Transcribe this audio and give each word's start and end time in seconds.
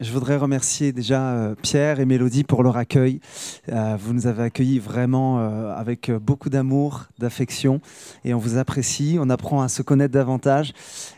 Je 0.00 0.12
voudrais 0.12 0.38
remercier 0.38 0.92
déjà 0.92 1.34
euh, 1.34 1.54
Pierre 1.54 2.00
et 2.00 2.06
Mélodie 2.06 2.42
pour 2.42 2.62
leur 2.62 2.78
accueil. 2.78 3.20
Euh, 3.68 3.98
vous 4.00 4.14
nous 4.14 4.26
avez 4.26 4.44
accueillis 4.44 4.78
vraiment 4.78 5.40
euh, 5.40 5.74
avec 5.74 6.10
beaucoup 6.10 6.48
d'amour, 6.48 7.04
d'affection 7.18 7.82
et 8.24 8.32
on 8.32 8.38
vous 8.38 8.56
apprécie. 8.56 9.18
On 9.20 9.28
apprend 9.28 9.60
à 9.60 9.68
se 9.68 9.82
connaître 9.82 10.14
davantage. 10.14 10.72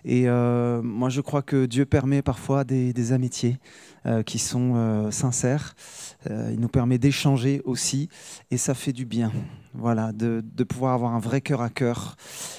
Et 0.04 0.26
moi, 0.26 1.10
je 1.10 1.20
crois 1.20 1.42
que 1.42 1.66
Dieu 1.66 1.86
permet 1.86 2.22
parfois 2.22 2.64
des, 2.64 3.12
amitiés 3.12 3.58
qui 4.26 4.38
sont 4.38 5.10
sincères. 5.10 5.74
il 6.28 6.58
nous 6.58 6.68
permet 6.68 6.98
d'échanger 6.98 7.62
aussi 7.64 8.08
et 8.50 8.56
ça 8.56 8.74
fait 8.74 8.92
du 8.92 9.04
bien. 9.04 9.30
Voilà, 9.74 10.12
de, 10.12 10.42
pouvoir 10.64 10.94
avoir 10.94 11.14
un 11.14 11.20
vrai 11.20 11.40
cœur 11.40 11.62
à 11.62 11.70
cœur 11.70 12.16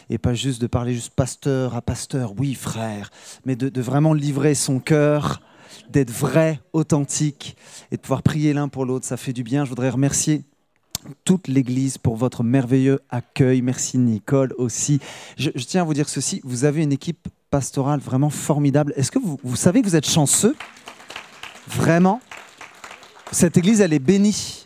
et 0.09 0.17
pas 0.17 0.33
juste 0.33 0.61
de 0.61 0.67
parler 0.67 0.93
juste 0.93 1.13
pasteur 1.13 1.75
à 1.75 1.81
pasteur, 1.81 2.33
oui 2.39 2.53
frère, 2.53 3.09
mais 3.45 3.55
de, 3.55 3.67
de 3.69 3.81
vraiment 3.81 4.13
livrer 4.13 4.55
son 4.55 4.79
cœur 4.79 5.41
d'être 5.89 6.11
vrai, 6.11 6.59
authentique 6.73 7.55
et 7.91 7.97
de 7.97 8.01
pouvoir 8.01 8.23
prier 8.23 8.53
l'un 8.53 8.67
pour 8.67 8.85
l'autre. 8.85 9.05
Ça 9.05 9.17
fait 9.17 9.33
du 9.33 9.43
bien. 9.43 9.65
Je 9.65 9.69
voudrais 9.69 9.89
remercier 9.89 10.43
toute 11.25 11.47
l'Église 11.47 11.97
pour 11.97 12.15
votre 12.15 12.43
merveilleux 12.43 12.99
accueil. 13.09 13.61
Merci 13.61 13.97
Nicole 13.97 14.53
aussi. 14.57 14.99
Je, 15.37 15.49
tiens 15.49 15.81
à 15.81 15.85
vous 15.85 15.93
dire 15.93 16.09
ceci, 16.09 16.41
vous 16.43 16.65
avez 16.65 16.83
une 16.83 16.93
équipe 16.93 17.27
pastorale 17.49 17.99
vraiment 17.99 18.29
formidable. 18.29 18.93
Est-ce 18.95 19.11
que 19.11 19.19
vous, 19.19 19.55
savez 19.55 19.81
que 19.81 19.87
vous 19.87 19.95
êtes 19.95 20.09
chanceux? 20.09 20.55
Vraiment? 21.67 22.21
Cette 23.31 23.57
Église, 23.57 23.81
elle 23.81 23.93
est 23.93 23.99
bénie. 23.99 24.65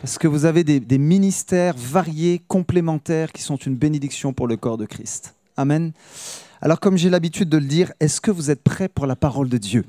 Parce 0.00 0.18
que 0.18 0.26
vous 0.26 0.46
avez 0.46 0.64
des, 0.64 0.80
des 0.80 0.98
ministères 0.98 1.76
variés, 1.76 2.42
complémentaires, 2.48 3.30
qui 3.30 3.42
sont 3.42 3.56
une 3.56 3.76
bénédiction 3.76 4.32
pour 4.32 4.48
le 4.48 4.56
corps 4.56 4.76
de 4.76 4.86
Christ. 4.86 5.34
Amen. 5.56 5.92
Alors 6.60 6.80
comme 6.80 6.96
j'ai 6.96 7.10
l'habitude 7.10 7.48
de 7.48 7.58
le 7.58 7.66
dire, 7.66 7.92
est-ce 8.00 8.20
que 8.20 8.30
vous 8.30 8.50
êtes 8.50 8.62
prêts 8.62 8.88
pour 8.88 9.06
la 9.06 9.16
parole 9.16 9.48
de 9.48 9.58
Dieu? 9.58 9.84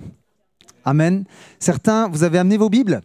Amen. 0.85 1.23
Certains, 1.59 2.07
vous 2.09 2.23
avez 2.23 2.37
amené 2.37 2.57
vos 2.57 2.69
Bibles? 2.69 3.01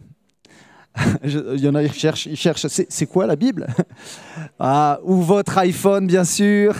Il 1.23 1.59
y 1.59 1.67
en 1.67 1.75
a 1.75 1.87
qui 1.87 1.97
cherchent, 1.97 2.25
ils 2.25 2.35
cherchent 2.35 2.67
c'est 2.67 3.07
quoi 3.07 3.25
la 3.25 3.35
Bible? 3.35 3.67
Ah, 4.59 4.99
Ou 5.03 5.21
votre 5.21 5.57
iPhone, 5.59 6.07
bien 6.07 6.25
sûr. 6.25 6.75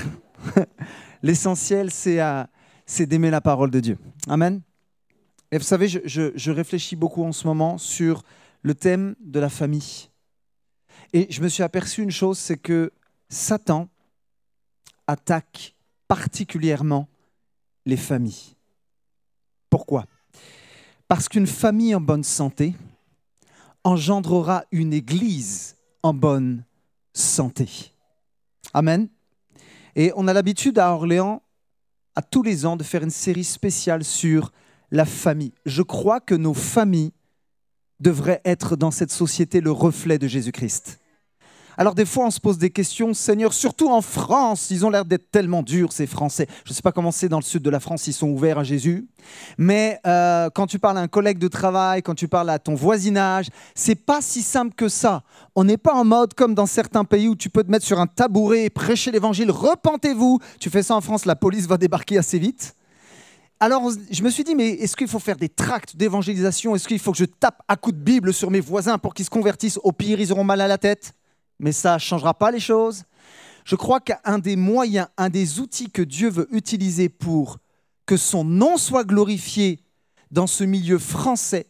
L'essentiel, 1.23 1.91
c'est 1.91 3.06
d'aimer 3.06 3.30
la 3.30 3.39
parole 3.39 3.72
de 3.72 3.80
Dieu. 3.80 3.97
Amen. 4.28 4.61
Et 5.52 5.58
vous 5.58 5.64
savez, 5.64 5.88
je, 5.88 6.31
je 6.36 6.52
réfléchis 6.52 6.95
beaucoup 6.95 7.23
en 7.23 7.31
ce 7.31 7.47
moment 7.47 7.78
sur 7.78 8.23
le 8.61 8.75
thème 8.75 9.16
de 9.22 9.39
la 9.39 9.50
famille. 9.50 10.09
Et 11.13 11.28
je 11.30 11.41
me 11.41 11.47
suis 11.47 11.63
aperçu 11.63 12.03
une 12.03 12.11
chose, 12.11 12.38
c'est 12.38 12.58
que 12.58 12.91
Satan 13.30 13.88
attaque 15.08 15.75
particulièrement 16.08 17.08
les 17.86 17.97
familles. 17.97 18.56
Pourquoi? 19.69 20.06
Parce 21.10 21.28
qu'une 21.28 21.48
famille 21.48 21.96
en 21.96 22.00
bonne 22.00 22.24
santé 22.24 22.76
engendrera 23.84 24.64
une 24.72 24.94
église 24.94 25.76
en 26.04 26.14
bonne 26.14 26.64
santé. 27.14 27.68
Amen. 28.74 29.10
Et 29.96 30.14
on 30.16 30.28
a 30.28 30.34
l'habitude 30.34 30.78
à 30.78 30.94
Orléans, 30.94 31.42
à 32.16 32.22
tous 32.22 32.44
les 32.44 32.66
ans, 32.68 32.78
de 32.78 32.84
faire 32.84 33.02
une 33.04 33.10
série 33.10 33.44
spéciale 33.44 34.04
sur 34.04 34.52
la 34.92 35.04
famille. 35.04 35.54
Je 35.66 35.82
crois 35.82 36.20
que 36.20 36.36
nos 36.36 36.54
familles 36.54 37.12
devraient 38.00 38.42
être 38.46 38.76
dans 38.76 38.92
cette 38.92 39.12
société 39.12 39.62
le 39.62 39.72
reflet 39.72 40.20
de 40.20 40.28
Jésus-Christ. 40.28 41.00
Alors 41.80 41.95
des 41.95 42.03
fois, 42.03 42.25
on 42.25 42.30
se 42.30 42.41
pose 42.41 42.58
des 42.58 42.72
questions, 42.72 43.13
Seigneur, 43.13 43.53
surtout 43.53 43.89
en 43.89 44.02
France, 44.02 44.69
ils 44.69 44.85
ont 44.85 44.89
l'air 44.89 45.05
d'être 45.05 45.31
tellement 45.31 45.63
durs, 45.63 45.94
ces 45.94 46.08
Français. 46.08 46.45
Je 46.66 46.72
ne 46.72 46.75
sais 46.75 46.81
pas 46.81 46.91
comment 46.91 47.09
c'est 47.09 47.30
dans 47.30 47.39
le 47.39 47.44
sud 47.44 47.63
de 47.63 47.69
la 47.69 47.80
France, 47.80 48.05
ils 48.08 48.11
sont 48.11 48.27
ouverts 48.27 48.59
à 48.59 48.66
Jésus. 48.66 49.08
Mais 49.58 49.97
euh, 50.05 50.50
quand 50.53 50.67
tu 50.67 50.77
parles 50.77 50.97
à 50.97 51.00
un 51.00 51.07
collègue 51.07 51.38
de 51.38 51.47
travail, 51.47 52.02
quand 52.02 52.16
tu 52.16 52.27
parles 52.27 52.50
à 52.50 52.59
ton 52.59 52.75
voisinage, 52.75 53.47
c'est 53.75 53.95
pas 53.95 54.19
si 54.19 54.41
simple 54.41 54.75
que 54.75 54.89
ça. 54.89 55.23
On 55.55 55.63
n'est 55.63 55.77
pas 55.77 55.94
en 55.94 56.03
mode 56.03 56.33
comme 56.33 56.53
dans 56.53 56.66
certains 56.66 57.05
pays 57.05 57.30
où 57.30 57.35
tu 57.38 57.50
peux 57.50 57.63
te 57.63 57.72
mettre 57.72 57.85
sur 57.85 58.02
un 58.02 58.07
tabouret 58.07 58.66
et 58.66 58.69
prêcher 58.69 59.11
l'évangile, 59.11 59.50
repentez-vous. 59.50 60.39
Tu 60.59 60.69
fais 60.69 60.84
ça 60.84 60.97
en 60.97 61.01
France, 61.01 61.23
la 61.23 61.38
police 61.38 61.66
va 61.66 61.78
débarquer 61.78 62.18
assez 62.18 62.39
vite. 62.39 62.75
Alors, 63.62 63.89
je 64.12 64.22
me 64.22 64.29
suis 64.29 64.44
dit, 64.44 64.53
mais 64.53 64.68
est-ce 64.68 64.97
qu'il 64.97 65.07
faut 65.07 65.19
faire 65.19 65.38
des 65.38 65.50
tracts 65.50 65.95
d'évangélisation? 65.95 66.75
Est-ce 66.75 66.89
qu'il 66.89 67.00
faut 67.00 67.13
que 67.13 67.18
je 67.18 67.25
tape 67.25 67.62
à 67.69 67.78
coups 67.78 67.95
de 67.95 68.01
Bible 68.01 68.34
sur 68.34 68.51
mes 68.51 68.59
voisins 68.59 68.97
pour 68.97 69.13
qu'ils 69.13 69.23
se 69.23 69.29
convertissent? 69.29 69.79
Au 69.81 69.94
pire, 69.94 70.19
ils 70.19 70.34
auront 70.34 70.44
mal 70.44 70.59
à 70.59 70.68
la 70.68 70.78
tête 70.78 71.13
mais 71.59 71.72
ça 71.72 71.96
ne 71.96 72.00
changera 72.00 72.34
pas 72.34 72.52
les 72.52 72.59
choses. 72.59 73.03
Je 73.66 73.75
crois 73.75 74.00
qu'un 74.00 74.40
des 74.40 74.56
moyens, 74.56 75.08
un 75.18 75.30
des 75.30 75.59
outils 75.59 75.92
que 75.92 76.02
Dieu 76.02 76.30
veut 76.30 76.47
utiliser 76.56 77.09
pour 77.09 77.59
que 78.06 78.18
son 78.18 78.44
nom 78.44 78.78
soit 78.78 79.03
glorifié 79.03 79.84
dans 80.31 80.48
ce 80.48 80.64
milieu 80.64 80.98
français, 80.98 81.68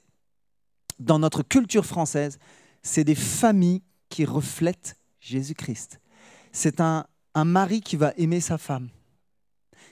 dans 1.00 1.20
notre 1.20 1.44
culture 1.44 1.86
française, 1.86 2.40
c'est 2.82 3.04
des 3.04 3.16
familles 3.16 3.82
qui 4.10 4.26
reflètent 4.26 4.96
Jésus-Christ. 5.20 6.00
C'est 6.52 6.80
un, 6.80 7.06
un 7.36 7.46
mari 7.46 7.82
qui 7.82 7.96
va 7.96 8.14
aimer 8.18 8.42
sa 8.42 8.58
femme, 8.58 8.90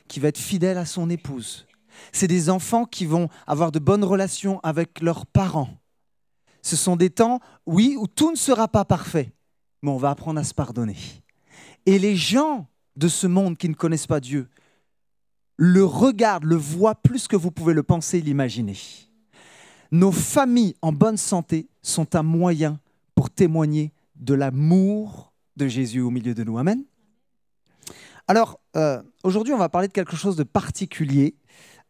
qui 0.08 0.20
va 0.20 0.30
être 0.30 0.38
fidèle 0.38 0.78
à 0.78 0.86
son 0.86 1.10
épouse. 1.10 1.68
C'est 2.12 2.28
des 2.28 2.50
enfants 2.50 2.86
qui 2.86 3.06
vont 3.06 3.30
avoir 3.46 3.72
de 3.72 3.80
bonnes 3.80 4.04
relations 4.04 4.60
avec 4.64 5.02
leurs 5.02 5.26
parents. 5.26 5.70
Ce 6.62 6.76
sont 6.76 6.96
des 6.96 7.10
temps, 7.10 7.40
oui, 7.66 7.96
où 7.98 8.08
tout 8.08 8.32
ne 8.32 8.36
sera 8.36 8.68
pas 8.68 8.86
parfait, 8.86 9.32
mais 9.82 9.92
on 9.92 9.98
va 9.98 10.10
apprendre 10.10 10.40
à 10.40 10.44
se 10.44 10.54
pardonner. 10.54 10.98
Et 11.86 12.00
les 12.00 12.16
gens 12.16 12.68
de 12.96 13.08
ce 13.08 13.28
monde 13.28 13.58
qui 13.58 13.70
ne 13.70 13.74
connaissent 13.74 14.08
pas 14.08 14.20
Dieu 14.20 14.48
le 15.58 15.84
regardent, 15.84 16.46
le 16.46 16.56
voient 16.56 16.96
plus 16.96 17.28
que 17.28 17.36
vous 17.36 17.52
pouvez 17.52 17.74
le 17.74 17.84
penser 17.84 18.20
et 18.20 18.22
l'imaginer. 18.22 18.78
Nos 19.92 20.12
familles 20.12 20.76
en 20.82 20.92
bonne 20.92 21.18
santé 21.18 21.68
sont 21.82 22.16
un 22.16 22.24
moyen 22.24 22.80
pour 23.16 23.30
témoigner 23.30 23.92
de 24.16 24.34
l'amour 24.36 25.34
de 25.56 25.68
Jésus 25.68 26.02
au 26.02 26.12
milieu 26.12 26.34
de 26.34 26.44
nous. 26.44 26.58
Amen. 26.58 26.84
Alors, 28.28 28.60
euh, 28.76 29.02
aujourd'hui, 29.24 29.54
on 29.54 29.58
va 29.58 29.70
parler 29.70 29.88
de 29.88 29.94
quelque 29.94 30.16
chose 30.16 30.36
de 30.36 30.44
particulier. 30.44 31.36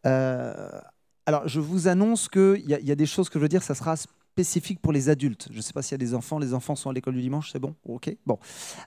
Euh, 0.06 0.80
alors, 1.26 1.48
je 1.48 1.60
vous 1.60 1.88
annonce 1.88 2.30
qu'il 2.30 2.64
y, 2.66 2.86
y, 2.86 2.92
a 2.92 2.96
des 2.96 3.06
choses 3.06 3.28
que 3.28 3.40
je 3.40 3.42
veux 3.42 3.50
dire, 3.50 3.64
ça 3.64 3.76
sera 3.76 3.96
spécifique 4.38 4.80
pour 4.80 4.94
les 4.94 5.10
adultes. 5.10 5.48
Je 5.50 5.58
ne 5.58 5.62
sais 5.64 5.74
pas 5.74 5.82
s'il 5.82 5.94
y 5.94 5.96
a 5.96 5.98
des 5.98 6.14
enfants. 6.14 6.38
Les 6.38 6.54
enfants 6.54 6.76
sont 6.76 6.92
à 6.92 6.94
l'école 6.94 7.16
du 7.16 7.22
dimanche, 7.22 7.50
c'est 7.52 7.58
bon? 7.58 7.74
Ok. 7.88 8.16
Bon. 8.24 8.38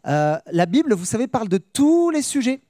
Euh, 0.07 0.39
la 0.53 0.67
Bible, 0.67 0.95
vous 0.95 1.05
savez, 1.05 1.27
parle 1.27 1.49
de 1.49 1.59
tous 1.59 2.11
les 2.11 2.23
sujets. 2.23 2.61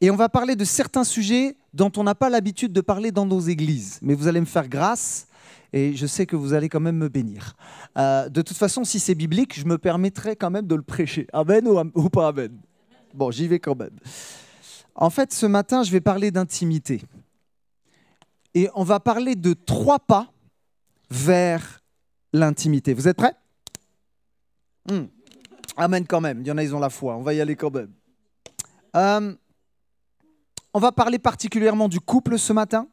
Et 0.00 0.10
on 0.10 0.16
va 0.16 0.30
parler 0.30 0.56
de 0.56 0.64
certains 0.64 1.04
sujets 1.04 1.56
dont 1.74 1.92
on 1.98 2.04
n'a 2.04 2.14
pas 2.14 2.30
l'habitude 2.30 2.72
de 2.72 2.80
parler 2.80 3.12
dans 3.12 3.26
nos 3.26 3.40
églises. 3.40 3.98
Mais 4.00 4.14
vous 4.14 4.28
allez 4.28 4.40
me 4.40 4.46
faire 4.46 4.66
grâce 4.68 5.26
et 5.74 5.94
je 5.94 6.06
sais 6.06 6.24
que 6.24 6.36
vous 6.36 6.54
allez 6.54 6.70
quand 6.70 6.80
même 6.80 6.96
me 6.96 7.08
bénir. 7.10 7.54
Euh, 7.98 8.30
de 8.30 8.40
toute 8.40 8.56
façon, 8.56 8.84
si 8.84 8.98
c'est 8.98 9.14
biblique, 9.14 9.58
je 9.58 9.66
me 9.66 9.76
permettrai 9.76 10.36
quand 10.36 10.50
même 10.50 10.66
de 10.66 10.74
le 10.74 10.82
prêcher. 10.82 11.26
Amen 11.34 11.68
ou, 11.68 11.78
ou 11.96 12.08
pas 12.08 12.28
Amen? 12.28 12.58
Bon, 13.12 13.30
j'y 13.30 13.46
vais 13.46 13.58
quand 13.58 13.78
même. 13.78 13.98
En 14.94 15.10
fait, 15.10 15.34
ce 15.34 15.44
matin, 15.44 15.82
je 15.82 15.90
vais 15.90 16.00
parler 16.00 16.30
d'intimité. 16.30 17.02
Et 18.54 18.70
on 18.74 18.84
va 18.84 19.00
parler 19.00 19.34
de 19.34 19.52
trois 19.52 19.98
pas 19.98 20.33
vers 21.14 21.80
l'intimité. 22.32 22.92
Vous 22.92 23.06
êtes 23.08 23.16
prêts? 23.16 23.34
Hmm. 24.90 25.04
Amen 25.76 26.06
quand 26.06 26.20
même. 26.20 26.40
Il 26.40 26.46
y 26.46 26.50
en 26.50 26.58
a, 26.58 26.62
ils 26.62 26.74
ont 26.74 26.80
la 26.80 26.90
foi. 26.90 27.16
On 27.16 27.22
va 27.22 27.34
y 27.34 27.40
aller 27.40 27.56
quand 27.56 27.72
même. 27.72 27.92
Euh, 28.96 29.34
on 30.72 30.78
va 30.78 30.92
parler 30.92 31.18
particulièrement 31.18 31.88
du 31.88 32.00
couple 32.00 32.38
ce 32.38 32.52
matin. 32.52 32.88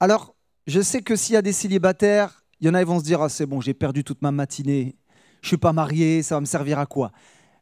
Alors, 0.00 0.34
je 0.66 0.80
sais 0.80 1.02
que 1.02 1.14
s'il 1.14 1.34
y 1.34 1.36
a 1.36 1.42
des 1.42 1.52
célibataires, 1.52 2.44
il 2.60 2.66
y 2.66 2.70
en 2.70 2.74
a, 2.74 2.80
ils 2.80 2.86
vont 2.86 2.98
se 2.98 3.04
dire, 3.04 3.20
ah, 3.20 3.28
c'est 3.28 3.46
bon, 3.46 3.60
j'ai 3.60 3.74
perdu 3.74 4.04
toute 4.04 4.22
ma 4.22 4.32
matinée, 4.32 4.96
je 5.42 5.48
suis 5.48 5.56
pas 5.56 5.72
marié, 5.72 6.22
ça 6.22 6.36
va 6.36 6.40
me 6.40 6.46
servir 6.46 6.78
à 6.78 6.86
quoi? 6.86 7.12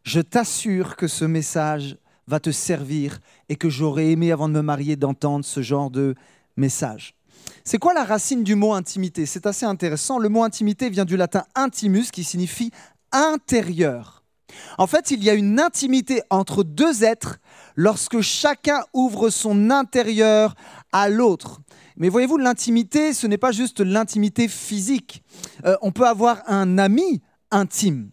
Je 0.03 0.21
t'assure 0.21 0.97
que 0.97 1.09
ce 1.09 1.25
message 1.25 1.99
va 2.27 2.39
te 2.41 2.51
servir 2.51 3.19
et 3.49 3.57
que 3.57 3.69
j'aurais 3.69 4.11
aimé, 4.11 4.31
avant 4.31 4.49
de 4.49 4.55
me 4.55 4.63
marier, 4.63 4.97
d'entendre 4.97 5.45
ce 5.45 5.63
genre 5.63 5.91
de 5.91 6.15
message. 6.57 7.15
C'est 7.65 7.79
quoi 7.79 7.95
la 7.95 8.05
racine 8.05 8.43
du 8.43 8.55
mot 8.55 8.73
intimité? 8.73 9.27
C'est 9.27 9.47
assez 9.47 9.67
intéressant. 9.67 10.19
Le 10.19 10.29
mot 10.29 10.43
intimité 10.43 10.89
vient 10.91 11.05
du 11.05 11.17
latin 11.17 11.45
intimus 11.55 12.11
qui 12.11 12.25
signifie 12.25 12.71
intérieur. 13.13 14.25
En 14.79 14.87
fait, 14.87 15.11
il 15.11 15.23
y 15.23 15.31
a 15.31 15.35
une 15.35 15.61
intimité 15.61 16.23
entre 16.31 16.65
deux 16.65 17.05
êtres 17.05 17.39
lorsque 17.77 18.21
chacun 18.21 18.81
ouvre 18.93 19.31
son 19.31 19.71
intérieur 19.71 20.55
à 20.93 21.09
l'autre. 21.09 21.61
Mais 21.97 22.09
voyez-vous, 22.09 22.39
l'intimité, 22.39 23.13
ce 23.13 23.27
n'est 23.27 23.39
pas 23.39 23.53
juste 23.53 23.81
l'intimité 23.81 24.49
physique. 24.49 25.23
Euh, 25.65 25.77
on 25.83 25.93
peut 25.93 26.07
avoir 26.07 26.43
un 26.47 26.79
ami 26.79 27.21
intime 27.51 28.11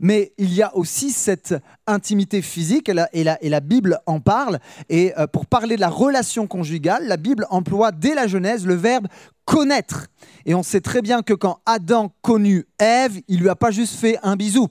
mais 0.00 0.32
il 0.38 0.52
y 0.52 0.62
a 0.62 0.76
aussi 0.76 1.10
cette 1.10 1.54
intimité 1.86 2.42
physique, 2.42 2.88
et 2.88 3.24
la, 3.24 3.60
Bible 3.60 3.98
en 4.06 4.20
parle. 4.20 4.58
Et 4.88 5.12
euh, 5.18 5.26
pour 5.26 5.46
parler 5.46 5.76
de 5.76 5.80
la 5.80 5.88
relation 5.88 6.46
conjugale, 6.46 7.06
la 7.06 7.16
Bible 7.16 7.46
emploie 7.50 7.92
dès 7.92 8.14
la 8.14 8.26
Genèse 8.26 8.66
le 8.66 8.74
verbe 8.74 9.08
connaître. 9.44 10.08
Et 10.44 10.54
on 10.54 10.62
sait 10.62 10.80
très 10.80 11.02
bien 11.02 11.22
que 11.22 11.34
quand 11.34 11.60
Adam 11.66 12.12
connut 12.22 12.66
Ève, 12.78 13.20
il 13.28 13.40
lui 13.40 13.48
a 13.48 13.56
pas 13.56 13.70
juste 13.70 13.94
fait 13.94 14.18
un 14.22 14.36
bisou. 14.36 14.68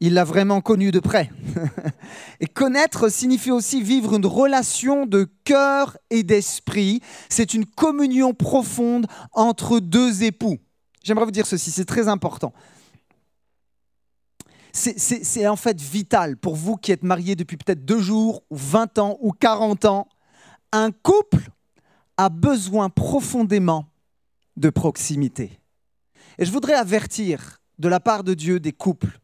il 0.00 0.12
l'a 0.12 0.24
vraiment 0.24 0.60
connu 0.60 0.90
de 0.90 1.00
près. 1.00 1.30
et 2.40 2.46
connaître 2.46 3.08
signifie 3.08 3.50
aussi 3.50 3.82
vivre 3.82 4.14
une 4.14 4.26
relation 4.26 5.06
de 5.06 5.26
cœur 5.44 5.96
et 6.10 6.22
d'esprit. 6.22 7.00
C'est 7.30 7.54
une 7.54 7.64
communion 7.64 8.34
profonde 8.34 9.06
entre 9.32 9.80
deux 9.80 10.22
époux. 10.22 10.58
J'aimerais 11.02 11.24
vous 11.24 11.30
dire 11.30 11.46
ceci, 11.46 11.70
c'est 11.70 11.84
très 11.84 12.08
important. 12.08 12.52
C'est 14.76 15.48
en 15.48 15.56
fait 15.56 15.80
vital 15.80 16.36
pour 16.36 16.54
vous 16.54 16.76
qui 16.76 16.92
êtes 16.92 17.02
mariés 17.02 17.34
depuis 17.34 17.56
peut-être 17.56 17.84
deux 17.84 18.00
jours, 18.00 18.42
ou 18.50 18.56
20 18.56 18.98
ans, 18.98 19.16
ou 19.20 19.32
40 19.32 19.86
ans. 19.86 20.08
Un 20.72 20.90
couple 20.90 21.48
a 22.16 22.28
besoin 22.28 22.90
profondément 22.90 23.86
de 24.56 24.68
proximité. 24.68 25.58
Et 26.38 26.44
je 26.44 26.52
voudrais 26.52 26.74
avertir 26.74 27.62
de 27.78 27.88
la 27.88 28.00
part 28.00 28.22
de 28.22 28.34
Dieu 28.34 28.60
des 28.60 28.72
couples 28.72 29.18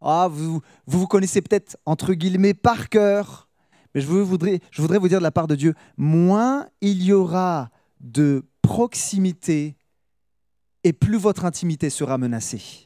ah, 0.00 0.28
vous, 0.30 0.60
vous, 0.86 1.06
connaissez 1.06 1.40
peut-être 1.40 1.76
entre 1.86 2.12
guillemets 2.14 2.54
par 2.54 2.88
cœur, 2.88 3.48
mais 3.94 4.00
je 4.00 4.06
voudrais, 4.06 4.60
je 4.70 4.82
voudrais 4.82 4.98
vous 4.98 5.08
dire 5.08 5.18
de 5.18 5.22
la 5.24 5.30
part 5.30 5.46
de 5.46 5.54
Dieu, 5.54 5.74
moins 5.96 6.68
il 6.80 7.02
y 7.02 7.12
aura 7.12 7.70
de 8.00 8.44
proximité 8.62 9.76
et 10.84 10.92
plus 10.92 11.16
votre 11.16 11.44
intimité 11.44 11.90
sera 11.90 12.18
menacée. 12.18 12.85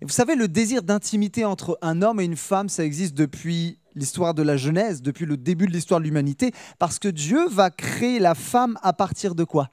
Et 0.00 0.04
vous 0.04 0.12
savez, 0.12 0.34
le 0.34 0.48
désir 0.48 0.82
d'intimité 0.82 1.44
entre 1.44 1.78
un 1.82 2.02
homme 2.02 2.20
et 2.20 2.24
une 2.24 2.36
femme, 2.36 2.68
ça 2.68 2.84
existe 2.84 3.14
depuis 3.14 3.78
l'histoire 3.94 4.34
de 4.34 4.42
la 4.42 4.56
Genèse, 4.56 5.02
depuis 5.02 5.26
le 5.26 5.36
début 5.36 5.66
de 5.66 5.72
l'histoire 5.72 6.00
de 6.00 6.04
l'humanité, 6.04 6.52
parce 6.78 6.98
que 6.98 7.08
Dieu 7.08 7.48
va 7.48 7.70
créer 7.70 8.18
la 8.18 8.34
femme 8.34 8.78
à 8.82 8.92
partir 8.92 9.34
de 9.34 9.44
quoi? 9.44 9.70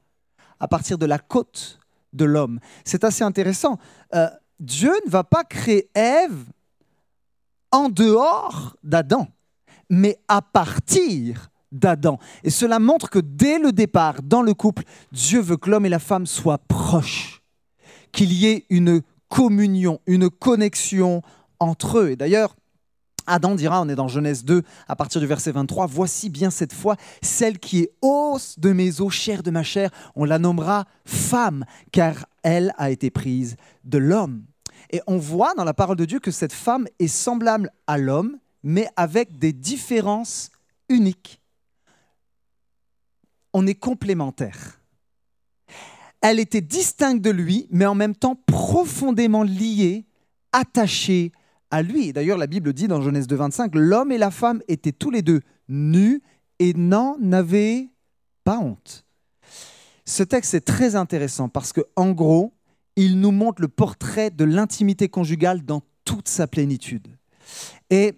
À 0.59 0.67
partir 0.67 0.97
de 0.97 1.05
la 1.05 1.19
côte 1.19 1.79
de 2.13 2.25
l'homme. 2.25 2.59
C'est 2.83 3.03
assez 3.03 3.23
intéressant. 3.23 3.77
Euh, 4.13 4.27
Dieu 4.59 4.91
ne 5.05 5.11
va 5.11 5.23
pas 5.23 5.43
créer 5.43 5.89
Ève 5.93 6.45
en 7.71 7.89
dehors 7.89 8.75
d'Adam, 8.83 9.27
mais 9.89 10.19
à 10.27 10.41
partir 10.41 11.49
d'Adam. 11.71 12.19
Et 12.43 12.49
cela 12.49 12.79
montre 12.79 13.09
que 13.09 13.19
dès 13.19 13.59
le 13.59 13.71
départ, 13.71 14.21
dans 14.23 14.41
le 14.41 14.53
couple, 14.53 14.83
Dieu 15.11 15.39
veut 15.39 15.57
que 15.57 15.69
l'homme 15.69 15.85
et 15.85 15.89
la 15.89 15.99
femme 15.99 16.25
soient 16.25 16.57
proches, 16.57 17.41
qu'il 18.11 18.33
y 18.33 18.47
ait 18.47 18.65
une 18.69 19.01
communion, 19.29 20.01
une 20.05 20.29
connexion 20.29 21.21
entre 21.59 21.99
eux. 21.99 22.11
Et 22.11 22.15
d'ailleurs, 22.15 22.55
Adam 23.29 23.55
dira, 23.55 23.81
on 23.81 23.89
est 23.89 23.95
dans 23.95 24.07
Genèse 24.07 24.43
2, 24.43 24.63
à 24.87 24.95
partir 24.95 25.21
du 25.21 25.27
verset 25.27 25.51
23, 25.51 25.85
Voici 25.85 26.29
bien 26.29 26.49
cette 26.49 26.73
fois 26.73 26.95
celle 27.21 27.59
qui 27.59 27.81
est 27.81 27.91
os 28.01 28.57
de 28.57 28.71
mes 28.73 29.01
os, 29.01 29.13
chair 29.13 29.43
de 29.43 29.51
ma 29.51 29.63
chair, 29.63 29.91
on 30.15 30.25
la 30.25 30.39
nommera 30.39 30.85
femme, 31.05 31.65
car 31.91 32.25
elle 32.43 32.73
a 32.77 32.89
été 32.89 33.11
prise 33.11 33.55
de 33.83 33.99
l'homme. 33.99 34.45
Et 34.91 35.01
on 35.05 35.17
voit 35.17 35.53
dans 35.53 35.63
la 35.63 35.73
parole 35.73 35.97
de 35.97 36.05
Dieu 36.05 36.19
que 36.19 36.31
cette 36.31 36.53
femme 36.53 36.87
est 36.97 37.07
semblable 37.07 37.71
à 37.85 37.97
l'homme, 37.97 38.39
mais 38.63 38.87
avec 38.95 39.37
des 39.37 39.53
différences 39.53 40.49
uniques. 40.89 41.39
On 43.53 43.67
est 43.67 43.75
complémentaires. 43.75 44.78
Elle 46.21 46.39
était 46.39 46.61
distincte 46.61 47.21
de 47.21 47.29
lui, 47.29 47.67
mais 47.71 47.85
en 47.85 47.95
même 47.95 48.15
temps 48.15 48.35
profondément 48.45 49.43
liée, 49.43 50.05
attachée 50.51 51.31
à 51.71 51.81
lui. 51.81 52.11
D'ailleurs, 52.13 52.37
la 52.37 52.47
Bible 52.47 52.73
dit 52.73 52.87
dans 52.87 53.01
Genèse 53.01 53.27
2, 53.27 53.35
25, 53.35 53.75
l'homme 53.75 54.11
et 54.11 54.17
la 54.17 54.31
femme 54.31 54.61
étaient 54.67 54.91
tous 54.91 55.11
les 55.11 55.21
deux 55.21 55.41
nus 55.67 56.21
et 56.59 56.73
n'en 56.73 57.17
avaient 57.31 57.89
pas 58.43 58.59
honte. 58.59 59.05
Ce 60.05 60.23
texte 60.23 60.55
est 60.55 60.61
très 60.65 60.95
intéressant 60.95 61.49
parce 61.49 61.71
que, 61.71 61.81
en 61.95 62.11
gros, 62.11 62.53
il 62.95 63.19
nous 63.19 63.31
montre 63.31 63.61
le 63.61 63.67
portrait 63.67 64.31
de 64.31 64.43
l'intimité 64.43 65.07
conjugale 65.07 65.63
dans 65.63 65.83
toute 66.03 66.27
sa 66.27 66.47
plénitude. 66.47 67.07
Et 67.89 68.13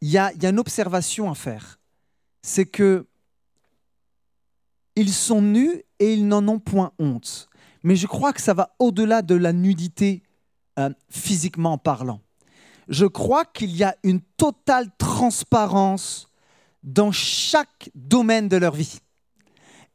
il 0.00 0.10
y, 0.10 0.18
a, 0.18 0.32
une 0.42 0.58
observation 0.58 1.30
à 1.30 1.34
faire, 1.34 1.78
c'est 2.42 2.66
que 2.66 3.06
ils 5.00 5.12
sont 5.12 5.40
nus 5.40 5.82
et 5.98 6.12
ils 6.12 6.28
n'en 6.28 6.46
ont 6.46 6.58
point 6.58 6.92
honte. 6.98 7.48
Mais 7.82 7.96
je 7.96 8.06
crois 8.06 8.34
que 8.34 8.42
ça 8.42 8.52
va 8.52 8.74
au-delà 8.78 9.22
de 9.22 9.34
la 9.34 9.54
nudité 9.54 10.22
euh, 10.78 10.90
physiquement 11.08 11.78
parlant. 11.78 12.20
Je 12.88 13.06
crois 13.06 13.46
qu'il 13.46 13.74
y 13.74 13.82
a 13.82 13.96
une 14.02 14.20
totale 14.36 14.88
transparence 14.98 16.28
dans 16.82 17.12
chaque 17.12 17.90
domaine 17.94 18.48
de 18.48 18.58
leur 18.58 18.74
vie 18.74 19.00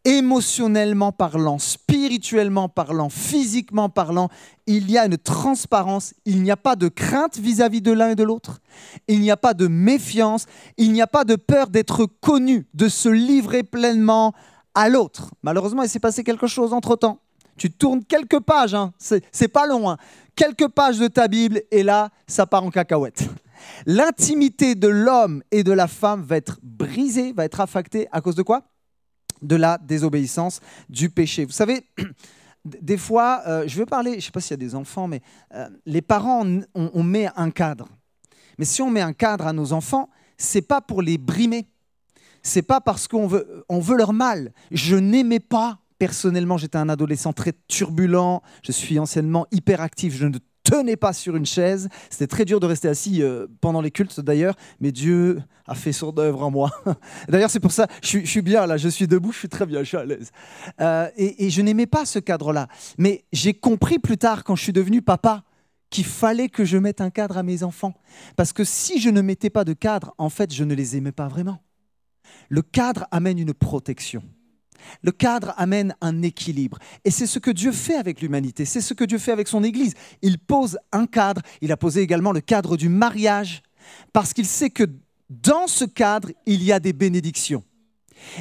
émotionnellement 0.06 1.12
parlant, 1.12 1.58
spirituellement 1.58 2.70
parlant, 2.70 3.10
physiquement 3.10 3.90
parlant, 3.90 4.30
il 4.68 4.90
y 4.90 5.00
a 5.00 5.06
une 5.06 5.18
transparence, 5.18 6.14
il 6.26 6.44
n'y 6.44 6.52
a 6.52 6.58
pas 6.58 6.76
de 6.76 6.88
crainte 6.88 7.40
vis-à-vis 7.40 7.82
de 7.82 7.92
l'un 7.92 8.10
et 8.10 8.16
de 8.16 8.24
l'autre, 8.24 8.62
il 9.08 9.20
n'y 9.20 9.32
a 9.32 9.38
pas 9.38 9.56
de 9.56 9.68
méfiance, 9.68 10.46
il 10.78 10.94
n'y 10.94 11.02
a 11.02 11.08
pas 11.08 11.24
de 11.24 11.36
peur 11.36 11.70
d'être 11.70 12.06
connu, 12.06 12.68
de 12.76 12.88
se 12.88 13.10
livrer 13.10 13.64
pleinement 13.64 14.34
à 14.76 14.90
l'autre. 14.90 15.34
Malheureusement, 15.42 15.84
il 15.84 15.90
s'est 15.90 16.00
passé 16.00 16.24
quelque 16.24 16.48
chose 16.48 16.74
entre-temps. 16.74 17.20
Tu 17.58 17.72
tournes 17.72 18.04
quelques 18.04 18.42
pages, 18.42 18.76
hein, 18.76 18.94
c'est 19.00 19.48
pas 19.48 19.66
loin, 19.66 19.98
quelques 20.36 20.68
pages 20.68 21.00
de 21.00 21.08
ta 21.08 21.30
Bible, 21.30 21.62
et 21.72 21.84
là, 21.84 22.10
ça 22.28 22.46
part 22.46 22.66
en 22.66 22.70
cacahuète. 22.70 23.24
L'intimité 23.86 24.76
de 24.76 24.88
l'homme 24.88 25.44
et 25.52 25.64
de 25.64 25.72
la 25.72 25.88
femme 25.88 26.22
va 26.22 26.38
être 26.38 26.60
brisée, 26.62 27.34
va 27.34 27.46
être 27.46 27.62
affectée 27.62 28.08
à 28.12 28.22
cause 28.22 28.36
de 28.36 28.44
quoi? 28.44 28.64
De 29.42 29.56
la 29.56 29.78
désobéissance, 29.78 30.60
du 30.90 31.10
péché. 31.10 31.46
Vous 31.46 31.52
savez, 31.52 31.86
des 32.66 32.98
fois, 32.98 33.44
euh, 33.48 33.64
je 33.68 33.78
veux 33.78 33.86
parler, 33.86 34.12
je 34.12 34.18
ne 34.18 34.22
sais 34.22 34.32
pas 34.32 34.42
s'il 34.42 34.52
y 34.52 34.54
a 34.56 34.58
des 34.58 34.76
enfants, 34.76 35.08
mais 35.08 35.22
euh, 35.54 35.70
les 35.86 36.02
parents, 36.02 36.46
on, 36.74 37.04
met 37.04 37.30
un 37.36 37.52
cadre. 37.52 37.88
Mais 38.58 38.66
si 38.66 38.82
on 38.82 38.90
met 38.90 39.02
un 39.02 39.14
cadre 39.14 39.48
à 39.48 39.54
nos 39.54 39.74
enfants, 39.74 40.10
c'est 40.38 40.62
pas 40.62 40.82
pour 40.82 41.02
les 41.02 41.18
brimer. 41.18 41.68
C'est 42.46 42.62
pas 42.62 42.80
parce 42.80 43.08
qu'on 43.08 43.26
veut, 43.26 43.66
on 43.70 43.80
veut 43.80 43.98
leur 43.98 44.14
mal. 44.14 44.54
Je 44.70 44.96
n'aimais 44.96 45.40
pas 45.40 45.80
personnellement, 45.98 46.58
j'étais 46.58 46.78
un 46.78 46.90
adolescent 46.90 47.34
très 47.34 47.54
turbulent, 47.68 48.44
je 48.64 48.72
suis 48.72 49.00
anciennement 49.00 49.48
hyperactif, 49.52 50.16
je 50.16 50.28
ne 50.28 50.38
tenais 50.64 50.96
pas 50.96 51.12
sur 51.12 51.36
une 51.36 51.48
chaise. 51.48 51.90
C'était 52.12 52.28
très 52.28 52.46
dur 52.46 52.60
de 52.60 52.68
rester 52.68 52.88
assis 52.88 53.24
euh, 53.24 53.48
pendant 53.62 53.82
les 53.82 53.90
cultes 53.90 54.20
d'ailleurs, 54.20 54.54
mais 54.80 54.92
Dieu 54.92 55.42
a 55.66 55.74
fait 55.74 55.92
son 55.92 56.16
œuvre 56.20 56.44
en 56.44 56.52
moi. 56.52 56.70
d'ailleurs, 57.30 57.50
c'est 57.50 57.60
pour 57.60 57.72
ça, 57.72 57.88
je, 58.04 58.20
je, 58.20 58.26
suis 58.26 58.44
bien 58.44 58.68
là, 58.68 58.78
je 58.78 58.90
suis 58.90 59.08
debout, 59.08 59.32
je 59.32 59.40
suis 59.40 59.50
très 59.50 59.66
bien, 59.66 59.80
je 59.80 59.88
suis 59.88 59.98
à 59.98 60.06
l'aise. 60.06 60.32
Euh, 60.82 61.10
et 61.18 61.50
je 61.50 61.62
n'aimais 61.64 61.88
pas 61.88 62.06
ce 62.06 62.20
cadre-là. 62.20 62.68
Mais 63.00 63.26
j'ai 63.34 63.56
compris 63.56 63.98
plus 63.98 64.20
tard, 64.20 64.44
quand 64.44 64.56
je 64.56 64.62
suis 64.62 64.74
devenu 64.74 65.02
papa, 65.02 65.44
qu'il 65.90 66.06
fallait 66.06 66.50
que 66.50 66.64
je 66.64 66.78
mette 66.78 67.02
un 67.02 67.10
cadre 67.10 67.38
à 67.40 67.44
mes 67.44 67.64
enfants. 67.64 67.96
Parce 68.36 68.54
que 68.54 68.64
si 68.64 69.00
je 69.00 69.10
ne 69.10 69.22
mettais 69.22 69.50
pas 69.50 69.64
de 69.64 69.74
cadre, 69.74 70.14
en 70.20 70.30
fait, 70.30 70.54
je 70.54 70.64
ne 70.64 70.76
les 70.76 70.96
aimais 70.96 71.12
pas 71.12 71.28
vraiment. 71.28 71.60
Le 72.50 72.62
cadre 72.62 73.08
amène 73.12 73.40
une 73.40 73.54
protection. 73.54 74.24
Le 75.02 75.12
cadre 75.12 75.54
amène 75.58 75.96
un 76.02 76.22
équilibre. 76.22 76.78
Et 77.04 77.12
c'est 77.12 77.28
ce 77.28 77.40
que 77.40 77.52
Dieu 77.52 77.72
fait 77.72 77.96
avec 77.96 78.22
l'humanité, 78.22 78.66
c'est 78.66 78.82
ce 78.82 78.94
que 78.94 79.04
Dieu 79.04 79.18
fait 79.18 79.32
avec 79.32 79.48
son 79.48 79.64
Église. 79.64 79.94
Il 80.22 80.38
pose 80.38 80.78
un 80.92 81.08
cadre, 81.08 81.42
il 81.62 81.72
a 81.72 81.78
posé 81.78 82.02
également 82.02 82.32
le 82.32 82.42
cadre 82.42 82.78
du 82.78 82.90
mariage, 82.90 83.64
parce 84.14 84.34
qu'il 84.34 84.46
sait 84.46 84.70
que 84.70 84.84
dans 85.30 85.68
ce 85.68 85.86
cadre, 85.86 86.30
il 86.46 86.64
y 86.64 86.72
a 86.72 86.80
des 86.80 86.94
bénédictions. 86.94 87.64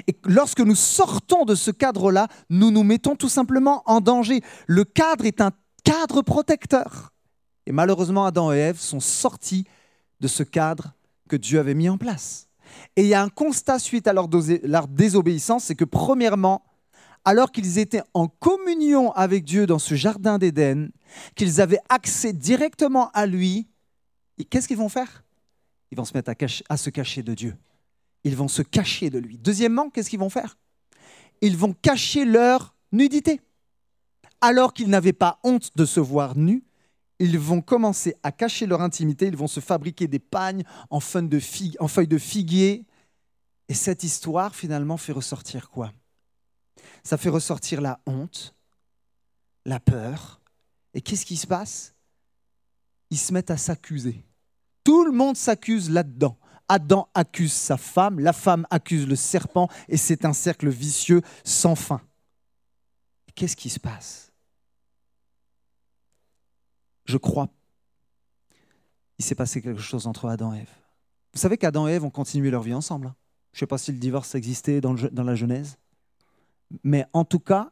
Et 0.06 0.16
lorsque 0.24 0.60
nous 0.60 0.74
sortons 0.74 1.44
de 1.44 1.54
ce 1.54 1.70
cadre-là, 1.70 2.28
nous 2.50 2.70
nous 2.70 2.82
mettons 2.82 3.16
tout 3.16 3.28
simplement 3.28 3.82
en 3.86 4.00
danger. 4.00 4.40
Le 4.66 4.84
cadre 4.84 5.26
est 5.26 5.40
un 5.40 5.50
cadre 5.82 6.22
protecteur. 6.22 7.12
Et 7.66 7.72
malheureusement, 7.72 8.24
Adam 8.24 8.52
et 8.52 8.58
Ève 8.58 8.78
sont 8.78 9.00
sortis 9.00 9.66
de 10.20 10.28
ce 10.28 10.42
cadre 10.42 10.94
que 11.28 11.36
Dieu 11.36 11.58
avait 11.58 11.74
mis 11.74 11.88
en 11.88 11.98
place. 11.98 12.48
Et 12.96 13.02
il 13.02 13.08
y 13.08 13.14
a 13.14 13.22
un 13.22 13.28
constat 13.28 13.78
suite 13.78 14.06
à 14.06 14.12
leur, 14.12 14.28
désobéissance, 14.88 15.64
c'est 15.64 15.74
que 15.74 15.84
premièrement, 15.84 16.64
alors 17.24 17.52
qu'ils 17.52 17.78
étaient 17.78 18.02
en 18.12 18.28
communion 18.28 19.12
avec 19.12 19.44
Dieu 19.44 19.66
dans 19.66 19.78
ce 19.78 19.94
jardin 19.94 20.38
d'Éden, 20.38 20.90
qu'ils 21.34 21.60
avaient 21.60 21.80
accès 21.88 22.32
directement 22.32 23.10
à 23.12 23.26
lui, 23.26 23.68
qu'est-ce 24.50 24.68
qu'ils 24.68 24.76
vont 24.76 24.88
faire? 24.88 25.24
Ils 25.90 25.96
vont 25.96 26.04
se 26.04 26.14
mettre 26.14 26.30
à, 26.30 26.34
à, 26.68 26.76
se 26.76 26.90
cacher 26.90 27.22
de 27.22 27.34
Dieu. 27.34 27.56
Ils 28.24 28.36
vont 28.36 28.48
se 28.48 28.62
cacher 28.62 29.10
de 29.10 29.18
lui. 29.18 29.38
Deuxièmement, 29.38 29.90
qu'est-ce 29.90 30.10
qu'ils 30.10 30.18
vont 30.18 30.30
faire? 30.30 30.56
Ils 31.40 31.56
vont 31.56 31.72
cacher 31.72 32.24
leur 32.24 32.74
nudité. 32.92 33.40
Alors 34.40 34.74
qu'ils 34.74 34.88
n'avaient 34.88 35.12
pas 35.12 35.38
honte 35.42 35.70
de 35.76 35.84
se 35.84 36.00
voir 36.00 36.36
nus, 36.36 36.64
ils 37.18 37.38
vont 37.38 37.60
commencer 37.60 38.16
à 38.22 38.32
cacher 38.32 38.66
leur 38.66 38.80
intimité, 38.80 39.26
ils 39.26 39.36
vont 39.36 39.46
se 39.46 39.60
fabriquer 39.60 40.08
des 40.08 40.18
pagnes 40.18 40.64
en, 40.90 41.00
feuilles 41.00 41.28
de, 41.28 42.18
figuier. 42.18 42.86
Et 43.68 43.74
cette 43.74 44.02
histoire, 44.02 44.54
finalement, 44.54 44.96
fait 44.96 45.12
ressortir 45.12 45.70
quoi? 45.70 45.92
Ça 47.02 47.16
fait 47.16 47.28
ressortir 47.28 47.80
la 47.80 48.00
honte, 48.06 48.54
la 49.64 49.80
peur. 49.80 50.40
Et 50.92 51.00
qu'est-ce 51.00 51.26
qui 51.26 51.36
se 51.36 51.46
passe? 51.46 51.94
Ils 53.10 53.18
se 53.18 53.32
mettent 53.32 53.50
à 53.50 53.56
s'accuser. 53.56 54.24
Tout 54.82 55.04
le 55.04 55.12
monde 55.12 55.36
s'accuse 55.36 55.90
là-dedans. 55.90 56.36
Adam 56.68 57.08
accuse 57.14 57.52
sa 57.52 57.76
femme, 57.76 58.20
la 58.20 58.32
femme 58.32 58.66
accuse 58.70 59.06
le 59.06 59.16
serpent, 59.16 59.68
et 59.88 59.96
c'est 59.96 60.24
un 60.24 60.32
cercle 60.32 60.68
vicieux 60.68 61.20
sans 61.44 61.74
fin. 61.74 62.00
Qu'est-ce 63.34 63.56
qui 63.56 63.68
se 63.68 63.80
passe? 63.80 64.33
Je 67.04 67.16
crois 67.16 67.48
il 69.18 69.24
s'est 69.24 69.34
passé 69.34 69.62
quelque 69.62 69.80
chose 69.80 70.06
entre 70.06 70.28
Adam 70.28 70.54
et 70.54 70.58
Ève. 70.58 70.74
Vous 71.32 71.40
savez 71.40 71.56
qu'Adam 71.56 71.88
et 71.88 71.92
Ève 71.92 72.04
ont 72.04 72.10
continué 72.10 72.50
leur 72.50 72.62
vie 72.62 72.74
ensemble. 72.74 73.08
hein. 73.08 73.16
Je 73.52 73.58
ne 73.58 73.60
sais 73.60 73.66
pas 73.66 73.78
si 73.78 73.92
le 73.92 73.98
divorce 73.98 74.34
existait 74.34 74.80
dans, 74.80 74.94
la 74.94 75.34
Genèse. 75.34 75.78
Mais 76.82 77.06
en 77.12 77.24
tout 77.24 77.38
cas, 77.38 77.70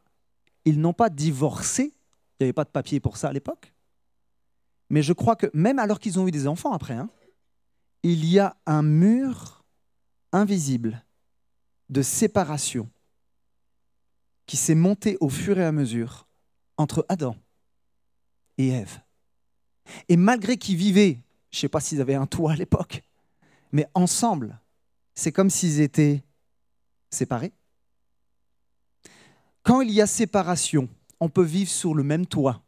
ils 0.65 0.81
n'ont 0.81 0.93
pas 0.93 1.11
divorcé. 1.11 1.93
Il 2.39 2.45
n'y 2.45 2.45
avait 2.45 2.53
pas 2.53 2.65
de 2.65 2.71
papier 2.71 3.01
pour 3.01 3.17
ça 3.17 3.29
à 3.29 3.33
l'époque. 3.33 3.73
Mais 4.91 5.03
je 5.03 5.13
crois 5.13 5.37
que 5.37 5.47
même 5.55 5.79
alors 5.79 5.99
qu'ils 5.99 6.21
ont 6.21 6.29
eu 6.29 6.31
des 6.31 6.47
enfants 6.47 6.73
après, 6.73 6.95
hein, 6.95 7.09
il 8.03 8.25
y 8.25 8.39
a 8.39 8.57
un 8.67 8.83
mur 8.83 9.65
invisible 10.33 11.05
de 11.89 12.03
séparation 12.03 12.89
qui 14.47 14.57
s'est 14.57 14.75
monté 14.75 15.17
au 15.21 15.29
fur 15.29 15.59
et 15.59 15.65
à 15.65 15.73
mesure 15.73 16.29
entre 16.77 17.07
Adam 17.09 17.37
et 18.59 18.69
Ève. 18.69 19.01
Et 20.09 20.17
malgré 20.17 20.57
qu'ils 20.57 20.77
vivaient, 20.77 21.21
je 21.51 21.59
ne 21.59 21.61
sais 21.61 21.69
pas 21.69 21.81
s'ils 21.81 22.01
avaient 22.01 22.15
un 22.15 22.27
toit 22.27 22.53
à 22.53 22.57
l'époque, 22.57 23.03
mais 23.73 23.87
ensemble, 23.95 24.61
c'est 25.15 25.33
comme 25.33 25.51
s'ils 25.51 25.81
étaient 25.81 26.23
séparés. 27.11 27.53
Quand 29.63 29.81
il 29.81 29.91
y 29.91 30.01
a 30.01 30.07
séparation, 30.07 30.89
on 31.21 31.29
peut 31.29 31.45
vivre 31.45 31.71
sur 31.71 31.95
le 31.95 32.03
même 32.03 32.27
toit, 32.27 32.63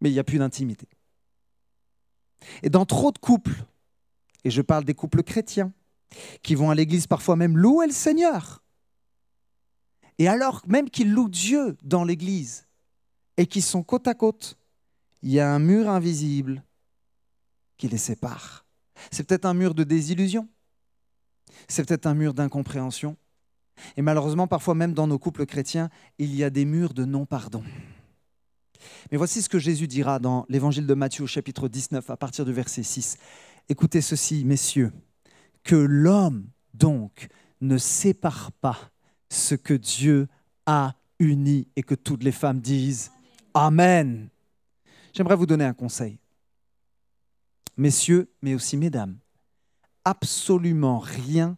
mais 0.00 0.10
il 0.10 0.12
n'y 0.12 0.18
a 0.18 0.24
plus 0.24 0.38
d'intimité. 0.38 0.88
Et 2.62 2.70
dans 2.70 2.86
trop 2.86 3.12
de 3.12 3.18
couples, 3.18 3.64
et 4.44 4.50
je 4.50 4.62
parle 4.62 4.84
des 4.84 4.94
couples 4.94 5.22
chrétiens, 5.22 5.72
qui 6.42 6.54
vont 6.54 6.70
à 6.70 6.74
l'église 6.74 7.06
parfois 7.06 7.36
même 7.36 7.56
louer 7.56 7.86
le 7.86 7.92
Seigneur, 7.92 8.62
et 10.18 10.26
alors 10.28 10.62
même 10.66 10.90
qu'ils 10.90 11.12
louent 11.12 11.28
Dieu 11.28 11.76
dans 11.82 12.04
l'église, 12.04 12.66
et 13.36 13.46
qui 13.46 13.62
sont 13.62 13.82
côte 13.82 14.08
à 14.08 14.14
côte, 14.14 14.58
il 15.22 15.30
y 15.30 15.40
a 15.40 15.52
un 15.52 15.58
mur 15.58 15.88
invisible 15.88 16.64
qui 17.76 17.88
les 17.88 17.98
sépare. 17.98 18.66
C'est 19.10 19.26
peut-être 19.26 19.46
un 19.46 19.54
mur 19.54 19.74
de 19.74 19.84
désillusion, 19.84 20.48
c'est 21.68 21.86
peut-être 21.86 22.06
un 22.06 22.14
mur 22.14 22.34
d'incompréhension, 22.34 23.16
et 23.96 24.02
malheureusement, 24.02 24.46
parfois 24.46 24.74
même 24.74 24.92
dans 24.92 25.06
nos 25.06 25.18
couples 25.18 25.46
chrétiens, 25.46 25.90
il 26.18 26.34
y 26.34 26.44
a 26.44 26.50
des 26.50 26.64
murs 26.64 26.94
de 26.94 27.04
non-pardon. 27.04 27.62
Mais 29.10 29.18
voici 29.18 29.42
ce 29.42 29.48
que 29.48 29.58
Jésus 29.58 29.86
dira 29.86 30.18
dans 30.18 30.46
l'évangile 30.48 30.86
de 30.86 30.94
Matthieu 30.94 31.26
chapitre 31.26 31.68
19 31.68 32.08
à 32.10 32.16
partir 32.16 32.44
du 32.44 32.52
verset 32.52 32.82
6. 32.82 33.18
Écoutez 33.68 34.00
ceci, 34.00 34.44
messieurs, 34.44 34.92
que 35.64 35.76
l'homme 35.76 36.48
donc 36.74 37.28
ne 37.60 37.76
sépare 37.76 38.52
pas 38.52 38.78
ce 39.28 39.54
que 39.54 39.74
Dieu 39.74 40.28
a 40.66 40.94
uni 41.18 41.68
et 41.76 41.82
que 41.82 41.94
toutes 41.94 42.24
les 42.24 42.32
femmes 42.32 42.60
disent 42.60 43.10
Amen. 43.52 44.28
J'aimerais 45.12 45.36
vous 45.36 45.46
donner 45.46 45.64
un 45.64 45.74
conseil. 45.74 46.18
Messieurs, 47.76 48.30
mais 48.42 48.54
aussi 48.54 48.76
mesdames, 48.76 49.18
absolument 50.04 50.98
rien 50.98 51.56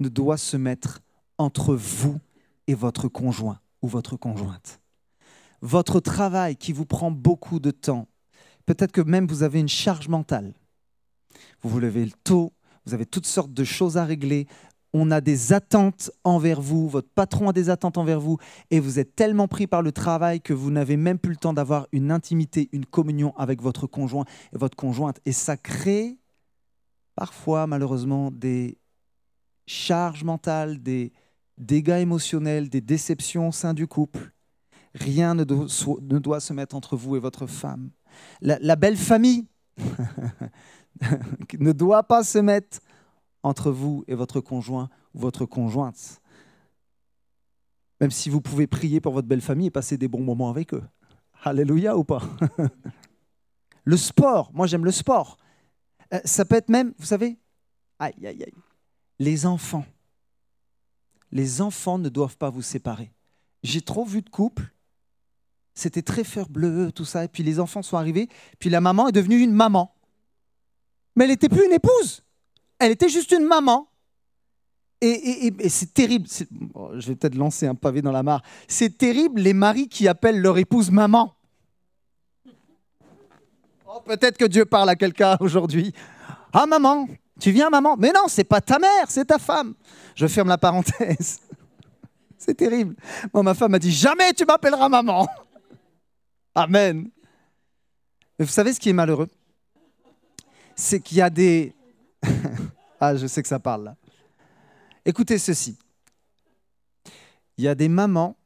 ne 0.00 0.08
doit 0.08 0.36
se 0.36 0.56
mettre 0.56 1.00
entre 1.38 1.74
vous 1.74 2.20
et 2.66 2.74
votre 2.74 3.08
conjoint 3.08 3.60
ou 3.80 3.88
votre 3.88 4.16
conjointe. 4.16 4.80
Votre 5.60 6.00
travail 6.00 6.56
qui 6.56 6.72
vous 6.72 6.86
prend 6.86 7.10
beaucoup 7.10 7.60
de 7.60 7.70
temps, 7.70 8.08
peut-être 8.66 8.92
que 8.92 9.00
même 9.00 9.26
vous 9.26 9.42
avez 9.42 9.60
une 9.60 9.68
charge 9.68 10.08
mentale. 10.08 10.54
Vous 11.62 11.70
vous 11.70 11.80
levez 11.80 12.10
tôt, 12.24 12.52
vous 12.84 12.94
avez 12.94 13.06
toutes 13.06 13.26
sortes 13.26 13.52
de 13.52 13.64
choses 13.64 13.96
à 13.96 14.04
régler, 14.04 14.46
on 14.92 15.10
a 15.10 15.20
des 15.20 15.52
attentes 15.52 16.10
envers 16.24 16.60
vous, 16.60 16.88
votre 16.88 17.08
patron 17.08 17.48
a 17.48 17.52
des 17.52 17.70
attentes 17.70 17.98
envers 17.98 18.20
vous, 18.20 18.38
et 18.70 18.80
vous 18.80 18.98
êtes 18.98 19.16
tellement 19.16 19.48
pris 19.48 19.66
par 19.66 19.82
le 19.82 19.92
travail 19.92 20.40
que 20.40 20.52
vous 20.52 20.70
n'avez 20.70 20.96
même 20.96 21.18
plus 21.18 21.32
le 21.32 21.36
temps 21.36 21.54
d'avoir 21.54 21.86
une 21.92 22.10
intimité, 22.10 22.68
une 22.72 22.84
communion 22.84 23.34
avec 23.36 23.62
votre 23.62 23.86
conjoint 23.86 24.24
et 24.54 24.58
votre 24.58 24.76
conjointe. 24.76 25.20
Et 25.24 25.32
ça 25.32 25.56
crée 25.56 26.18
parfois, 27.14 27.66
malheureusement, 27.66 28.30
des 28.30 28.78
charges 29.66 30.24
mentales, 30.24 30.82
des 30.82 31.12
dégâts 31.56 32.00
émotionnels, 32.00 32.68
des 32.68 32.80
déceptions 32.80 33.48
au 33.48 33.52
sein 33.52 33.74
du 33.74 33.86
couple. 33.86 34.32
Rien 34.94 35.34
ne 35.34 35.44
doit, 35.44 36.40
se 36.40 36.52
mettre 36.52 36.76
entre 36.76 36.96
vous 36.96 37.16
et 37.16 37.20
votre 37.20 37.46
femme. 37.46 37.90
La, 38.42 38.58
la 38.60 38.76
belle 38.76 38.96
famille 38.96 39.46
ne 41.58 41.72
doit 41.72 42.02
pas 42.02 42.24
se 42.24 42.38
mettre 42.38 42.80
entre 43.42 43.70
vous 43.70 44.04
et 44.06 44.14
votre 44.14 44.40
conjoint 44.40 44.88
ou 45.14 45.20
votre 45.20 45.46
conjointe. 45.46 46.20
Même 48.00 48.10
si 48.10 48.30
vous 48.30 48.40
pouvez 48.40 48.66
prier 48.66 49.00
pour 49.00 49.12
votre 49.12 49.28
belle 49.28 49.40
famille 49.40 49.68
et 49.68 49.70
passer 49.70 49.96
des 49.96 50.08
bons 50.08 50.22
moments 50.22 50.50
avec 50.50 50.74
eux. 50.74 50.82
Alléluia 51.44 51.96
ou 51.96 52.04
pas? 52.04 52.22
Le 53.84 53.96
sport, 53.96 54.50
moi 54.54 54.66
j'aime 54.66 54.84
le 54.84 54.92
sport. 54.92 55.36
Euh, 56.12 56.20
Ça 56.24 56.44
peut 56.44 56.54
être 56.54 56.68
même, 56.68 56.94
vous 56.98 57.06
savez, 57.06 57.38
aïe, 57.98 58.14
aïe, 58.24 58.44
aïe, 58.44 58.54
les 59.18 59.44
enfants. 59.46 59.84
Les 61.32 61.60
enfants 61.60 61.98
ne 61.98 62.08
doivent 62.08 62.36
pas 62.36 62.50
vous 62.50 62.62
séparer. 62.62 63.12
J'ai 63.62 63.80
trop 63.80 64.04
vu 64.04 64.22
de 64.22 64.28
couples, 64.28 64.72
c'était 65.74 66.02
très 66.02 66.22
fleur 66.24 66.48
bleue, 66.48 66.92
tout 66.92 67.04
ça, 67.04 67.24
et 67.24 67.28
puis 67.28 67.42
les 67.42 67.58
enfants 67.58 67.82
sont 67.82 67.96
arrivés, 67.96 68.28
puis 68.58 68.70
la 68.70 68.80
maman 68.80 69.08
est 69.08 69.12
devenue 69.12 69.40
une 69.40 69.52
maman. 69.52 69.94
Mais 71.16 71.24
elle 71.24 71.30
n'était 71.30 71.48
plus 71.48 71.64
une 71.64 71.72
épouse, 71.72 72.22
elle 72.82 72.92
était 72.92 73.08
juste 73.08 73.32
une 73.32 73.44
maman. 73.44 73.88
Et, 75.00 75.52
c'est 75.68 75.92
terrible, 75.92 76.28
je 76.28 77.08
vais 77.08 77.16
peut-être 77.16 77.34
lancer 77.34 77.66
un 77.66 77.74
pavé 77.74 78.02
dans 78.02 78.12
la 78.12 78.22
mare, 78.22 78.40
c'est 78.68 78.96
terrible 78.96 79.40
les 79.40 79.52
maris 79.52 79.88
qui 79.88 80.06
appellent 80.06 80.40
leur 80.40 80.58
épouse 80.58 80.92
maman. 80.92 81.34
Oh, 83.84 84.00
peut-être 84.04 84.38
que 84.38 84.44
Dieu 84.44 84.64
parle 84.64 84.90
à 84.90 84.94
quelqu'un 84.94 85.36
aujourd'hui. 85.40 85.92
Ah 86.52 86.66
maman, 86.66 87.08
tu 87.40 87.50
viens 87.50 87.68
maman? 87.68 87.96
Mais 87.98 88.12
non, 88.12 88.26
c'est 88.28 88.44
pas 88.44 88.60
ta 88.60 88.78
mère, 88.78 89.06
c'est 89.08 89.24
ta 89.24 89.38
femme. 89.38 89.74
Je 90.14 90.28
ferme 90.28 90.48
la 90.48 90.58
parenthèse. 90.58 91.40
C'est 92.38 92.54
terrible. 92.54 92.96
Moi, 93.32 93.44
ma 93.44 93.54
femme 93.54 93.74
a 93.74 93.78
dit 93.78 93.92
jamais 93.92 94.32
tu 94.32 94.44
m'appelleras 94.44 94.88
maman. 94.88 95.28
Amen. 96.56 97.08
Mais 98.36 98.44
vous 98.44 98.50
savez 98.50 98.72
ce 98.72 98.80
qui 98.80 98.90
est 98.90 98.92
malheureux? 98.92 99.28
C'est 100.74 100.98
qu'il 100.98 101.18
y 101.18 101.22
a 101.22 101.30
des... 101.30 101.72
ah, 103.04 103.16
je 103.16 103.26
sais 103.26 103.42
que 103.42 103.48
ça 103.48 103.58
parle. 103.58 103.96
Écoutez 105.04 105.36
ceci. 105.36 105.76
Il 107.58 107.64
y 107.64 107.66
a 107.66 107.74
des 107.74 107.88
mamans, 107.88 108.36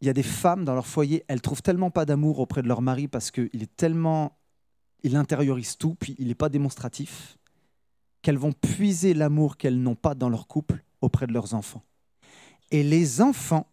il 0.00 0.08
y 0.08 0.10
a 0.10 0.12
des 0.12 0.24
femmes 0.24 0.64
dans 0.64 0.74
leur 0.74 0.88
foyer, 0.88 1.24
elles 1.28 1.40
trouvent 1.40 1.62
tellement 1.62 1.92
pas 1.92 2.06
d'amour 2.06 2.40
auprès 2.40 2.60
de 2.60 2.66
leur 2.66 2.82
mari 2.82 3.06
parce 3.06 3.30
qu'il 3.30 3.62
est 3.62 3.76
tellement... 3.76 4.36
Il 5.04 5.14
intériorise 5.14 5.76
tout, 5.76 5.94
puis 5.94 6.16
il 6.18 6.26
n'est 6.26 6.34
pas 6.34 6.48
démonstratif, 6.48 7.38
qu'elles 8.20 8.36
vont 8.36 8.52
puiser 8.52 9.14
l'amour 9.14 9.58
qu'elles 9.58 9.80
n'ont 9.80 9.94
pas 9.94 10.16
dans 10.16 10.28
leur 10.28 10.48
couple 10.48 10.82
auprès 11.00 11.28
de 11.28 11.32
leurs 11.32 11.54
enfants. 11.54 11.84
Et 12.72 12.82
les 12.82 13.20
enfants 13.20 13.68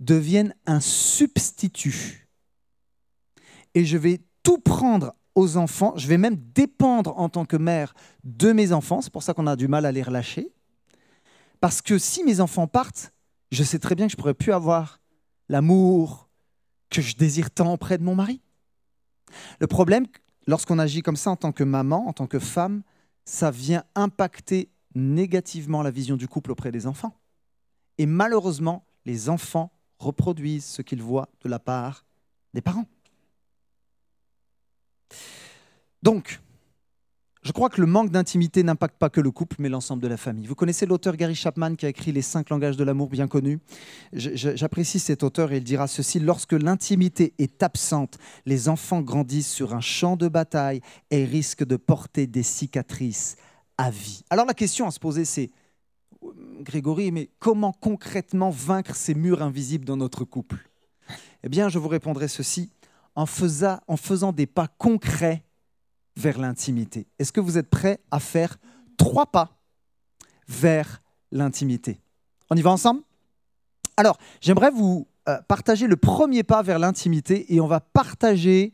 deviennent 0.00 0.54
un 0.64 0.80
substitut. 0.80 2.26
Et 3.74 3.84
je 3.84 3.98
vais 3.98 4.22
tout 4.42 4.58
prendre 4.58 5.14
aux 5.38 5.56
enfants, 5.56 5.94
je 5.96 6.08
vais 6.08 6.18
même 6.18 6.36
dépendre 6.36 7.16
en 7.16 7.28
tant 7.28 7.44
que 7.44 7.56
mère 7.56 7.94
de 8.24 8.52
mes 8.52 8.72
enfants, 8.72 9.00
c'est 9.00 9.12
pour 9.12 9.22
ça 9.22 9.34
qu'on 9.34 9.46
a 9.46 9.54
du 9.54 9.68
mal 9.68 9.86
à 9.86 9.92
les 9.92 10.02
relâcher. 10.02 10.52
Parce 11.60 11.80
que 11.80 11.96
si 11.96 12.24
mes 12.24 12.40
enfants 12.40 12.66
partent, 12.66 13.12
je 13.52 13.62
sais 13.62 13.78
très 13.78 13.94
bien 13.94 14.06
que 14.06 14.12
je 14.12 14.16
ne 14.16 14.20
pourrais 14.20 14.34
plus 14.34 14.52
avoir 14.52 15.00
l'amour 15.48 16.28
que 16.90 17.00
je 17.00 17.16
désire 17.16 17.50
tant 17.50 17.72
auprès 17.72 17.98
de 17.98 18.02
mon 18.02 18.16
mari. 18.16 18.40
Le 19.60 19.68
problème, 19.68 20.06
lorsqu'on 20.48 20.78
agit 20.80 21.02
comme 21.02 21.16
ça 21.16 21.30
en 21.30 21.36
tant 21.36 21.52
que 21.52 21.64
maman, 21.64 22.08
en 22.08 22.12
tant 22.12 22.26
que 22.26 22.40
femme, 22.40 22.82
ça 23.24 23.52
vient 23.52 23.84
impacter 23.94 24.70
négativement 24.96 25.82
la 25.82 25.92
vision 25.92 26.16
du 26.16 26.26
couple 26.26 26.50
auprès 26.50 26.72
des 26.72 26.86
enfants. 26.86 27.14
Et 27.98 28.06
malheureusement, 28.06 28.84
les 29.04 29.28
enfants 29.28 29.70
reproduisent 29.98 30.64
ce 30.64 30.82
qu'ils 30.82 31.02
voient 31.02 31.28
de 31.42 31.48
la 31.48 31.60
part 31.60 32.04
des 32.54 32.60
parents. 32.60 32.86
Donc, 36.02 36.40
je 37.42 37.52
crois 37.52 37.70
que 37.70 37.80
le 37.80 37.86
manque 37.86 38.10
d'intimité 38.10 38.62
n'impacte 38.62 38.98
pas 38.98 39.10
que 39.10 39.20
le 39.20 39.30
couple, 39.30 39.56
mais 39.58 39.68
l'ensemble 39.68 40.02
de 40.02 40.08
la 40.08 40.16
famille. 40.16 40.46
Vous 40.46 40.54
connaissez 40.54 40.86
l'auteur 40.86 41.16
Gary 41.16 41.34
Chapman 41.34 41.76
qui 41.76 41.86
a 41.86 41.88
écrit 41.88 42.12
Les 42.12 42.22
cinq 42.22 42.50
langages 42.50 42.76
de 42.76 42.84
l'amour 42.84 43.08
bien 43.08 43.28
connus 43.28 43.60
J'apprécie 44.12 44.98
cet 44.98 45.22
auteur 45.22 45.52
et 45.52 45.58
il 45.58 45.64
dira 45.64 45.86
ceci 45.86 46.18
Lorsque 46.18 46.52
l'intimité 46.52 47.34
est 47.38 47.62
absente, 47.62 48.18
les 48.44 48.68
enfants 48.68 49.00
grandissent 49.00 49.50
sur 49.50 49.74
un 49.74 49.80
champ 49.80 50.16
de 50.16 50.28
bataille 50.28 50.80
et 51.10 51.24
risquent 51.24 51.64
de 51.64 51.76
porter 51.76 52.26
des 52.26 52.42
cicatrices 52.42 53.36
à 53.78 53.90
vie. 53.90 54.24
Alors 54.30 54.44
la 54.44 54.54
question 54.54 54.86
à 54.86 54.90
se 54.90 54.98
poser, 54.98 55.24
c'est 55.24 55.50
Grégory, 56.60 57.12
mais 57.12 57.30
comment 57.38 57.72
concrètement 57.72 58.50
vaincre 58.50 58.96
ces 58.96 59.14
murs 59.14 59.42
invisibles 59.42 59.84
dans 59.84 59.96
notre 59.96 60.24
couple? 60.24 60.68
Eh 61.44 61.48
bien, 61.48 61.68
je 61.68 61.78
vous 61.78 61.88
répondrai 61.88 62.26
ceci 62.26 62.72
en 63.18 63.26
faisant, 63.26 63.80
en 63.88 63.96
faisant 63.96 64.30
des 64.30 64.46
pas 64.46 64.68
concrets 64.68 65.42
vers 66.16 66.38
l'intimité. 66.38 67.08
Est-ce 67.18 67.32
que 67.32 67.40
vous 67.40 67.58
êtes 67.58 67.68
prêts 67.68 67.98
à 68.12 68.20
faire 68.20 68.58
trois 68.96 69.26
pas 69.26 69.58
vers 70.46 71.02
l'intimité? 71.32 72.00
On 72.48 72.54
y 72.54 72.62
va 72.62 72.70
ensemble? 72.70 73.02
Alors, 73.96 74.18
j'aimerais 74.40 74.70
vous 74.70 75.08
euh, 75.28 75.36
partager 75.48 75.88
le 75.88 75.96
premier 75.96 76.44
pas 76.44 76.62
vers 76.62 76.78
l'intimité 76.78 77.52
et 77.52 77.60
on 77.60 77.66
va 77.66 77.80
partager 77.80 78.72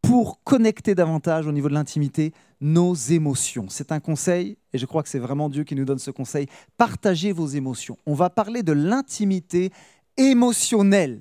pour 0.00 0.42
connecter 0.42 0.94
davantage 0.94 1.46
au 1.46 1.52
niveau 1.52 1.68
de 1.68 1.74
l'intimité 1.74 2.32
nos 2.62 2.94
émotions. 2.94 3.66
C'est 3.68 3.92
un 3.92 4.00
conseil, 4.00 4.56
et 4.72 4.78
je 4.78 4.86
crois 4.86 5.02
que 5.02 5.10
c'est 5.10 5.18
vraiment 5.18 5.50
Dieu 5.50 5.64
qui 5.64 5.74
nous 5.74 5.84
donne 5.84 5.98
ce 5.98 6.10
conseil. 6.10 6.46
Partagez 6.78 7.32
vos 7.32 7.46
émotions. 7.46 7.98
On 8.06 8.14
va 8.14 8.30
parler 8.30 8.62
de 8.62 8.72
l'intimité 8.72 9.70
émotionnelle. 10.16 11.20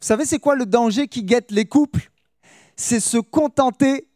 Vous 0.00 0.06
savez, 0.06 0.24
c'est 0.24 0.38
quoi 0.38 0.54
le 0.54 0.64
danger 0.64 1.08
qui 1.08 1.22
guette 1.24 1.50
les 1.50 1.66
couples? 1.66 2.10
C'est 2.74 3.00
se 3.00 3.18
contenter 3.18 4.08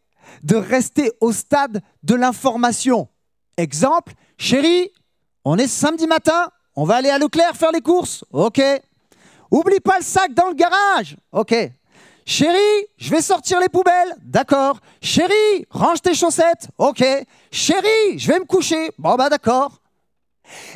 de 0.43 0.57
rester 0.57 1.13
au 1.21 1.31
stade 1.31 1.83
de 2.03 2.15
l'information. 2.15 3.09
Exemple, 3.59 4.15
chérie, 4.39 4.91
on 5.45 5.59
est 5.59 5.69
samedi 5.69 6.07
matin, 6.07 6.51
on 6.75 6.85
va 6.85 6.97
aller 6.97 7.11
à 7.11 7.19
Leclerc 7.19 7.55
faire 7.55 7.71
les 7.71 7.83
courses. 7.83 8.25
Ok. 8.33 8.63
Oublie 9.51 9.81
pas 9.81 9.99
le 9.99 10.05
sac 10.05 10.33
dans 10.33 10.49
le 10.49 10.55
garage. 10.55 11.17
Ok. 11.33 11.55
Chérie, 12.25 12.87
je 12.97 13.11
vais 13.11 13.21
sortir 13.21 13.61
les 13.61 13.69
poubelles. 13.69 14.17
D'accord. 14.23 14.79
Chérie, 15.03 15.67
range 15.69 16.01
tes 16.01 16.15
chaussettes. 16.15 16.69
Ok. 16.79 17.05
Chérie, 17.53 18.19
je 18.19 18.33
vais 18.33 18.39
me 18.39 18.47
coucher. 18.47 18.91
Bon, 18.99 19.17
bah 19.17 19.29
d'accord. 19.29 19.83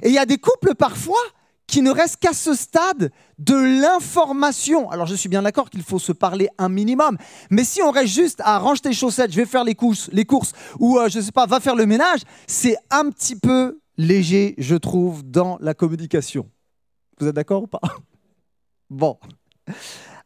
Et 0.03 0.09
il 0.09 0.15
y 0.15 0.19
a 0.19 0.27
des 0.27 0.39
couples 0.39 0.75
parfois 0.75 1.23
qui 1.67 1.81
ne 1.81 1.91
restent 1.91 2.19
qu'à 2.19 2.35
ce 2.35 2.55
stade 2.55 3.11
de 3.39 3.55
l'information. 3.55 4.91
Alors 4.91 5.07
je 5.07 5.15
suis 5.15 5.29
bien 5.29 5.43
d'accord 5.43 5.71
qu'il 5.71 5.83
faut 5.83 5.99
se 5.99 6.13
parler 6.13 6.49
un 6.59 6.69
minimum, 6.69 7.17
mais 7.51 7.65
si 7.65 7.83
on 7.83 7.91
reste 7.91 8.13
juste 8.13 8.41
à 8.45 8.59
range 8.59 8.83
tes 8.83 8.93
chaussettes, 8.93 9.33
je 9.33 9.37
vais 9.37 9.47
faire 9.47 9.65
les 9.65 9.75
courses, 9.75 10.11
les 10.13 10.25
courses 10.25 10.53
ou 10.79 10.99
euh, 10.99 11.09
je 11.09 11.21
sais 11.21 11.33
pas, 11.33 11.47
va 11.47 11.61
faire 11.61 11.77
le 11.77 11.87
ménage, 11.87 12.21
c'est 12.47 12.77
un 12.91 13.11
petit 13.11 13.37
peu 13.37 13.81
léger, 13.97 14.55
je 14.59 14.77
trouve, 14.77 15.23
dans 15.25 15.59
la 15.61 15.75
communication. 15.75 16.49
Vous 17.21 17.27
êtes 17.27 17.35
d'accord 17.35 17.65
ou 17.65 17.67
pas? 17.67 17.81
Bon. 18.91 19.19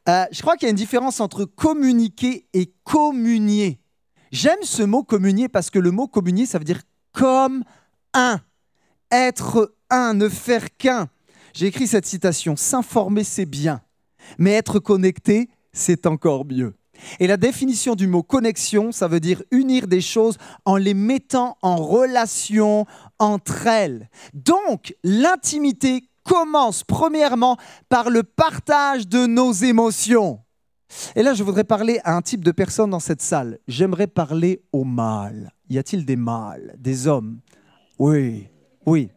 Euh, 0.08 0.24
je 0.30 0.40
crois 0.40 0.56
qu'il 0.56 0.66
y 0.66 0.68
a 0.68 0.70
une 0.70 0.76
différence 0.76 1.18
entre 1.18 1.44
communiquer 1.44 2.46
et 2.52 2.72
communier. 2.84 3.80
J'aime 4.30 4.62
ce 4.62 4.84
mot 4.84 5.02
communier 5.02 5.48
parce 5.48 5.68
que 5.68 5.80
le 5.80 5.90
mot 5.90 6.06
communier, 6.06 6.46
ça 6.46 6.58
veut 6.58 6.64
dire 6.64 6.82
comme 7.12 7.64
un. 8.14 8.40
Être 9.10 9.74
un, 9.90 10.14
ne 10.14 10.28
faire 10.28 10.76
qu'un. 10.76 11.08
J'ai 11.54 11.66
écrit 11.66 11.86
cette 11.86 12.06
citation, 12.06 12.56
s'informer 12.56 13.24
c'est 13.24 13.46
bien, 13.46 13.80
mais 14.38 14.52
être 14.52 14.78
connecté 14.78 15.48
c'est 15.72 16.06
encore 16.06 16.44
mieux. 16.44 16.74
Et 17.18 17.26
la 17.26 17.36
définition 17.36 17.94
du 17.94 18.06
mot 18.06 18.22
connexion, 18.22 18.92
ça 18.92 19.08
veut 19.08 19.20
dire 19.20 19.42
unir 19.50 19.88
des 19.88 20.00
choses 20.00 20.36
en 20.64 20.76
les 20.76 20.94
mettant 20.94 21.56
en 21.62 21.76
relation 21.76 22.86
entre 23.18 23.66
elles. 23.66 24.08
Donc, 24.34 24.94
l'intimité 25.02 26.04
commence 26.24 26.84
premièrement 26.84 27.56
par 27.88 28.10
le 28.10 28.22
partage 28.22 29.08
de 29.08 29.26
nos 29.26 29.52
émotions. 29.52 30.40
Et 31.16 31.22
là, 31.22 31.34
je 31.34 31.42
voudrais 31.42 31.64
parler 31.64 32.00
à 32.04 32.14
un 32.14 32.22
type 32.22 32.44
de 32.44 32.52
personne 32.52 32.90
dans 32.90 33.00
cette 33.00 33.22
salle. 33.22 33.58
J'aimerais 33.66 34.06
parler 34.06 34.62
au 34.72 34.84
mâles. 34.84 35.50
Y 35.70 35.78
a-t-il 35.78 36.04
des 36.04 36.16
mâles, 36.16 36.74
des 36.78 37.06
hommes? 37.06 37.40
Oui, 37.98 38.48
oui. 38.84 39.10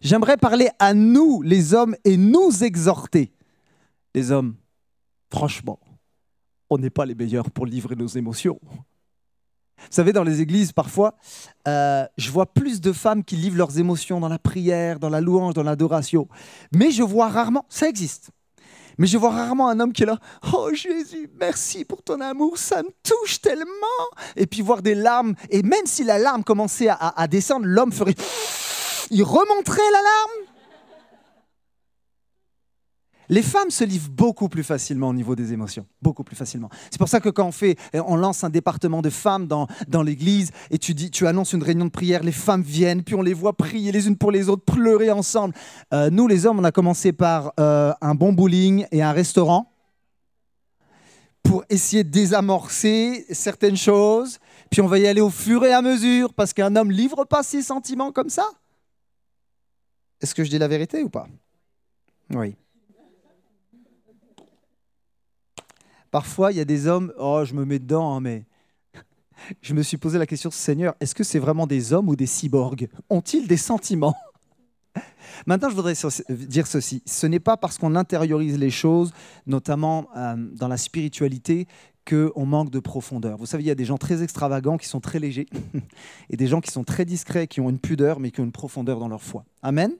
J'aimerais 0.00 0.36
parler 0.36 0.68
à 0.78 0.94
nous, 0.94 1.42
les 1.42 1.74
hommes, 1.74 1.96
et 2.04 2.16
nous 2.16 2.64
exhorter. 2.64 3.32
Les 4.14 4.30
hommes, 4.30 4.56
franchement, 5.30 5.78
on 6.70 6.78
n'est 6.78 6.90
pas 6.90 7.06
les 7.06 7.14
meilleurs 7.14 7.50
pour 7.50 7.66
livrer 7.66 7.96
nos 7.96 8.06
émotions. 8.06 8.58
Vous 9.78 9.84
savez, 9.90 10.12
dans 10.12 10.24
les 10.24 10.40
églises, 10.40 10.72
parfois, 10.72 11.16
euh, 11.68 12.06
je 12.16 12.30
vois 12.30 12.46
plus 12.46 12.80
de 12.80 12.92
femmes 12.92 13.22
qui 13.22 13.36
livrent 13.36 13.58
leurs 13.58 13.78
émotions 13.78 14.20
dans 14.20 14.28
la 14.28 14.38
prière, 14.38 14.98
dans 14.98 15.10
la 15.10 15.20
louange, 15.20 15.54
dans 15.54 15.62
l'adoration. 15.62 16.28
Mais 16.74 16.90
je 16.90 17.02
vois 17.02 17.28
rarement, 17.28 17.66
ça 17.68 17.88
existe, 17.88 18.30
mais 18.98 19.06
je 19.06 19.18
vois 19.18 19.30
rarement 19.30 19.68
un 19.68 19.78
homme 19.78 19.92
qui 19.92 20.04
est 20.04 20.06
là, 20.06 20.18
oh 20.54 20.70
Jésus, 20.72 21.30
merci 21.38 21.84
pour 21.84 22.02
ton 22.02 22.20
amour, 22.20 22.56
ça 22.56 22.82
me 22.82 22.88
touche 23.02 23.40
tellement. 23.40 23.66
Et 24.34 24.46
puis 24.46 24.62
voir 24.62 24.80
des 24.80 24.94
larmes, 24.94 25.34
et 25.50 25.62
même 25.62 25.84
si 25.84 26.04
la 26.04 26.18
larme 26.18 26.42
commençait 26.42 26.88
à, 26.88 26.96
à 26.96 27.28
descendre, 27.28 27.66
l'homme 27.66 27.92
ferait, 27.92 28.14
il 29.10 29.22
remonterait 29.22 29.90
la 29.92 30.02
larme. 30.02 30.56
Les 33.28 33.42
femmes 33.42 33.70
se 33.70 33.82
livrent 33.82 34.10
beaucoup 34.10 34.48
plus 34.48 34.62
facilement 34.62 35.08
au 35.08 35.12
niveau 35.12 35.34
des 35.34 35.52
émotions, 35.52 35.86
beaucoup 36.00 36.22
plus 36.22 36.36
facilement. 36.36 36.68
C'est 36.90 36.98
pour 36.98 37.08
ça 37.08 37.20
que 37.20 37.28
quand 37.28 37.46
on 37.46 37.52
fait, 37.52 37.76
on 37.92 38.16
lance 38.16 38.44
un 38.44 38.50
département 38.50 39.02
de 39.02 39.10
femmes 39.10 39.46
dans, 39.46 39.66
dans 39.88 40.02
l'église 40.02 40.52
et 40.70 40.78
tu 40.78 40.94
tu 40.94 41.26
annonces 41.26 41.52
une 41.52 41.62
réunion 41.62 41.86
de 41.86 41.90
prière, 41.90 42.22
les 42.22 42.32
femmes 42.32 42.62
viennent, 42.62 43.02
puis 43.02 43.14
on 43.14 43.22
les 43.22 43.34
voit 43.34 43.56
prier 43.56 43.90
les 43.90 44.06
unes 44.06 44.16
pour 44.16 44.30
les 44.30 44.48
autres, 44.48 44.64
pleurer 44.64 45.10
ensemble. 45.10 45.54
Euh, 45.92 46.08
nous, 46.10 46.28
les 46.28 46.46
hommes, 46.46 46.60
on 46.60 46.64
a 46.64 46.72
commencé 46.72 47.12
par 47.12 47.52
euh, 47.58 47.92
un 48.00 48.14
bon 48.14 48.32
bowling 48.32 48.86
et 48.92 49.02
un 49.02 49.12
restaurant 49.12 49.72
pour 51.42 51.64
essayer 51.68 52.04
de 52.04 52.10
désamorcer 52.10 53.24
certaines 53.30 53.76
choses. 53.76 54.38
Puis 54.70 54.80
on 54.80 54.86
va 54.86 54.98
y 54.98 55.06
aller 55.06 55.20
au 55.20 55.30
fur 55.30 55.64
et 55.64 55.72
à 55.72 55.82
mesure 55.82 56.32
parce 56.34 56.52
qu'un 56.52 56.74
homme 56.76 56.90
livre 56.90 57.24
pas 57.24 57.42
ses 57.42 57.62
sentiments 57.62 58.12
comme 58.12 58.30
ça. 58.30 58.48
Est-ce 60.20 60.34
que 60.34 60.44
je 60.44 60.50
dis 60.50 60.58
la 60.58 60.68
vérité 60.68 61.02
ou 61.02 61.08
pas? 61.08 61.28
Oui. 62.30 62.56
Parfois, 66.10 66.52
il 66.52 66.58
y 66.58 66.60
a 66.60 66.64
des 66.64 66.86
hommes, 66.86 67.12
oh, 67.18 67.42
je 67.44 67.54
me 67.54 67.64
mets 67.64 67.78
dedans, 67.78 68.14
hein, 68.14 68.20
mais 68.20 68.46
je 69.60 69.74
me 69.74 69.82
suis 69.82 69.96
posé 69.96 70.18
la 70.18 70.26
question, 70.26 70.50
Seigneur, 70.50 70.94
est-ce 71.00 71.14
que 71.14 71.24
c'est 71.24 71.38
vraiment 71.38 71.66
des 71.66 71.92
hommes 71.92 72.08
ou 72.08 72.16
des 72.16 72.26
cyborgs? 72.26 72.88
Ont-ils 73.10 73.46
des 73.46 73.56
sentiments? 73.56 74.16
Maintenant, 75.46 75.68
je 75.68 75.74
voudrais 75.74 75.94
dire 76.30 76.66
ceci. 76.66 77.02
Ce 77.04 77.26
n'est 77.26 77.40
pas 77.40 77.56
parce 77.56 77.76
qu'on 77.76 77.94
intériorise 77.96 78.58
les 78.58 78.70
choses, 78.70 79.12
notamment 79.46 80.08
euh, 80.16 80.36
dans 80.54 80.68
la 80.68 80.78
spiritualité, 80.78 81.66
qu'on 82.08 82.46
manque 82.46 82.70
de 82.70 82.78
profondeur. 82.78 83.36
Vous 83.36 83.46
savez, 83.46 83.64
il 83.64 83.66
y 83.66 83.70
a 83.70 83.74
des 83.74 83.84
gens 83.84 83.98
très 83.98 84.22
extravagants 84.22 84.78
qui 84.78 84.86
sont 84.86 85.00
très 85.00 85.18
légers, 85.18 85.46
et 86.30 86.36
des 86.36 86.46
gens 86.46 86.60
qui 86.60 86.70
sont 86.70 86.84
très 86.84 87.04
discrets, 87.04 87.46
qui 87.46 87.60
ont 87.60 87.68
une 87.68 87.80
pudeur, 87.80 88.20
mais 88.20 88.30
qui 88.30 88.40
ont 88.40 88.44
une 88.44 88.52
profondeur 88.52 89.00
dans 89.00 89.08
leur 89.08 89.22
foi. 89.22 89.44
Amen? 89.62 89.92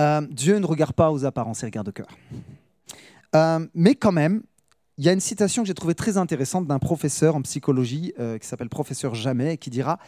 Euh, 0.00 0.20
Dieu 0.30 0.58
ne 0.58 0.66
regarde 0.66 0.94
pas 0.94 1.12
aux 1.12 1.24
apparences, 1.24 1.60
il 1.60 1.66
regarde 1.66 1.88
au 1.88 1.92
cœur. 1.92 2.08
Euh, 3.36 3.66
mais 3.74 3.94
quand 3.94 4.12
même, 4.12 4.42
il 4.98 5.04
y 5.04 5.08
a 5.08 5.12
une 5.12 5.20
citation 5.20 5.62
que 5.62 5.66
j'ai 5.66 5.74
trouvée 5.74 5.94
très 5.94 6.16
intéressante 6.16 6.66
d'un 6.66 6.78
professeur 6.78 7.36
en 7.36 7.42
psychologie 7.42 8.12
euh, 8.18 8.38
qui 8.38 8.46
s'appelle 8.46 8.68
professeur 8.68 9.14
Jamais, 9.14 9.56
qui 9.56 9.70
dira 9.70 9.98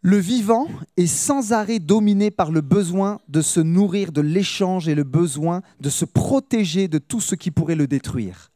Le 0.00 0.16
vivant 0.16 0.68
est 0.96 1.06
sans 1.06 1.52
arrêt 1.52 1.78
dominé 1.78 2.30
par 2.30 2.50
le 2.50 2.60
besoin 2.60 3.20
de 3.28 3.42
se 3.42 3.60
nourrir 3.60 4.12
de 4.12 4.20
l'échange 4.20 4.88
et 4.88 4.94
le 4.94 5.04
besoin 5.04 5.62
de 5.80 5.90
se 5.90 6.04
protéger 6.04 6.88
de 6.88 6.98
tout 6.98 7.20
ce 7.20 7.34
qui 7.34 7.50
pourrait 7.50 7.74
le 7.74 7.86
détruire. 7.86 8.50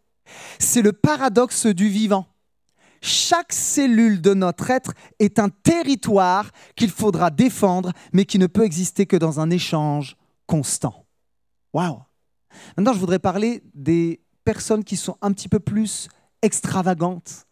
C'est 0.59 0.83
le 0.83 0.93
paradoxe 0.93 1.67
du 1.67 1.89
vivant. 1.89 2.27
Chaque 3.01 3.53
cellule 3.53 4.21
de 4.21 4.35
notre 4.35 4.71
être 4.71 4.95
est 5.19 5.39
un 5.39 5.49
territoire 5.49 6.51
qu'il 6.75 6.91
faudra 6.91 7.31
défendre, 7.31 7.93
mais 8.13 8.25
qui 8.25 8.39
ne 8.39 8.47
peut 8.47 8.65
exister 8.65 9.07
que 9.07 9.17
dans 9.17 9.39
un 9.39 9.51
échange 9.51 10.17
constant. 10.47 11.07
Waouh 11.73 12.03
Maintenant, 12.77 12.95
je 12.95 12.99
voudrais 12.99 13.19
parler 13.19 13.63
des 13.75 14.21
personnes 14.45 14.85
qui 14.85 14.97
sont 14.97 15.17
un 15.21 15.33
petit 15.33 15.49
peu 15.49 15.61
plus 15.61 16.09
extravagantes. 16.43 17.47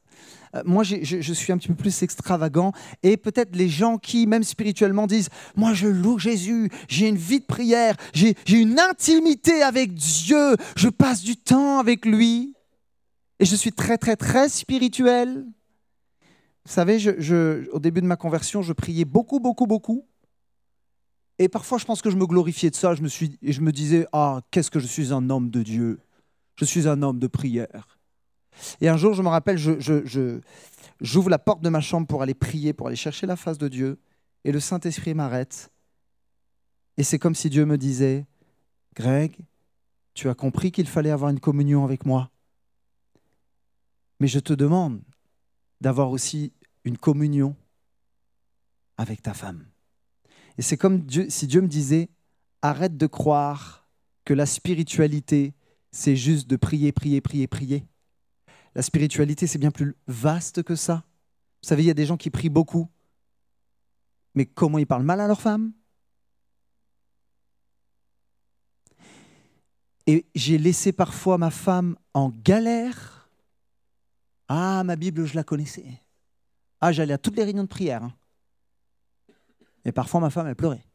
Euh, 0.54 0.62
moi, 0.64 0.84
je, 0.84 1.32
suis 1.32 1.52
un 1.52 1.58
petit 1.58 1.68
peu 1.68 1.74
plus 1.74 2.02
extravagant. 2.02 2.72
Et 3.02 3.16
peut-être 3.16 3.54
les 3.54 3.68
gens 3.68 3.98
qui, 3.98 4.26
même 4.26 4.44
spirituellement, 4.44 5.06
disent, 5.06 5.28
moi, 5.56 5.74
je 5.74 5.88
loue 5.88 6.18
Jésus, 6.18 6.70
j'ai 6.88 7.08
une 7.08 7.16
vie 7.16 7.40
de 7.40 7.44
prière, 7.44 7.96
j'ai 8.12 8.34
une 8.48 8.78
intimité 8.78 9.62
avec 9.62 9.94
Dieu, 9.94 10.56
je 10.76 10.88
passe 10.88 11.22
du 11.22 11.36
temps 11.36 11.78
avec 11.78 12.06
lui. 12.06 12.54
Et 13.40 13.44
je 13.44 13.56
suis 13.56 13.72
très, 13.72 13.98
très, 13.98 14.16
très 14.16 14.48
spirituel. 14.48 15.44
Vous 16.64 16.72
savez, 16.72 16.98
au 17.72 17.78
début 17.78 18.00
de 18.00 18.06
ma 18.06 18.16
conversion, 18.16 18.62
je 18.62 18.72
priais 18.72 19.04
beaucoup, 19.04 19.40
beaucoup, 19.40 19.66
beaucoup. 19.66 20.06
Et 21.38 21.48
parfois, 21.48 21.78
je 21.78 21.84
pense 21.84 22.00
que 22.00 22.10
je 22.10 22.16
me 22.16 22.26
glorifiais 22.26 22.70
de 22.70 22.76
ça. 22.76 22.94
Je 22.94 23.02
me, 23.02 23.08
suis, 23.08 23.38
et 23.42 23.52
je 23.52 23.60
me 23.60 23.72
disais, 23.72 24.06
ah, 24.12 24.40
qu'est-ce 24.50 24.70
que 24.70 24.78
je 24.78 24.86
suis 24.86 25.12
un 25.12 25.30
homme 25.30 25.50
de 25.50 25.62
Dieu. 25.62 26.00
Je 26.56 26.64
suis 26.64 26.88
un 26.88 27.02
homme 27.02 27.18
de 27.18 27.26
prière. 27.26 27.98
Et 28.80 28.88
un 28.88 28.96
jour, 28.96 29.14
je 29.14 29.22
me 29.22 29.28
rappelle, 29.28 29.58
je, 29.58 30.40
j'ouvre 31.00 31.30
la 31.30 31.38
porte 31.40 31.62
de 31.62 31.68
ma 31.68 31.80
chambre 31.80 32.06
pour 32.06 32.22
aller 32.22 32.34
prier, 32.34 32.72
pour 32.72 32.86
aller 32.86 32.96
chercher 32.96 33.26
la 33.26 33.36
face 33.36 33.58
de 33.58 33.68
Dieu. 33.68 33.98
Et 34.44 34.52
le 34.52 34.60
Saint-Esprit 34.60 35.14
m'arrête. 35.14 35.72
Et 36.96 37.02
c'est 37.02 37.18
comme 37.18 37.34
si 37.34 37.50
Dieu 37.50 37.66
me 37.66 37.76
disait, 37.76 38.26
Greg, 38.94 39.36
tu 40.14 40.28
as 40.28 40.34
compris 40.34 40.70
qu'il 40.70 40.86
fallait 40.86 41.10
avoir 41.10 41.30
une 41.30 41.40
communion 41.40 41.84
avec 41.84 42.06
moi. 42.06 42.30
Mais 44.20 44.28
je 44.28 44.38
te 44.38 44.52
demande 44.52 45.02
d'avoir 45.80 46.10
aussi 46.10 46.52
une 46.84 46.96
communion 46.96 47.56
avec 48.96 49.22
ta 49.22 49.34
femme. 49.34 49.66
Et 50.58 50.62
c'est 50.62 50.76
comme 50.76 51.06
si 51.28 51.46
Dieu 51.46 51.60
me 51.60 51.68
disait, 51.68 52.08
arrête 52.62 52.96
de 52.96 53.06
croire 53.06 53.88
que 54.24 54.34
la 54.34 54.46
spiritualité, 54.46 55.54
c'est 55.90 56.16
juste 56.16 56.48
de 56.48 56.56
prier, 56.56 56.92
prier, 56.92 57.20
prier, 57.20 57.46
prier. 57.46 57.86
La 58.74 58.82
spiritualité, 58.82 59.46
c'est 59.46 59.58
bien 59.58 59.70
plus 59.70 59.96
vaste 60.06 60.62
que 60.62 60.74
ça. 60.74 61.04
Vous 61.62 61.68
savez, 61.68 61.82
il 61.84 61.86
y 61.86 61.90
a 61.90 61.94
des 61.94 62.06
gens 62.06 62.16
qui 62.16 62.30
prient 62.30 62.48
beaucoup, 62.48 62.88
mais 64.34 64.46
comment 64.46 64.78
ils 64.78 64.86
parlent 64.86 65.04
mal 65.04 65.20
à 65.20 65.26
leur 65.26 65.40
femme? 65.40 65.72
Et 70.06 70.26
j'ai 70.34 70.58
laissé 70.58 70.92
parfois 70.92 71.38
ma 71.38 71.50
femme 71.50 71.96
en 72.12 72.28
galère 72.28 73.30
Ah, 74.48 74.82
ma 74.84 74.96
Bible, 74.96 75.24
je 75.24 75.34
la 75.34 75.44
connaissais. 75.44 75.86
Ah, 76.80 76.92
j'allais 76.92 77.14
à 77.14 77.18
toutes 77.18 77.36
les 77.36 77.44
réunions 77.44 77.62
de 77.62 77.68
prière. 77.68 78.04
Hein. 78.04 78.14
Et 79.84 79.92
parfois, 79.92 80.20
ma 80.20 80.30
femme, 80.30 80.46
elle 80.46 80.56
pleurait. 80.56 80.86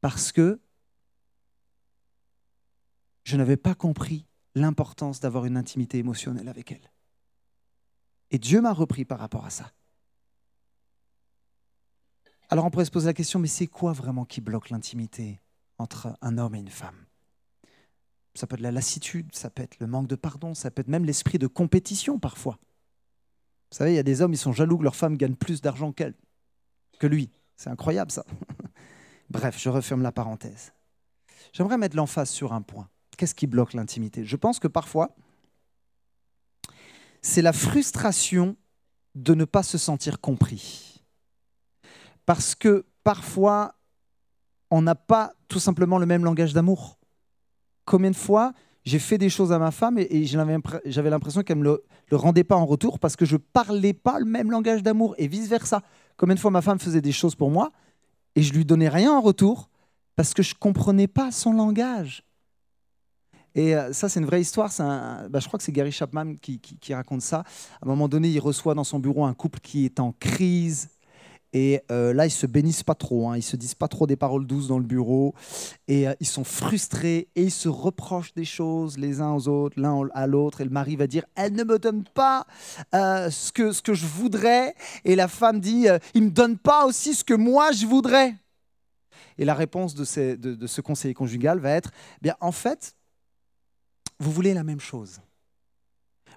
Parce 0.00 0.32
que 0.32 0.60
je 3.24 3.36
n'avais 3.36 3.56
pas 3.56 3.74
compris 3.74 4.26
l'importance 4.54 5.20
d'avoir 5.20 5.44
une 5.44 5.56
intimité 5.56 5.98
émotionnelle 5.98 6.48
avec 6.48 6.72
elle. 6.72 6.90
Et 8.30 8.38
Dieu 8.38 8.60
m'a 8.60 8.72
repris 8.72 9.04
par 9.04 9.18
rapport 9.18 9.44
à 9.44 9.50
ça. 9.50 9.72
Alors 12.48 12.64
on 12.64 12.70
pourrait 12.70 12.84
se 12.84 12.90
poser 12.90 13.06
la 13.06 13.14
question, 13.14 13.38
mais 13.38 13.46
c'est 13.46 13.68
quoi 13.68 13.92
vraiment 13.92 14.24
qui 14.24 14.40
bloque 14.40 14.70
l'intimité 14.70 15.40
entre 15.78 16.16
un 16.20 16.36
homme 16.38 16.56
et 16.56 16.58
une 16.58 16.68
femme? 16.68 17.06
Ça 18.34 18.46
peut 18.46 18.54
être 18.54 18.60
la 18.60 18.72
lassitude, 18.72 19.34
ça 19.34 19.50
peut 19.50 19.62
être 19.62 19.78
le 19.78 19.86
manque 19.86 20.08
de 20.08 20.16
pardon, 20.16 20.54
ça 20.54 20.70
peut 20.70 20.80
être 20.80 20.88
même 20.88 21.04
l'esprit 21.04 21.38
de 21.38 21.46
compétition 21.46 22.18
parfois. 22.18 22.58
Vous 23.70 23.76
savez, 23.76 23.92
il 23.92 23.96
y 23.96 24.00
a 24.00 24.04
des 24.04 24.20
hommes, 24.20 24.32
ils 24.32 24.38
sont 24.38 24.52
jaloux 24.52 24.78
que 24.78 24.82
leur 24.82 24.96
femme 24.96 25.16
gagne 25.16 25.36
plus 25.36 25.60
d'argent 25.60 25.92
qu'elle, 25.92 26.14
que 27.00 27.08
lui. 27.08 27.30
C'est 27.56 27.70
incroyable 27.70 28.12
ça. 28.12 28.24
Bref, 29.30 29.58
je 29.58 29.68
referme 29.68 30.02
la 30.02 30.12
parenthèse. 30.12 30.72
J'aimerais 31.52 31.78
mettre 31.78 31.96
l'emphase 31.96 32.30
sur 32.30 32.52
un 32.52 32.62
point. 32.62 32.88
Qu'est-ce 33.16 33.34
qui 33.34 33.48
bloque 33.48 33.74
l'intimité? 33.74 34.24
Je 34.24 34.36
pense 34.36 34.60
que 34.60 34.68
parfois, 34.68 35.16
c'est 37.22 37.42
la 37.42 37.52
frustration 37.52 38.56
de 39.16 39.34
ne 39.34 39.44
pas 39.44 39.64
se 39.64 39.78
sentir 39.78 40.20
compris. 40.20 41.04
Parce 42.24 42.54
que 42.54 42.86
parfois, 43.02 43.74
on 44.70 44.82
n'a 44.82 44.94
pas 44.94 45.32
tout 45.48 45.58
simplement 45.58 45.98
le 45.98 46.06
même 46.06 46.24
langage 46.24 46.52
d'amour. 46.52 46.98
Combien 47.84 48.10
de 48.10 48.16
fois 48.16 48.52
j'ai 48.84 48.98
fait 48.98 49.18
des 49.18 49.28
choses 49.28 49.52
à 49.52 49.58
ma 49.58 49.70
femme 49.70 49.98
et, 49.98 50.24
j'avais 50.24 51.10
l'impression 51.10 51.42
qu'elle 51.42 51.58
ne 51.58 51.64
me 51.64 51.82
le, 52.10 52.16
rendait 52.16 52.44
pas 52.44 52.56
en 52.56 52.64
retour 52.64 52.98
parce 52.98 53.14
que 53.14 53.24
je 53.24 53.36
parlais 53.36 53.92
pas 53.92 54.18
le 54.18 54.24
même 54.24 54.50
langage 54.50 54.82
d'amour 54.82 55.14
et 55.18 55.28
vice-versa. 55.28 55.82
Combien 56.20 56.34
de 56.34 56.40
fois 56.40 56.50
ma 56.50 56.60
femme 56.60 56.78
faisait 56.78 57.00
des 57.00 57.12
choses 57.12 57.34
pour 57.34 57.50
moi 57.50 57.72
et 58.36 58.42
je 58.42 58.52
lui 58.52 58.66
donnais 58.66 58.90
rien 58.90 59.10
en 59.10 59.22
retour 59.22 59.70
parce 60.16 60.34
que 60.34 60.42
je 60.42 60.54
comprenais 60.54 61.08
pas 61.08 61.32
son 61.32 61.54
langage. 61.54 62.24
Et 63.54 63.74
euh, 63.74 63.94
ça, 63.94 64.10
c'est 64.10 64.20
une 64.20 64.26
vraie 64.26 64.42
histoire. 64.42 64.70
Bah, 65.30 65.40
je 65.40 65.46
crois 65.46 65.56
que 65.56 65.64
c'est 65.64 65.72
Gary 65.72 65.92
Chapman 65.92 66.34
qui, 66.34 66.60
raconte 66.92 67.22
ça. 67.22 67.38
À 67.38 67.86
un 67.86 67.88
moment 67.88 68.06
donné, 68.06 68.28
il 68.28 68.38
reçoit 68.38 68.74
dans 68.74 68.84
son 68.84 68.98
bureau 68.98 69.24
un 69.24 69.32
couple 69.32 69.60
qui 69.60 69.86
est 69.86 69.98
en 69.98 70.12
crise. 70.12 70.90
Et 71.52 71.80
euh, 71.90 72.12
là, 72.12 72.26
ils 72.26 72.30
se 72.30 72.46
bénissent 72.46 72.84
pas 72.84 72.94
trop. 72.94 73.28
Hein. 73.28 73.36
Ils 73.36 73.42
se 73.42 73.56
disent 73.56 73.74
pas 73.74 73.88
trop 73.88 74.06
des 74.06 74.16
paroles 74.16 74.46
douces 74.46 74.68
dans 74.68 74.78
le 74.78 74.84
bureau. 74.84 75.34
Et 75.88 76.06
euh, 76.08 76.14
ils 76.20 76.26
sont 76.26 76.44
frustrés 76.44 77.28
et 77.34 77.42
ils 77.44 77.50
se 77.50 77.68
reprochent 77.68 78.34
des 78.34 78.44
choses 78.44 78.98
les 78.98 79.20
uns 79.20 79.32
aux 79.32 79.48
autres, 79.48 79.80
l'un 79.80 80.08
à 80.14 80.26
l'autre. 80.26 80.60
Et 80.60 80.64
le 80.64 80.70
mari 80.70 80.96
va 80.96 81.06
dire 81.06 81.24
Elle 81.34 81.54
ne 81.54 81.64
me 81.64 81.78
donne 81.78 82.04
pas 82.04 82.46
ce, 82.92 83.52
que, 83.52 83.72
ce 83.72 83.82
que 83.82 83.94
je 83.94 84.06
voudrais. 84.06 84.74
Et 85.04 85.16
la 85.16 85.28
femme 85.28 85.60
dit 85.60 85.86
Il 86.14 86.24
me 86.24 86.30
donne 86.30 86.56
pas 86.56 86.86
aussi 86.86 87.14
ce 87.14 87.24
que 87.24 87.34
moi 87.34 87.72
je 87.72 87.86
voudrais. 87.86 88.34
Et 89.40 89.46
la 89.46 89.54
réponse 89.54 89.94
de, 89.94 90.04
ce 90.04 90.80
conseiller 90.82 91.14
conjugal 91.14 91.58
va 91.58 91.70
être 91.70 91.90
Bien, 92.20 92.36
en 92.40 92.52
fait, 92.52 92.94
vous 94.18 94.30
voulez 94.30 94.52
la 94.52 94.64
même 94.64 94.80
chose. 94.80 95.20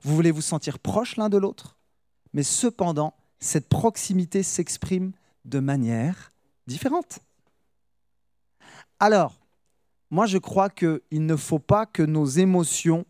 Vous 0.03 0.15
voulez 0.15 0.31
vous 0.31 0.41
sentir 0.41 0.79
proche 0.79 1.17
l'un 1.17 1.27
de 1.27 1.37
l'autre, 1.37 1.77
mais 2.31 2.43
cependant, 2.43 3.13
cette 3.43 3.67
proximité 3.67 4.43
s'exprime 4.43 5.11
de 5.45 5.59
manière 5.59 6.31
différente. 6.67 7.19
Alors, 8.99 9.39
moi 10.09 10.25
je 10.25 10.37
crois 10.37 10.69
qu'il 10.69 11.01
ne 11.11 11.35
faut 11.35 11.59
pas 11.59 11.85
que 11.85 12.03
nos 12.03 12.25
émotions 12.25 13.05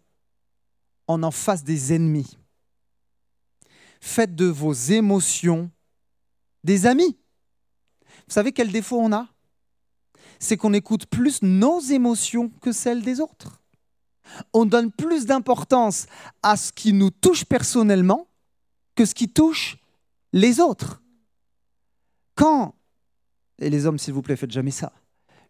en 1.07 1.21
en 1.23 1.31
fassent 1.31 1.63
des 1.63 1.93
ennemis. 1.93 2.37
Faites 4.01 4.35
de 4.35 4.45
vos 4.45 4.73
émotions 4.73 5.69
des 6.63 6.85
amis. 6.85 7.17
Vous 8.27 8.33
savez 8.33 8.51
quel 8.51 8.71
défaut 8.71 8.99
on 8.99 9.13
a? 9.13 9.27
C'est 10.39 10.57
qu'on 10.57 10.73
écoute 10.73 11.05
plus 11.05 11.41
nos 11.41 11.79
émotions 11.79 12.49
que 12.61 12.71
celles 12.71 13.03
des 13.03 13.21
autres 13.21 13.63
on 14.53 14.65
donne 14.65 14.91
plus 14.91 15.25
d'importance 15.25 16.05
à 16.41 16.55
ce 16.57 16.71
qui 16.71 16.93
nous 16.93 17.09
touche 17.09 17.45
personnellement 17.45 18.27
que 18.95 19.05
ce 19.05 19.13
qui 19.13 19.29
touche 19.29 19.77
les 20.33 20.59
autres. 20.59 21.01
Quand, 22.35 22.75
et 23.59 23.69
les 23.69 23.85
hommes 23.85 23.99
s'il 23.99 24.13
vous 24.13 24.21
plaît, 24.21 24.35
faites 24.35 24.51
jamais 24.51 24.71
ça, 24.71 24.91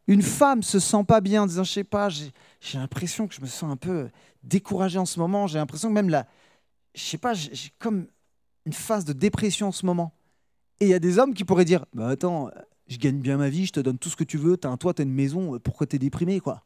une 0.07 0.21
femme 0.21 0.61
se 0.61 0.79
sent 0.79 1.05
pas 1.07 1.21
bien 1.21 1.43
en 1.43 1.45
disant, 1.47 1.63
je 1.63 1.71
sais 1.71 1.83
pas, 1.85 2.09
j'ai 2.09 2.31
l'impression 2.73 3.27
que 3.27 3.33
je 3.33 3.41
me 3.41 3.47
sens 3.47 3.71
un 3.71 3.77
peu 3.77 4.09
découragé 4.43 4.99
en 4.99 5.05
ce 5.05 5.19
moment, 5.19 5.47
j'ai 5.47 5.57
l'impression 5.57 5.87
que 5.87 5.93
même 5.93 6.09
là, 6.09 6.27
je 6.93 7.01
sais 7.01 7.17
pas, 7.17 7.33
j'ai 7.33 7.71
comme 7.79 8.07
une 8.65 8.73
phase 8.73 9.05
de 9.05 9.13
dépression 9.13 9.69
en 9.69 9.71
ce 9.71 9.85
moment. 9.85 10.13
Et 10.79 10.85
il 10.85 10.89
y 10.89 10.93
a 10.93 10.99
des 10.99 11.17
hommes 11.19 11.33
qui 11.33 11.45
pourraient 11.45 11.65
dire, 11.65 11.85
bah 11.93 12.09
attends, 12.09 12.51
je 12.87 12.97
gagne 12.97 13.19
bien 13.19 13.37
ma 13.37 13.49
vie, 13.49 13.65
je 13.65 13.71
te 13.71 13.79
donne 13.79 13.97
tout 13.97 14.09
ce 14.09 14.17
que 14.17 14.25
tu 14.25 14.37
veux, 14.37 14.57
tu 14.57 14.67
as 14.67 14.71
un 14.71 14.77
toit, 14.77 14.93
tu 14.93 15.01
as 15.01 15.05
une 15.05 15.13
maison, 15.13 15.57
pourquoi 15.59 15.87
tu 15.87 15.95
es 15.95 15.99
déprimé 15.99 16.41
quoi? 16.41 16.65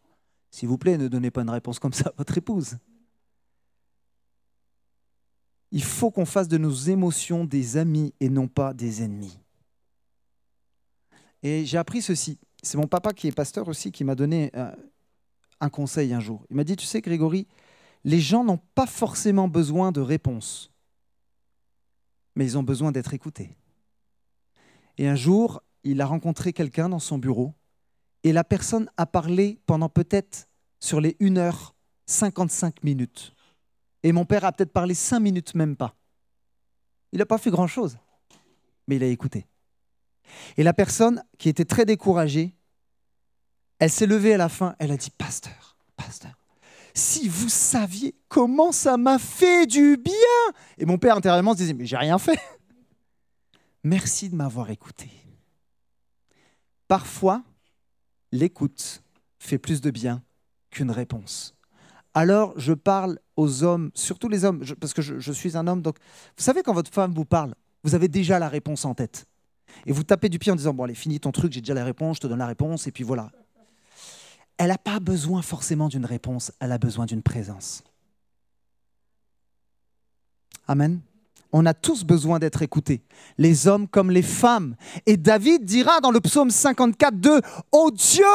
S'il 0.50 0.68
vous 0.68 0.78
plaît, 0.78 0.98
ne 0.98 1.08
donnez 1.08 1.30
pas 1.30 1.42
une 1.42 1.50
réponse 1.50 1.78
comme 1.78 1.94
ça 1.94 2.10
à 2.10 2.14
votre 2.18 2.38
épouse. 2.38 2.78
Il 5.72 5.84
faut 5.84 6.12
qu'on 6.12 6.26
fasse 6.26 6.48
de 6.48 6.58
nos 6.58 6.72
émotions 6.72 7.46
des 7.46 7.78
amis 7.78 8.14
et 8.20 8.30
non 8.30 8.48
pas 8.48 8.74
des 8.74 9.04
ennemis. 9.04 9.38
Et 11.44 11.66
j'ai 11.66 11.78
appris 11.78 12.02
ceci. 12.02 12.40
C'est 12.64 12.78
mon 12.78 12.88
papa 12.88 13.14
qui 13.14 13.28
est 13.28 13.32
pasteur 13.32 13.68
aussi 13.68 13.92
qui 13.92 14.04
m'a 14.04 14.16
donné 14.16 14.52
euh, 14.56 14.72
un 15.60 15.70
conseil 15.70 16.14
un 16.14 16.20
jour. 16.20 16.46
Il 16.50 16.56
m'a 16.56 16.64
dit, 16.64 16.76
tu 16.76 16.86
sais 16.86 17.02
Grégory, 17.02 17.48
les 18.04 18.20
gens 18.20 18.44
n'ont 18.44 18.60
pas 18.76 18.88
forcément 18.88 19.48
besoin 19.48 19.92
de 19.92 20.02
réponses, 20.02 20.72
mais 22.36 22.46
ils 22.46 22.58
ont 22.58 22.64
besoin 22.64 22.92
d'être 22.92 23.14
écoutés. 23.14 23.56
Et 24.98 25.08
un 25.08 25.16
jour, 25.16 25.62
il 25.84 26.02
a 26.02 26.06
rencontré 26.06 26.54
quelqu'un 26.54 26.90
dans 26.90 27.00
son 27.00 27.18
bureau 27.18 27.54
et 28.24 28.34
la 28.34 28.44
personne 28.44 28.90
a 28.98 29.06
parlé 29.06 29.60
pendant 29.66 29.90
peut-être 29.90 30.50
sur 30.80 31.02
les 31.02 31.16
1 31.22 31.38
heure 31.38 31.76
55 32.08 32.84
minutes. 32.84 33.34
Et 34.04 34.12
mon 34.12 34.26
père 34.26 34.46
a 34.46 34.52
peut-être 34.52 34.72
parlé 34.72 34.94
5 34.94 35.20
minutes 35.20 35.56
même 35.56 35.76
pas. 35.76 35.96
Il 37.12 37.20
n'a 37.20 37.26
pas 37.26 37.38
fait 37.38 37.52
grand-chose, 37.52 37.98
mais 38.88 38.98
il 38.98 39.04
a 39.04 39.08
écouté. 39.08 39.48
Et 40.58 40.64
la 40.64 40.74
personne 40.74 41.24
qui 41.38 41.50
était 41.50 41.66
très 41.66 41.86
découragée, 41.86 42.56
elle 43.80 43.90
s'est 43.90 44.08
levée 44.08 44.34
à 44.34 44.38
la 44.38 44.50
fin, 44.50 44.76
elle 44.80 44.92
a 44.92 44.98
dit, 44.98 45.10
Pasteur, 45.10 45.78
pasteur, 45.96 46.38
si 46.98 47.28
vous 47.30 47.50
saviez 47.50 48.16
comment 48.28 48.72
ça 48.72 48.98
m'a 48.98 49.20
fait 49.20 49.68
du 49.68 49.98
bien. 49.98 50.14
Et 50.78 50.86
mon 50.86 50.98
père 50.98 51.16
intérieurement 51.16 51.54
se 51.54 51.58
disait, 51.58 51.74
mais 51.74 51.86
j'ai 51.86 51.98
rien 51.98 52.18
fait. 52.18 52.40
Merci 53.84 54.30
de 54.30 54.36
m'avoir 54.36 54.70
écouté. 54.72 55.10
Parfois, 56.88 57.44
l'écoute 58.32 59.04
fait 59.38 59.58
plus 59.58 59.82
de 59.82 59.92
bien 59.92 60.24
qu'une 60.72 60.92
réponse. 60.92 61.57
Alors 62.18 62.56
je 62.58 62.74
parle 62.74 63.20
aux 63.36 63.64
hommes, 63.64 63.92
surtout 63.94 64.28
les 64.28 64.44
hommes, 64.44 64.66
parce 64.82 64.92
que 64.92 65.04
je, 65.04 65.32
suis 65.32 65.56
un 65.56 65.68
homme, 65.68 65.84
donc 65.84 65.98
vous 66.36 66.44
savez 66.44 66.64
quand 66.64 66.74
votre 66.74 66.92
femme 66.92 67.14
vous 67.14 67.26
parle, 67.26 67.54
vous 67.84 67.94
avez 67.94 68.08
déjà 68.08 68.40
la 68.40 68.50
réponse 68.50 68.86
en 68.86 68.96
tête. 68.96 69.28
Et 69.86 69.92
vous 69.92 70.02
tapez 70.02 70.28
du 70.28 70.40
pied 70.40 70.52
en 70.52 70.56
disant, 70.56 70.74
bon 70.74 70.86
allez, 70.86 70.96
finis 70.96 71.20
ton 71.20 71.32
truc, 71.32 71.54
j'ai 71.54 71.62
déjà 71.62 71.76
la 71.76 71.86
réponse, 71.86 72.16
je 72.16 72.22
te 72.22 72.28
donne 72.28 72.40
la 72.40 72.48
réponse, 72.48 72.88
et 72.88 72.92
puis 72.92 73.04
voilà. 73.04 73.30
Elle 74.58 74.70
n'a 74.70 74.80
pas 74.80 75.00
besoin 75.00 75.44
forcément 75.44 75.90
d'une 75.90 76.06
réponse, 76.06 76.52
elle 76.60 76.72
a 76.72 76.80
besoin 76.80 77.06
d'une 77.06 77.22
présence. 77.22 77.84
Amen. 80.68 81.02
On 81.54 81.68
a 81.68 81.76
tous 81.76 82.04
besoin 82.04 82.40
d'être 82.40 82.64
écoutés, 82.64 83.04
les 83.38 83.68
hommes 83.68 83.88
comme 83.88 84.10
les 84.10 84.24
femmes. 84.24 84.76
Et 85.06 85.18
David 85.18 85.66
dira 85.66 86.00
dans 86.00 86.10
le 86.10 86.20
psaume 86.20 86.50
54, 86.50 87.20
2, 87.20 87.42
Ô 87.72 87.92
Dieu, 87.92 88.26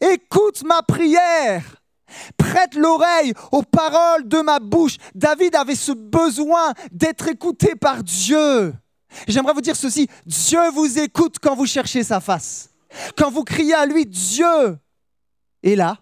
écoute 0.00 0.64
ma 0.64 0.82
prière. 0.82 1.80
Prête 2.36 2.74
l'oreille 2.74 3.32
aux 3.52 3.62
paroles 3.62 4.28
de 4.28 4.40
ma 4.40 4.58
bouche. 4.58 4.96
David 5.14 5.54
avait 5.54 5.74
ce 5.74 5.92
besoin 5.92 6.72
d'être 6.92 7.28
écouté 7.28 7.74
par 7.74 8.02
Dieu. 8.02 8.74
J'aimerais 9.26 9.54
vous 9.54 9.60
dire 9.60 9.76
ceci, 9.76 10.08
Dieu 10.26 10.70
vous 10.72 10.98
écoute 10.98 11.36
quand 11.40 11.54
vous 11.54 11.66
cherchez 11.66 12.02
sa 12.02 12.20
face. 12.20 12.70
Quand 13.16 13.30
vous 13.30 13.44
criez 13.44 13.74
à 13.74 13.86
lui, 13.86 14.06
Dieu 14.06 14.78
est 15.62 15.76
là 15.76 15.98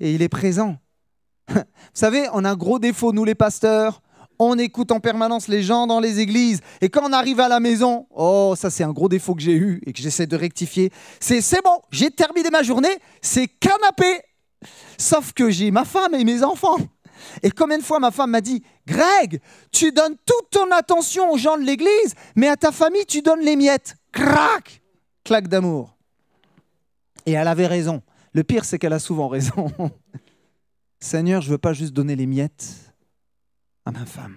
et 0.00 0.14
il 0.14 0.22
est 0.22 0.28
présent. 0.28 0.76
Vous 1.48 1.54
savez, 1.94 2.28
on 2.32 2.44
a 2.44 2.50
un 2.50 2.56
gros 2.56 2.78
défaut, 2.78 3.12
nous 3.12 3.24
les 3.24 3.34
pasteurs, 3.34 4.02
on 4.38 4.58
écoute 4.58 4.92
en 4.92 5.00
permanence 5.00 5.48
les 5.48 5.62
gens 5.62 5.86
dans 5.86 6.00
les 6.00 6.20
églises. 6.20 6.60
Et 6.80 6.88
quand 6.88 7.08
on 7.08 7.12
arrive 7.12 7.40
à 7.40 7.48
la 7.48 7.60
maison, 7.60 8.06
oh, 8.10 8.54
ça 8.56 8.70
c'est 8.70 8.84
un 8.84 8.92
gros 8.92 9.08
défaut 9.08 9.34
que 9.34 9.42
j'ai 9.42 9.54
eu 9.54 9.80
et 9.86 9.92
que 9.92 10.00
j'essaie 10.00 10.26
de 10.26 10.36
rectifier. 10.36 10.92
C'est 11.20 11.40
c'est 11.40 11.62
bon, 11.62 11.80
j'ai 11.90 12.10
terminé 12.10 12.50
ma 12.50 12.62
journée, 12.62 12.98
c'est 13.22 13.48
canapé. 13.48 14.20
Sauf 14.96 15.32
que 15.32 15.50
j'ai 15.50 15.70
ma 15.70 15.84
femme 15.84 16.14
et 16.14 16.24
mes 16.24 16.42
enfants. 16.42 16.78
Et 17.42 17.50
combien 17.50 17.78
de 17.78 17.82
fois 17.82 17.98
ma 17.98 18.10
femme 18.10 18.30
m'a 18.30 18.40
dit, 18.40 18.62
Greg, 18.86 19.40
tu 19.72 19.92
donnes 19.92 20.16
toute 20.24 20.50
ton 20.50 20.70
attention 20.70 21.30
aux 21.30 21.38
gens 21.38 21.56
de 21.56 21.64
l'église, 21.64 22.14
mais 22.36 22.48
à 22.48 22.56
ta 22.56 22.72
famille, 22.72 23.06
tu 23.06 23.22
donnes 23.22 23.40
les 23.40 23.56
miettes. 23.56 23.96
Crac 24.12 24.82
Claque 25.24 25.48
d'amour. 25.48 25.96
Et 27.26 27.32
elle 27.32 27.48
avait 27.48 27.66
raison. 27.66 28.02
Le 28.32 28.44
pire, 28.44 28.64
c'est 28.64 28.78
qu'elle 28.78 28.92
a 28.92 28.98
souvent 28.98 29.28
raison. 29.28 29.70
Seigneur, 31.00 31.42
je 31.42 31.48
ne 31.48 31.52
veux 31.52 31.58
pas 31.58 31.72
juste 31.72 31.92
donner 31.92 32.16
les 32.16 32.26
miettes 32.26 32.94
à 33.84 33.90
ma 33.90 34.06
femme. 34.06 34.36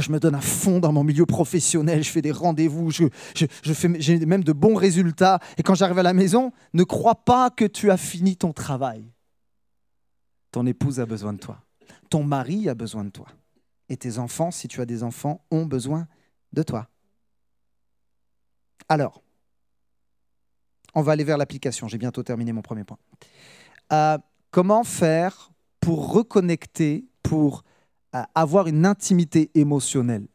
Je 0.00 0.12
me 0.12 0.20
donne 0.20 0.34
à 0.34 0.40
fond 0.40 0.80
dans 0.80 0.92
mon 0.92 1.04
milieu 1.04 1.26
professionnel, 1.26 2.02
je 2.02 2.10
fais 2.10 2.22
des 2.22 2.32
rendez-vous, 2.32 2.90
je, 2.90 3.04
je, 3.34 3.72
fais, 3.72 3.90
j'ai 4.00 4.24
même 4.26 4.44
de 4.44 4.52
bons 4.52 4.74
résultats. 4.74 5.38
Et 5.56 5.62
quand 5.62 5.74
j'arrive 5.74 5.98
à 5.98 6.02
la 6.02 6.12
maison, 6.12 6.52
ne 6.74 6.84
crois 6.84 7.24
pas 7.24 7.50
que 7.50 7.64
tu 7.64 7.90
as 7.90 7.96
fini 7.96 8.36
ton 8.36 8.52
travail. 8.52 9.04
Ton 10.52 10.66
épouse 10.66 11.00
a 11.00 11.06
besoin 11.06 11.32
de 11.32 11.38
toi. 11.38 11.60
Ton 12.10 12.24
mari 12.24 12.68
a 12.68 12.74
besoin 12.74 13.04
de 13.04 13.10
toi. 13.10 13.26
Et 13.88 13.96
tes 13.96 14.18
enfants, 14.18 14.50
si 14.50 14.68
tu 14.68 14.80
as 14.80 14.86
des 14.86 15.02
enfants, 15.02 15.44
ont 15.50 15.66
besoin 15.66 16.06
de 16.52 16.62
toi. 16.62 16.88
Alors, 18.88 19.22
on 20.94 21.02
va 21.02 21.12
aller 21.12 21.24
vers 21.24 21.38
l'application. 21.38 21.88
J'ai 21.88 21.98
bientôt 21.98 22.22
terminé 22.22 22.52
mon 22.52 22.62
premier 22.62 22.84
point. 22.84 22.98
Euh, 23.92 24.18
comment 24.50 24.84
faire 24.84 25.50
pour 25.80 26.12
reconnecter, 26.12 27.06
pour 27.22 27.64
avoir 28.34 28.66
une 28.66 28.86
intimité 28.86 29.50
émotionnelle 29.54 30.26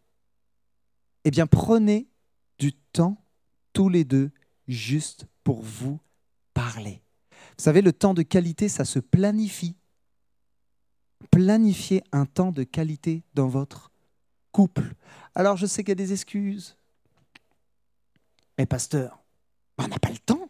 Eh 1.23 1.31
bien, 1.31 1.47
prenez 1.47 2.07
du 2.59 2.73
temps 2.73 3.23
tous 3.73 3.89
les 3.89 4.03
deux 4.03 4.31
juste 4.67 5.25
pour 5.43 5.61
vous 5.61 5.99
parler. 6.53 7.01
Vous 7.57 7.63
savez, 7.63 7.81
le 7.81 7.93
temps 7.93 8.13
de 8.13 8.21
qualité, 8.21 8.69
ça 8.69 8.85
se 8.85 8.99
planifie. 8.99 9.75
Planifiez 11.31 12.03
un 12.11 12.25
temps 12.25 12.51
de 12.51 12.63
qualité 12.63 13.23
dans 13.33 13.47
votre 13.47 13.91
couple. 14.51 14.93
Alors, 15.35 15.57
je 15.57 15.65
sais 15.65 15.83
qu'il 15.83 15.91
y 15.91 15.93
a 15.93 15.95
des 15.95 16.13
excuses. 16.13 16.77
Mais 18.57 18.65
pasteur, 18.65 19.23
on 19.77 19.87
n'a 19.87 19.99
pas 19.99 20.11
le 20.11 20.17
temps. 20.17 20.42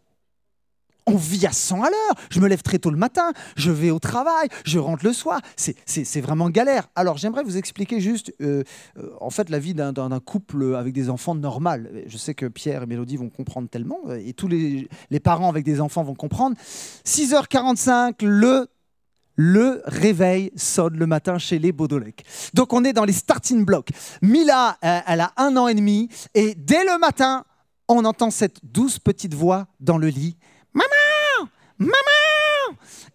On 1.05 1.15
vit 1.15 1.45
à 1.45 1.51
100 1.51 1.83
à 1.83 1.89
l'heure. 1.89 2.15
Je 2.29 2.39
me 2.39 2.47
lève 2.47 2.61
très 2.61 2.79
tôt 2.79 2.89
le 2.89 2.97
matin, 2.97 3.33
je 3.55 3.71
vais 3.71 3.91
au 3.91 3.99
travail, 3.99 4.47
je 4.65 4.79
rentre 4.79 5.05
le 5.05 5.13
soir. 5.13 5.41
C'est 5.55 6.21
vraiment 6.21 6.49
galère. 6.49 6.87
Alors 6.95 7.17
j'aimerais 7.17 7.43
vous 7.43 7.57
expliquer 7.57 7.99
juste, 7.99 8.33
euh, 8.41 8.63
euh, 8.97 9.09
en 9.19 9.29
fait, 9.29 9.49
la 9.49 9.59
vie 9.59 9.73
d'un 9.73 10.19
couple 10.19 10.75
avec 10.75 10.93
des 10.93 11.09
enfants 11.09 11.35
normal. 11.35 12.03
Je 12.07 12.17
sais 12.17 12.33
que 12.33 12.45
Pierre 12.45 12.83
et 12.83 12.85
Mélodie 12.85 13.17
vont 13.17 13.29
comprendre 13.29 13.69
tellement, 13.69 13.99
et 14.13 14.33
tous 14.33 14.47
les, 14.47 14.87
parents 15.23 15.49
avec 15.49 15.63
des 15.63 15.79
enfants 15.79 16.03
vont 16.03 16.15
comprendre. 16.15 16.55
6h45, 17.05 18.25
le 18.25 18.67
le 19.35 19.81
réveil 19.85 20.51
sonne 20.55 20.95
le 20.95 21.07
matin 21.07 21.39
chez 21.39 21.57
les 21.57 21.71
Baudolec. 21.71 22.23
Donc 22.53 22.71
on 22.71 22.83
est 22.83 22.93
dans 22.93 23.03
les 23.03 23.13
starting 23.13 23.65
blocks. 23.65 23.89
Mila, 24.21 24.77
euh, 24.83 24.99
elle 25.07 25.21
a 25.21 25.33
un 25.37 25.57
an 25.57 25.67
et 25.67 25.73
demi, 25.73 26.07
et 26.35 26.53
dès 26.55 26.83
le 26.83 26.99
matin, 26.99 27.43
on 27.87 28.05
entend 28.05 28.31
cette 28.31 28.59
douce 28.63 28.99
petite 28.99 29.33
voix 29.33 29.67
dans 29.79 29.97
le 29.97 30.07
lit. 30.07 30.37
Maman 31.83 31.91
Maman 31.91 32.12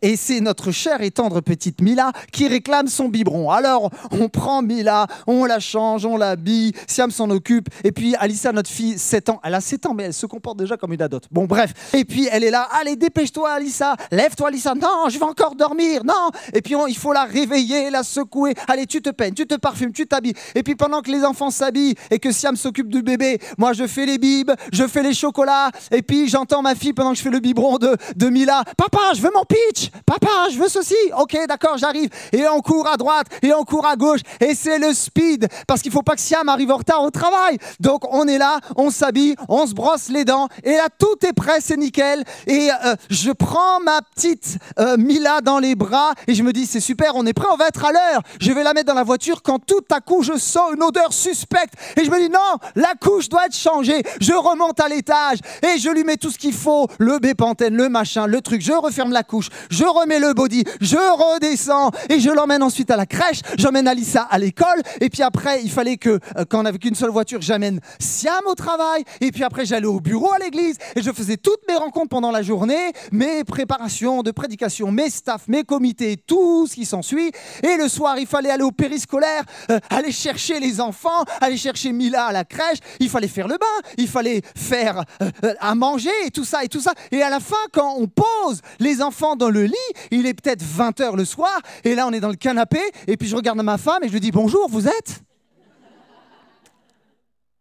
et 0.03 0.17
c'est 0.17 0.41
notre 0.41 0.71
chère 0.71 1.03
et 1.03 1.11
tendre 1.11 1.41
petite 1.41 1.81
Mila 1.81 2.13
qui 2.33 2.49
réclame 2.49 2.89
son 2.89 3.09
biberon. 3.09 3.51
Alors, 3.51 3.91
on 4.11 4.29
prend 4.29 4.63
Mila, 4.63 5.07
on 5.27 5.45
la 5.45 5.61
change, 5.61 6.05
on 6.07 6.17
l'habille, 6.17 6.73
Siam 6.87 7.11
s'en 7.11 7.31
occupe. 7.31 7.69
Et 7.85 7.93
puis, 7.93 8.15
Alissa, 8.17 8.53
notre 8.53 8.71
fille, 8.71 8.99
7 8.99 9.31
ans, 9.31 9.41
elle 9.43 9.55
a 9.55 9.61
7 9.61 9.87
ans, 9.87 9.95
mais 9.95 10.05
elle 10.05 10.15
se 10.15 10.27
comporte 10.27 10.59
déjà 10.59 10.77
comme 10.77 10.93
une 10.93 11.03
adote. 11.03 11.25
Bon, 11.31 11.47
bref. 11.47 11.73
Et 11.95 12.05
puis, 12.05 12.29
elle 12.31 12.45
est 12.45 12.51
là, 12.51 12.69
allez, 12.81 12.97
dépêche-toi, 12.97 13.51
Alissa, 13.51 13.97
lève-toi, 14.11 14.49
Alissa. 14.49 14.75
Non, 14.75 15.09
je 15.09 15.19
vais 15.19 15.25
encore 15.25 15.55
dormir, 15.55 16.05
non. 16.05 16.31
Et 16.53 16.63
puis, 16.63 16.75
il 16.89 16.97
faut 16.97 17.13
la 17.13 17.25
réveiller, 17.25 17.91
la 17.91 18.03
secouer. 18.03 18.55
Allez, 18.69 18.87
tu 18.87 19.03
te 19.03 19.11
peignes, 19.11 19.35
tu 19.35 19.47
te 19.47 19.55
parfumes, 19.55 19.93
tu 19.93 20.07
t'habilles. 20.07 20.35
Et 20.55 20.63
puis, 20.63 20.77
pendant 20.77 21.03
que 21.03 21.11
les 21.11 21.25
enfants 21.25 21.51
s'habillent 21.51 21.95
et 22.11 22.19
que 22.19 22.33
Siam 22.33 22.57
s'occupe 22.57 22.89
du 22.89 23.03
bébé, 23.03 23.39
moi, 23.57 23.73
je 23.73 23.87
fais 23.87 24.07
les 24.07 24.19
bibes, 24.19 24.53
je 24.73 24.87
fais 24.87 25.03
les 25.03 25.15
chocolats. 25.15 25.71
Et 25.91 26.03
puis, 26.03 26.29
j'entends 26.29 26.63
ma 26.63 26.75
fille 26.75 26.93
pendant 26.93 27.13
que 27.13 27.19
je 27.19 27.23
fais 27.23 27.31
le 27.31 27.41
biberon 27.41 27.79
de, 27.79 27.97
de 28.17 28.29
Mila. 28.29 28.65
Papa, 28.77 29.13
je 29.15 29.23
veux 29.23 29.31
mon 29.35 29.45
pitch. 29.45 29.88
Papa, 30.07 30.49
je 30.53 30.59
veux 30.59 30.69
ceci. 30.69 30.95
Ok, 31.19 31.37
d'accord, 31.49 31.79
j'arrive. 31.79 32.11
Et 32.33 32.47
on 32.49 32.61
court 32.61 32.89
à 32.89 32.97
droite 32.97 33.27
et 33.43 33.53
on 33.53 33.65
court 33.65 33.87
à 33.87 33.97
gauche. 33.97 34.21
Et 34.41 34.55
c'est 34.55 34.79
le 34.79 34.93
speed 34.93 35.49
parce 35.67 35.83
qu'il 35.83 35.93
faut 35.93 36.03
pas 36.03 36.15
que 36.15 36.21
Siam 36.21 36.49
arrive 36.49 36.71
en 36.71 36.77
retard 36.77 37.03
au 37.03 37.11
travail. 37.11 37.59
Donc 37.81 38.03
on 38.13 38.27
est 38.29 38.39
là, 38.39 38.59
on 38.77 38.91
s'habille, 38.91 39.35
on 39.49 39.67
se 39.67 39.75
brosse 39.75 40.09
les 40.09 40.25
dents. 40.25 40.49
Et 40.65 40.73
là, 40.73 40.89
tout 40.99 41.27
est 41.27 41.33
prêt, 41.33 41.59
c'est 41.61 41.77
nickel. 41.77 42.25
Et 42.47 42.69
euh, 42.85 42.95
je 43.11 43.31
prends 43.31 43.81
ma 43.81 44.01
petite 44.03 44.59
euh, 44.79 44.97
Mila 44.97 45.41
dans 45.41 45.59
les 45.59 45.75
bras 45.75 46.13
et 46.27 46.35
je 46.35 46.43
me 46.43 46.53
dis, 46.53 46.67
c'est 46.67 46.81
super, 46.81 47.13
on 47.15 47.27
est 47.27 47.33
prêt, 47.33 47.49
on 47.53 47.57
va 47.57 47.69
être 47.69 47.85
à 47.85 47.93
l'heure. 47.93 48.23
Je 48.41 48.53
vais 48.53 48.63
la 48.63 48.75
mettre 48.75 48.87
dans 48.87 48.95
la 48.95 49.05
voiture 49.05 49.43
quand 49.43 49.59
tout 49.59 49.85
à 49.91 50.01
coup 50.01 50.23
je 50.23 50.37
sens 50.39 50.73
une 50.75 50.83
odeur 50.83 51.13
suspecte. 51.13 51.75
Et 51.97 52.05
je 52.05 52.11
me 52.11 52.19
dis, 52.19 52.29
non, 52.29 52.39
la 52.75 52.95
couche 53.01 53.29
doit 53.29 53.47
être 53.47 53.57
changée. 53.57 54.03
Je 54.21 54.33
remonte 54.33 54.81
à 54.81 54.89
l'étage 54.89 55.39
et 55.63 55.79
je 55.79 55.91
lui 55.91 56.05
mets 56.05 56.17
tout 56.17 56.31
ce 56.31 56.39
qu'il 56.39 56.55
faut, 56.55 56.89
le 56.99 57.19
bépantène, 57.19 57.75
le 57.75 57.89
machin, 57.89 58.27
le 58.27 58.41
truc. 58.41 58.63
Je 58.63 58.73
referme 58.73 59.13
la 59.13 59.23
couche, 59.23 59.49
je 59.79 59.85
remets 59.85 60.19
le 60.19 60.35
body, 60.35 60.65
je 60.81 60.97
redescends 60.97 61.93
et 62.09 62.19
je 62.19 62.31
l'emmène 62.31 62.65
ensuite 62.65 62.91
à 62.91 62.97
la 62.97 63.07
crèche, 63.07 63.43
j'emmène 63.57 63.87
Alissa 63.87 64.23
à 64.23 64.37
l'école 64.37 64.83
et 65.01 65.09
puis 65.09 65.23
après 65.23 65.63
il 65.63 65.71
fallait 65.71 65.97
que 65.97 66.19
euh, 66.37 66.45
quand 66.49 66.59
on 66.59 66.63
n'avait 66.65 66.79
qu'une 66.79 66.97
seule 66.97 67.11
voiture, 67.11 67.41
j'amène 67.41 67.79
Siam 68.01 68.41
au 68.47 68.57
travail 68.57 69.05
et 69.21 69.31
puis 69.31 69.45
après 69.45 69.67
j'allais 69.67 69.87
au 69.87 70.01
bureau 70.01 70.33
à 70.33 70.39
l'église 70.39 70.79
et 70.97 71.03
je 71.03 71.13
faisais 71.13 71.37
toutes 71.37 71.61
mes 71.69 71.77
rencontres 71.77 72.09
pendant 72.09 72.33
la 72.33 72.43
journée, 72.43 72.93
mes 73.13 73.45
préparations 73.45 74.25
de 74.25 74.33
prédication, 74.33 74.91
mes 74.91 75.11
staffs, 75.11 75.47
mes 75.47 75.63
comités, 75.63 76.17
tout 76.17 76.67
ce 76.67 76.75
qui 76.75 76.85
s'ensuit. 76.85 77.31
Et 77.63 77.77
le 77.77 77.87
soir 77.87 78.19
il 78.19 78.27
fallait 78.27 78.51
aller 78.51 78.65
au 78.65 78.73
périscolaire, 78.73 79.45
euh, 79.71 79.79
aller 79.91 80.11
chercher 80.11 80.59
les 80.59 80.81
enfants, 80.81 81.25
aller 81.41 81.57
chercher 81.57 81.93
Mila 81.93 82.25
à 82.27 82.33
la 82.33 82.45
crèche, 82.45 82.79
il 82.99 83.09
fallait 83.09 83.29
faire 83.29 83.47
le 83.47 83.57
bain, 83.57 83.89
il 83.97 84.09
fallait 84.09 84.43
faire 84.57 85.05
euh, 85.23 85.55
à 85.61 85.77
manger 85.77 86.11
et 86.27 86.33
tout 86.33 86.45
ça 86.45 86.65
et 86.65 86.69
tout 86.69 86.81
ça. 86.81 86.95
Et 87.13 87.23
à 87.23 87.31
la 87.31 87.39
fin 87.39 87.55
quand 87.73 87.95
on 87.97 88.09
pose 88.09 88.61
les 88.81 89.03
enfants 89.03 89.37
dans 89.37 89.51
le 89.51 89.68
il 90.11 90.27
est 90.27 90.35
peut-être 90.35 90.63
20 90.63 91.01
h 91.01 91.17
le 91.17 91.25
soir, 91.25 91.61
et 91.85 91.95
là 91.95 92.07
on 92.07 92.13
est 92.13 92.21
dans 92.21 92.29
le 92.29 92.37
canapé, 92.37 92.81
et 93.07 93.17
puis 93.17 93.29
je 93.29 93.37
regarde 93.37 93.61
ma 93.63 93.79
femme 93.79 94.03
et 94.03 94.09
je 94.09 94.13
lui 94.13 94.21
dis 94.21 94.31
bonjour, 94.31 94.69
vous 94.69 94.89
êtes? 94.89 95.23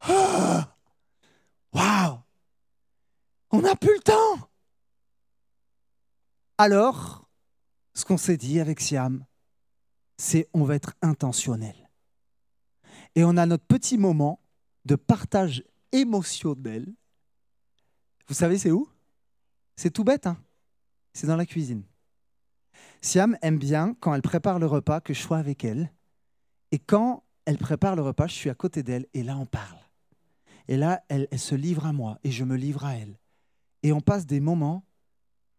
Waouh 1.74 2.20
On 3.52 3.62
n'a 3.62 3.76
plus 3.76 3.96
le 3.96 4.02
temps 4.02 4.50
Alors, 6.58 7.30
ce 7.93 8.06
qu'on 8.06 8.17
s'est 8.17 8.38
dit 8.38 8.60
avec 8.60 8.80
Siam, 8.80 9.26
c'est 10.17 10.48
on 10.54 10.63
va 10.63 10.76
être 10.76 10.93
intentionnel. 11.02 11.76
Et 13.15 13.24
on 13.24 13.38
a 13.38 13.46
notre 13.46 13.65
petit 13.65 13.98
moment 13.98 14.39
de 14.86 14.96
partage 14.96 15.63
émotionnel. 15.91 16.88
Vous 18.28 18.34
savez, 18.34 18.58
c'est 18.58 18.72
où? 18.72 18.89
C'est 19.76 19.91
tout 19.91 20.04
bête, 20.04 20.28
hein 20.28 20.38
c'est 21.17 21.28
dans 21.28 21.36
la 21.36 21.46
cuisine. 21.46 21.84
Siam 23.01 23.38
aime 23.41 23.57
bien 23.57 23.95
quand 23.99 24.13
elle 24.13 24.21
prépare 24.21 24.60
le 24.60 24.65
repas 24.65 25.01
que 25.01 25.13
je 25.13 25.21
sois 25.21 25.38
avec 25.38 25.63
elle. 25.63 25.91
Et 26.71 26.79
quand 26.79 27.23
elle 27.45 27.57
prépare 27.57 27.95
le 27.95 28.01
repas, 28.01 28.27
je 28.27 28.33
suis 28.33 28.49
à 28.49 28.55
côté 28.55 28.83
d'elle 28.83 29.05
et 29.13 29.23
là 29.23 29.38
on 29.38 29.45
parle. 29.45 29.77
Et 30.67 30.75
là, 30.75 31.01
elle, 31.07 31.27
se 31.38 31.55
livre 31.55 31.86
à 31.86 31.93
moi 31.93 32.19
et 32.23 32.31
je 32.31 32.43
me 32.43 32.57
livre 32.57 32.86
à 32.86 32.95
elle. 32.95 33.17
Et 33.83 33.93
on 33.93 34.01
passe 34.01 34.25
des 34.25 34.39
moments, 34.39 34.83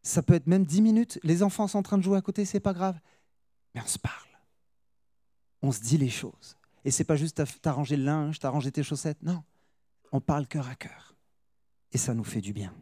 ça 0.02 0.22
peut 0.22 0.34
être 0.34 0.46
même 0.46 0.66
dix 0.66 0.82
minutes, 0.82 1.18
les 1.22 1.42
enfants 1.42 1.66
sont 1.66 1.78
en 1.78 1.82
train 1.82 1.98
de 1.98 2.02
jouer 2.02 2.18
à 2.18 2.22
côté, 2.22 2.44
c'est 2.44 2.60
pas 2.60 2.74
grave. 2.74 2.98
Mais 3.74 3.80
on 3.82 3.86
se 3.86 3.98
parle. 3.98 4.28
On 5.62 5.72
se 5.72 5.80
dit 5.80 5.96
les 5.96 6.10
choses. 6.10 6.56
Et 6.84 6.90
c'est 6.90 7.04
pas 7.04 7.16
juste 7.16 7.42
t'as 7.62 7.72
rangé 7.72 7.96
le 7.96 8.04
linge, 8.04 8.38
t'as 8.38 8.50
rangé 8.50 8.70
tes 8.70 8.82
chaussettes. 8.82 9.22
Non, 9.22 9.42
on 10.12 10.20
parle 10.20 10.46
cœur 10.46 10.68
à 10.68 10.74
cœur. 10.74 11.16
Et 11.92 11.98
ça 11.98 12.14
nous 12.14 12.24
fait 12.24 12.40
du 12.40 12.52
bien. 12.52 12.74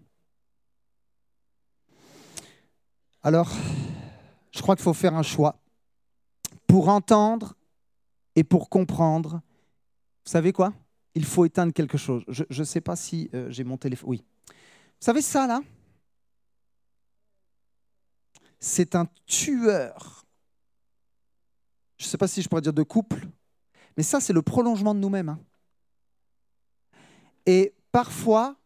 Alors, 3.22 3.50
je 4.56 4.62
crois 4.62 4.74
qu'il 4.74 4.82
faut 4.82 4.94
faire 4.94 5.14
un 5.14 5.22
choix. 5.22 5.60
Pour 6.66 6.88
entendre 6.88 7.54
et 8.34 8.42
pour 8.42 8.70
comprendre, 8.70 9.42
vous 10.24 10.30
savez 10.30 10.52
quoi? 10.52 10.72
Il 11.14 11.24
faut 11.24 11.44
éteindre 11.44 11.72
quelque 11.72 11.98
chose. 11.98 12.24
Je 12.28 12.44
ne 12.50 12.64
sais 12.64 12.80
pas 12.80 12.96
si 12.96 13.30
euh, 13.34 13.50
j'ai 13.50 13.64
mon 13.64 13.76
téléphone. 13.76 14.10
Oui. 14.10 14.24
Vous 14.48 14.54
savez 15.04 15.20
ça, 15.20 15.46
là? 15.46 15.60
C'est 18.58 18.94
un 18.94 19.06
tueur. 19.26 20.24
Je 21.98 22.06
ne 22.06 22.08
sais 22.08 22.18
pas 22.18 22.28
si 22.28 22.42
je 22.42 22.48
pourrais 22.48 22.62
dire 22.62 22.72
de 22.72 22.82
couple, 22.82 23.28
mais 23.96 24.02
ça, 24.02 24.20
c'est 24.20 24.32
le 24.32 24.42
prolongement 24.42 24.94
de 24.94 25.00
nous-mêmes. 25.00 25.28
Hein. 25.28 25.40
Et 27.44 27.74
parfois, 27.92 28.56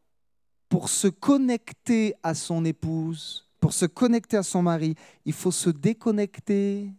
pour 0.69 0.89
se 0.89 1.09
connecter 1.09 2.15
à 2.23 2.35
son 2.35 2.65
épouse, 2.65 3.50
pour 3.61 3.73
se 3.75 3.87
connecter 3.87 4.37
à 4.39 4.43
son 4.43 4.63
mari, 4.63 4.95
il 5.25 5.35
faut 5.35 5.53
se 5.53 5.71
déconnecter 5.71 6.91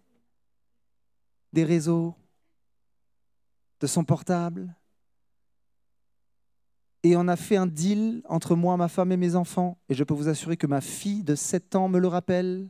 des 1.52 1.64
réseaux, 1.64 2.16
de 3.80 3.88
son 3.88 4.04
portable. 4.04 4.74
Et 7.04 7.18
on 7.18 7.28
a 7.28 7.36
fait 7.36 7.58
un 7.58 7.66
deal 7.66 8.22
entre 8.30 8.56
moi, 8.56 8.78
ma 8.78 8.88
femme 8.88 9.12
et 9.12 9.18
mes 9.18 9.36
enfants. 9.36 9.80
Et 9.90 9.96
je 9.96 10.04
peux 10.04 10.14
vous 10.14 10.28
assurer 10.28 10.56
que 10.56 10.68
ma 10.68 10.82
fille 10.82 11.24
de 11.24 11.34
7 11.34 11.76
ans 11.76 11.90
me 11.90 11.98
le 11.98 12.08
rappelle. 12.08 12.70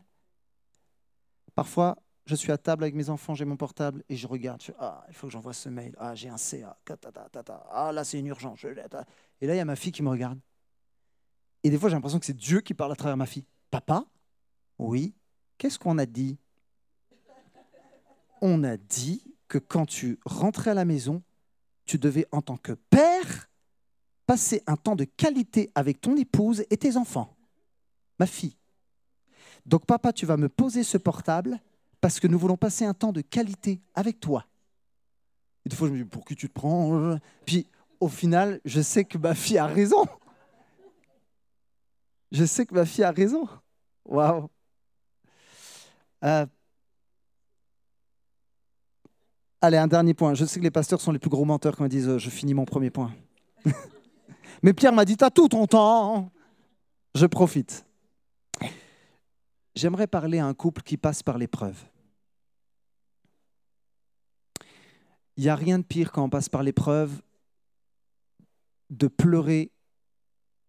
Parfois, 1.53 1.97
je 2.25 2.35
suis 2.35 2.53
à 2.53 2.57
table 2.57 2.85
avec 2.85 2.95
mes 2.95 3.09
enfants, 3.09 3.35
j'ai 3.35 3.43
mon 3.43 3.57
portable 3.57 4.03
et 4.07 4.15
je 4.15 4.25
regarde. 4.25 4.61
ah, 4.79 5.03
il 5.09 5.15
faut 5.15 5.27
que 5.27 5.33
j'envoie 5.33 5.51
ce 5.51 5.67
mail. 5.67 5.93
Ah, 5.97 6.15
j'ai 6.15 6.29
un 6.29 6.37
CA. 6.37 6.77
Ah, 7.69 7.91
là, 7.91 8.05
c'est 8.05 8.19
une 8.19 8.27
urgence. 8.27 8.63
Et 9.41 9.47
là, 9.47 9.53
il 9.53 9.57
y 9.57 9.59
a 9.59 9.65
ma 9.65 9.75
fille 9.75 9.91
qui 9.91 10.01
me 10.01 10.09
regarde. 10.09 10.39
Et 11.63 11.69
des 11.69 11.77
fois, 11.77 11.89
j'ai 11.89 11.95
l'impression 11.95 12.19
que 12.19 12.25
c'est 12.25 12.37
Dieu 12.37 12.61
qui 12.61 12.73
parle 12.73 12.93
à 12.93 12.95
travers 12.95 13.17
ma 13.17 13.25
fille. 13.25 13.45
Papa? 13.71 14.05
Oui. 14.77 15.15
Qu'est-ce 15.57 15.79
qu'on 15.79 15.97
a 15.97 16.05
dit? 16.05 16.37
On 18.41 18.63
a 18.63 18.77
dit 18.77 19.23
que 19.47 19.57
quand 19.57 19.85
tu 19.85 20.19
rentrais 20.25 20.71
à 20.71 20.73
la 20.73 20.85
maison, 20.85 21.23
tu 21.85 21.97
devais, 21.97 22.27
en 22.31 22.41
tant 22.41 22.57
que 22.57 22.73
père, 22.73 23.49
passer 24.25 24.63
un 24.67 24.75
temps 24.75 24.95
de 24.95 25.03
qualité 25.03 25.71
avec 25.75 26.01
ton 26.01 26.15
épouse 26.15 26.65
et 26.69 26.77
tes 26.77 26.97
enfants, 26.97 27.35
ma 28.19 28.25
fille. 28.25 28.55
Donc 29.65 29.85
papa, 29.85 30.13
tu 30.13 30.25
vas 30.25 30.37
me 30.37 30.49
poser 30.49 30.83
ce 30.83 30.97
portable 30.97 31.59
parce 31.99 32.19
que 32.19 32.27
nous 32.27 32.39
voulons 32.39 32.57
passer 32.57 32.85
un 32.85 32.93
temps 32.93 33.11
de 33.11 33.21
qualité 33.21 33.81
avec 33.93 34.19
toi. 34.19 34.45
Et 35.65 35.69
des 35.69 35.75
fois, 35.75 35.87
je 35.87 35.93
me 35.93 35.97
dis, 35.99 36.05
pour 36.05 36.25
qui 36.25 36.35
tu 36.35 36.47
te 36.47 36.53
prends 36.53 37.19
Puis 37.45 37.67
au 37.99 38.07
final, 38.07 38.59
je 38.65 38.81
sais 38.81 39.05
que 39.05 39.17
ma 39.17 39.35
fille 39.35 39.59
a 39.59 39.67
raison. 39.67 40.05
Je 42.31 42.45
sais 42.45 42.65
que 42.65 42.73
ma 42.73 42.85
fille 42.85 43.03
a 43.03 43.11
raison. 43.11 43.47
Waouh. 44.05 44.49
Allez, 49.63 49.77
un 49.77 49.87
dernier 49.87 50.15
point. 50.15 50.33
Je 50.33 50.43
sais 50.45 50.59
que 50.59 50.63
les 50.63 50.71
pasteurs 50.71 50.99
sont 50.99 51.11
les 51.11 51.19
plus 51.19 51.29
gros 51.29 51.45
menteurs 51.45 51.75
quand 51.75 51.85
ils 51.85 51.89
disent 51.89 52.09
euh, 52.09 52.17
je 52.17 52.29
finis 52.29 52.55
mon 52.55 52.65
premier 52.65 52.89
point. 52.89 53.13
Mais 54.63 54.73
Pierre 54.73 54.91
m'a 54.91 55.05
dit 55.05 55.15
T'as 55.15 55.29
tout 55.29 55.47
ton 55.47 55.67
temps. 55.67 56.31
Je 57.13 57.25
profite. 57.27 57.85
J'aimerais 59.75 60.07
parler 60.07 60.39
à 60.39 60.47
un 60.47 60.53
couple 60.53 60.81
qui 60.81 60.97
passe 60.97 61.21
par 61.21 61.37
l'épreuve. 61.37 61.77
Il 65.37 65.43
n'y 65.43 65.49
a 65.49 65.55
rien 65.55 65.79
de 65.79 65.83
pire 65.83 66.11
quand 66.11 66.23
on 66.23 66.29
passe 66.29 66.49
par 66.49 66.63
l'épreuve 66.63 67.21
de 68.89 69.07
pleurer 69.07 69.71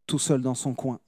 tout 0.07 0.18
seul 0.18 0.42
dans 0.42 0.55
son 0.55 0.75
coin. 0.75 1.01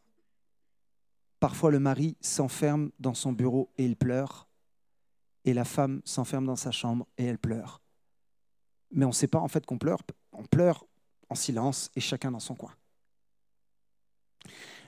Parfois, 1.45 1.71
le 1.71 1.79
mari 1.79 2.17
s'enferme 2.23 2.91
dans 2.99 3.13
son 3.13 3.35
bureau 3.35 3.71
et 3.77 3.85
il 3.85 3.97
pleure, 3.97 4.49
et 5.45 5.53
la 5.53 5.67
femme 5.67 6.01
s'enferme 6.07 6.47
dans 6.47 6.57
sa 6.57 6.71
chambre 6.71 7.07
et 7.19 7.27
elle 7.27 7.37
pleure. 7.37 7.83
Mais 8.91 9.05
on 9.05 9.09
ne 9.09 9.13
sait 9.13 9.27
pas 9.27 9.41
en 9.41 9.49
fait 9.49 9.67
qu'on 9.67 9.77
pleure, 9.77 10.01
on 10.33 10.45
pleure 10.45 10.87
en 11.29 11.35
silence 11.35 11.91
et 11.97 12.01
chacun 12.01 12.31
dans 12.31 12.41
son 12.41 12.55
coin. 12.55 12.73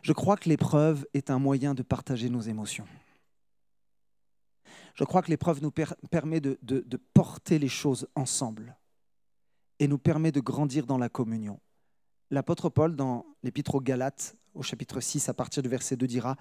Je 0.00 0.14
crois 0.14 0.38
que 0.38 0.48
l'épreuve 0.48 1.06
est 1.12 1.28
un 1.28 1.38
moyen 1.38 1.74
de 1.74 1.82
partager 1.82 2.30
nos 2.30 2.40
émotions. 2.40 2.86
Je 4.94 5.04
crois 5.04 5.20
que 5.20 5.28
l'épreuve 5.28 5.60
nous 5.60 5.72
permet 6.10 6.40
de, 6.40 6.58
de, 6.62 6.96
porter 7.12 7.58
les 7.58 7.68
choses 7.68 8.08
ensemble 8.14 8.78
et 9.78 9.88
nous 9.88 9.98
permet 9.98 10.32
de 10.32 10.40
grandir 10.40 10.86
dans 10.86 10.96
la 10.96 11.10
communion. 11.10 11.60
L'apôtre 12.30 12.70
Paul, 12.70 12.96
dans 12.96 13.26
l'épître 13.42 13.74
aux 13.74 13.82
Galates, 13.82 14.38
au 14.56 14.62
chapitre 14.62 15.00
6, 15.00 15.28
à 15.28 15.34
partir 15.34 15.62
du 15.62 15.68
verset 15.68 15.96
2, 15.96 16.06
dira 16.06 16.36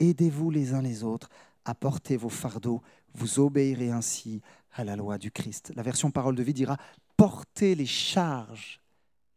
Aidez-vous 0.00 0.50
les 0.50 0.74
uns 0.74 0.82
les 0.82 1.04
autres 1.04 1.28
à 1.64 1.74
porter 1.74 2.16
vos 2.16 2.28
fardeaux, 2.28 2.82
vous 3.14 3.38
obéirez 3.38 3.90
ainsi 3.90 4.40
à 4.72 4.84
la 4.84 4.96
loi 4.96 5.18
du 5.18 5.30
Christ. 5.30 5.72
La 5.76 5.82
version 5.82 6.10
parole 6.10 6.34
de 6.34 6.42
vie 6.42 6.54
dira 6.54 6.76
Portez 7.16 7.74
les 7.74 7.86
charges 7.86 8.80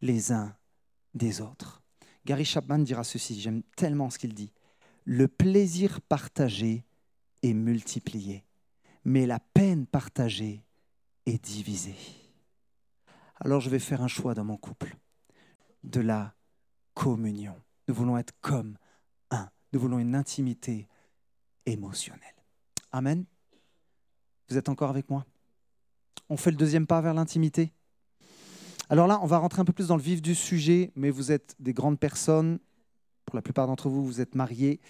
les 0.00 0.32
uns 0.32 0.54
des 1.14 1.40
autres. 1.40 1.82
Gary 2.24 2.44
Chapman 2.44 2.78
dira 2.78 3.04
ceci, 3.04 3.38
j'aime 3.40 3.62
tellement 3.76 4.10
ce 4.10 4.18
qu'il 4.18 4.34
dit. 4.34 4.52
Le 5.04 5.28
plaisir 5.28 6.00
partagé 6.00 6.84
est 7.42 7.52
multiplié, 7.52 8.44
mais 9.04 9.26
la 9.26 9.38
peine 9.38 9.86
partagée 9.86 10.64
est 11.26 11.44
divisée. 11.44 11.96
Alors 13.36 13.60
je 13.60 13.68
vais 13.68 13.78
faire 13.78 14.02
un 14.02 14.08
choix 14.08 14.34
dans 14.34 14.44
mon 14.44 14.56
couple, 14.56 14.96
de 15.82 16.00
la 16.00 16.34
communion. 16.94 17.56
Nous 17.88 17.94
voulons 17.94 18.16
être 18.16 18.32
comme 18.40 18.76
un. 19.30 19.48
Nous 19.72 19.80
voulons 19.80 19.98
une 19.98 20.14
intimité 20.14 20.88
émotionnelle. 21.66 22.20
Amen. 22.92 23.24
Vous 24.48 24.56
êtes 24.56 24.68
encore 24.68 24.90
avec 24.90 25.10
moi? 25.10 25.26
On 26.28 26.36
fait 26.36 26.50
le 26.50 26.56
deuxième 26.56 26.86
pas 26.86 27.00
vers 27.00 27.14
l'intimité? 27.14 27.72
Alors 28.88 29.06
là, 29.06 29.18
on 29.22 29.26
va 29.26 29.38
rentrer 29.38 29.60
un 29.60 29.64
peu 29.64 29.72
plus 29.72 29.88
dans 29.88 29.96
le 29.96 30.02
vif 30.02 30.22
du 30.22 30.34
sujet, 30.34 30.92
mais 30.94 31.10
vous 31.10 31.32
êtes 31.32 31.54
des 31.58 31.72
grandes 31.72 31.98
personnes. 31.98 32.58
Pour 33.24 33.36
la 33.36 33.42
plupart 33.42 33.66
d'entre 33.66 33.88
vous, 33.88 34.04
vous 34.04 34.20
êtes 34.20 34.34
mariés. 34.34 34.80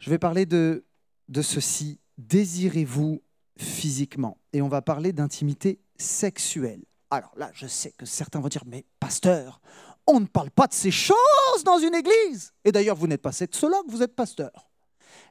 Je 0.00 0.10
vais 0.10 0.18
parler 0.18 0.46
de, 0.46 0.84
de 1.28 1.42
ceci. 1.42 2.00
Désirez-vous 2.18 3.22
physiquement? 3.56 4.38
Et 4.52 4.62
on 4.62 4.68
va 4.68 4.82
parler 4.82 5.12
d'intimité 5.12 5.80
sexuelle. 5.96 6.84
Alors 7.10 7.32
là, 7.36 7.50
je 7.54 7.66
sais 7.66 7.92
que 7.92 8.06
certains 8.06 8.40
vont 8.40 8.48
dire, 8.48 8.64
mais 8.66 8.84
pasteur, 8.98 9.60
on 10.06 10.20
ne 10.20 10.26
parle 10.26 10.50
pas 10.50 10.66
de 10.66 10.74
ces 10.74 10.90
choses 10.90 11.64
dans 11.64 11.78
une 11.78 11.94
église. 11.94 12.52
Et 12.64 12.72
d'ailleurs, 12.72 12.96
vous 12.96 13.06
n'êtes 13.06 13.22
pas 13.22 13.32
sexologue, 13.32 13.86
vous 13.88 14.02
êtes 14.02 14.14
pasteur. 14.14 14.70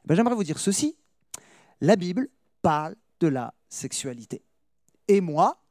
Eh 0.04 0.08
ben, 0.08 0.14
j'aimerais 0.14 0.34
vous 0.34 0.44
dire 0.44 0.58
ceci. 0.58 0.96
La 1.80 1.96
Bible 1.96 2.28
parle 2.62 2.96
de 3.20 3.28
la 3.28 3.54
sexualité. 3.68 4.42
Et 5.08 5.20
moi, 5.20 5.62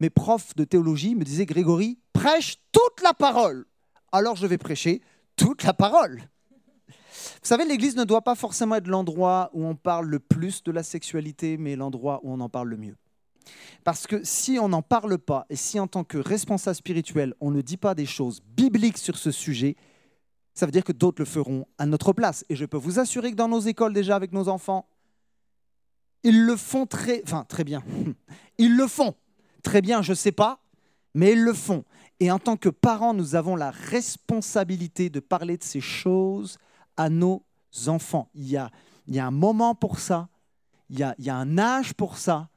mes 0.00 0.10
profs 0.10 0.54
de 0.56 0.64
théologie 0.64 1.14
me 1.14 1.24
disaient, 1.24 1.46
Grégory, 1.46 1.98
prêche 2.12 2.56
toute 2.72 3.02
la 3.02 3.14
parole. 3.14 3.66
Alors 4.12 4.36
je 4.36 4.46
vais 4.46 4.58
prêcher 4.58 5.02
toute 5.36 5.62
la 5.62 5.72
parole. 5.72 6.22
Vous 7.42 7.48
savez, 7.48 7.64
l'Église 7.64 7.96
ne 7.96 8.04
doit 8.04 8.22
pas 8.22 8.34
forcément 8.34 8.76
être 8.76 8.88
l'endroit 8.88 9.50
où 9.52 9.64
on 9.64 9.76
parle 9.76 10.06
le 10.06 10.18
plus 10.18 10.62
de 10.62 10.72
la 10.72 10.82
sexualité, 10.82 11.56
mais 11.56 11.76
l'endroit 11.76 12.20
où 12.22 12.32
on 12.32 12.40
en 12.40 12.48
parle 12.48 12.68
le 12.68 12.76
mieux. 12.76 12.96
Parce 13.84 14.06
que 14.06 14.22
si 14.24 14.58
on 14.58 14.68
n'en 14.68 14.82
parle 14.82 15.18
pas 15.18 15.46
et 15.50 15.56
si 15.56 15.80
en 15.80 15.86
tant 15.86 16.04
que 16.04 16.18
responsable 16.18 16.76
spirituel, 16.76 17.34
on 17.40 17.50
ne 17.50 17.60
dit 17.60 17.76
pas 17.76 17.94
des 17.94 18.06
choses 18.06 18.42
bibliques 18.56 18.98
sur 18.98 19.16
ce 19.16 19.30
sujet, 19.30 19.76
ça 20.54 20.66
veut 20.66 20.72
dire 20.72 20.84
que 20.84 20.92
d'autres 20.92 21.22
le 21.22 21.26
feront 21.26 21.66
à 21.78 21.86
notre 21.86 22.12
place. 22.12 22.44
Et 22.48 22.56
je 22.56 22.64
peux 22.66 22.76
vous 22.76 22.98
assurer 22.98 23.30
que 23.30 23.36
dans 23.36 23.48
nos 23.48 23.60
écoles 23.60 23.92
déjà 23.92 24.16
avec 24.16 24.32
nos 24.32 24.48
enfants, 24.48 24.88
ils 26.22 26.44
le 26.44 26.56
font 26.56 26.86
très, 26.86 27.22
enfin 27.24 27.44
très 27.48 27.64
bien. 27.64 27.82
Ils 28.58 28.76
le 28.76 28.86
font 28.86 29.14
très 29.62 29.80
bien, 29.80 30.02
je 30.02 30.10
ne 30.10 30.16
sais 30.16 30.32
pas, 30.32 30.60
mais 31.14 31.32
ils 31.32 31.42
le 31.42 31.54
font. 31.54 31.82
Et 32.18 32.30
en 32.30 32.38
tant 32.38 32.58
que 32.58 32.68
parents, 32.68 33.14
nous 33.14 33.34
avons 33.34 33.56
la 33.56 33.70
responsabilité 33.70 35.08
de 35.08 35.18
parler 35.18 35.56
de 35.56 35.62
ces 35.62 35.80
choses 35.80 36.58
à 36.98 37.08
nos 37.08 37.42
enfants. 37.86 38.28
Il 38.34 38.46
y 38.46 38.58
a, 38.58 38.70
un 39.08 39.30
moment 39.30 39.74
pour 39.74 39.98
ça, 39.98 40.28
il 40.90 40.98
y 40.98 41.30
a 41.30 41.36
un 41.36 41.56
âge 41.56 41.94
pour 41.94 42.18
ça, 42.18 42.50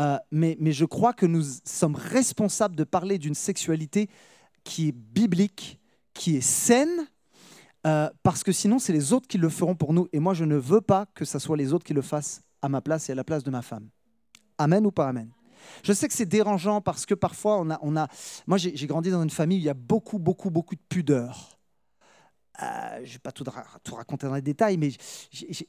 euh, 0.00 0.18
mais, 0.30 0.56
je 0.60 0.84
crois 0.84 1.12
que 1.12 1.26
nous 1.26 1.42
sommes 1.64 1.96
responsables 1.96 2.76
de 2.76 2.84
parler 2.84 3.18
d'une 3.18 3.34
sexualité 3.34 4.08
qui 4.64 4.88
est 4.88 4.92
biblique, 4.92 5.80
qui 6.14 6.36
est 6.36 6.40
saine, 6.40 7.08
euh, 7.86 8.08
parce 8.22 8.42
que 8.42 8.52
sinon, 8.52 8.78
c'est 8.78 8.92
les 8.92 9.12
autres 9.12 9.28
qui 9.28 9.38
le 9.38 9.48
feront 9.48 9.74
pour 9.74 9.92
nous. 9.92 10.08
Et 10.12 10.20
moi, 10.20 10.34
je 10.34 10.44
ne 10.44 10.56
veux 10.56 10.80
pas 10.80 11.06
que 11.14 11.24
ce 11.24 11.38
soit 11.38 11.56
les 11.56 11.72
autres 11.72 11.84
qui 11.84 11.94
le 11.94 12.02
fassent 12.02 12.42
à 12.62 12.68
ma 12.68 12.80
place 12.80 13.08
et 13.08 13.12
à 13.12 13.14
la 13.14 13.24
place 13.24 13.44
de 13.44 13.50
ma 13.50 13.62
femme. 13.62 13.88
Amen 14.58 14.84
ou 14.86 14.90
pas 14.90 15.08
Amen? 15.08 15.30
Je 15.82 15.92
sais 15.92 16.08
que 16.08 16.14
c'est 16.14 16.26
dérangeant 16.26 16.80
parce 16.80 17.04
que 17.04 17.14
parfois 17.14 17.60
on 17.60 17.70
a, 17.70 17.78
on 17.82 17.96
a 17.96 18.08
moi 18.46 18.58
j'ai 18.58 18.86
grandi 18.86 19.10
dans 19.10 19.22
une 19.22 19.30
famille 19.30 19.58
où 19.58 19.60
il 19.60 19.64
y 19.64 19.68
a 19.68 19.74
beaucoup, 19.74 20.18
beaucoup, 20.18 20.50
beaucoup 20.50 20.74
de 20.74 20.80
pudeur. 20.88 21.57
Euh, 22.60 22.96
je 23.04 23.08
ne 23.08 23.12
vais 23.12 23.18
pas 23.18 23.32
tout, 23.32 23.44
raconter 23.94 24.26
dans 24.26 24.34
les 24.34 24.42
détails, 24.42 24.76
mais 24.76 24.90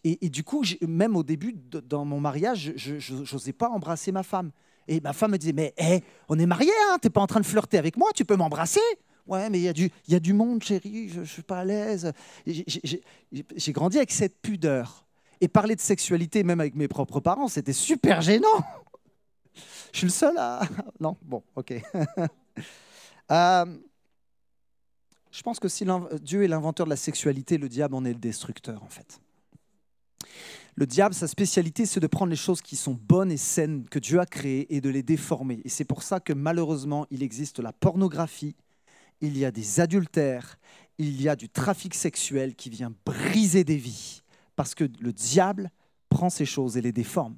et, 0.03 0.29
du 0.29 0.43
coup, 0.43 0.63
même 0.81 1.15
au 1.15 1.23
début, 1.23 1.53
dans 1.53 2.05
mon 2.05 2.19
mariage, 2.19 2.73
je 2.75 3.13
n'osais 3.33 3.53
pas 3.53 3.69
embrasser 3.69 4.11
ma 4.11 4.23
femme. 4.23 4.51
Et 4.87 4.99
ma 5.01 5.13
femme 5.13 5.31
me 5.31 5.37
disait, 5.37 5.53
mais 5.53 5.73
on 6.29 6.39
est 6.39 6.47
mariés, 6.47 6.71
hein, 6.89 6.97
tu 6.99 7.07
n'es 7.07 7.11
pas 7.11 7.21
en 7.21 7.27
train 7.27 7.39
de 7.39 7.45
flirter 7.45 7.77
avec 7.77 7.95
moi, 7.95 8.09
tu 8.15 8.25
peux 8.25 8.35
m'embrasser 8.35 8.81
Ouais, 9.27 9.47
mais 9.51 9.59
il 9.59 9.63
y, 9.63 9.67
a 9.67 9.73
du, 9.73 9.91
y 10.07 10.15
a 10.15 10.19
du 10.19 10.33
monde, 10.33 10.63
chérie, 10.63 11.09
je 11.09 11.19
ne 11.19 11.25
suis 11.25 11.43
pas 11.43 11.59
à 11.59 11.65
l'aise. 11.65 12.11
J'ai 12.47 13.71
grandi 13.71 13.97
avec 13.97 14.11
cette 14.11 14.41
pudeur. 14.41 15.05
Et 15.39 15.47
parler 15.47 15.75
de 15.75 15.81
sexualité, 15.81 16.43
même 16.43 16.59
avec 16.59 16.73
mes 16.73 16.87
propres 16.87 17.19
parents, 17.19 17.47
c'était 17.47 17.73
super 17.73 18.21
gênant. 18.21 18.47
Je 19.91 19.97
suis 19.99 20.07
le 20.07 20.11
seul 20.11 20.35
à... 20.37 20.61
Non, 20.99 21.15
bon, 21.21 21.43
ok. 21.55 21.73
euh, 23.31 23.65
je 25.39 25.43
pense 25.43 25.61
que 25.61 25.69
si 25.69 25.85
Dieu 26.21 26.43
est 26.43 26.49
l'inventeur 26.49 26.85
de 26.85 26.89
la 26.89 26.97
sexualité, 26.97 27.57
le 27.57 27.69
diable 27.69 27.95
en 27.95 28.03
est 28.03 28.11
le 28.11 28.19
destructeur 28.19 28.83
en 28.83 28.89
fait. 28.89 29.21
Le 30.75 30.85
diable, 30.85 31.15
sa 31.15 31.29
spécialité, 31.29 31.85
c'est 31.85 32.01
de 32.01 32.07
prendre 32.07 32.29
les 32.29 32.35
choses 32.35 32.61
qui 32.61 32.75
sont 32.75 32.99
bonnes 33.01 33.31
et 33.31 33.37
saines 33.37 33.87
que 33.87 33.99
Dieu 33.99 34.19
a 34.19 34.25
créées 34.25 34.75
et 34.75 34.81
de 34.81 34.89
les 34.89 35.01
déformer. 35.01 35.61
Et 35.63 35.69
c'est 35.69 35.85
pour 35.85 36.03
ça 36.03 36.19
que 36.19 36.33
malheureusement, 36.33 37.07
il 37.09 37.23
existe 37.23 37.59
la 37.59 37.71
pornographie, 37.71 38.57
il 39.21 39.37
y 39.37 39.45
a 39.45 39.51
des 39.51 39.79
adultères, 39.79 40.59
il 40.97 41.21
y 41.21 41.29
a 41.29 41.37
du 41.37 41.47
trafic 41.47 41.95
sexuel 41.95 42.53
qui 42.53 42.69
vient 42.69 42.91
briser 43.05 43.63
des 43.63 43.77
vies. 43.77 44.23
Parce 44.57 44.75
que 44.75 44.89
le 44.99 45.13
diable 45.13 45.71
prend 46.09 46.29
ces 46.29 46.45
choses 46.45 46.75
et 46.75 46.81
les 46.81 46.91
déforme. 46.91 47.37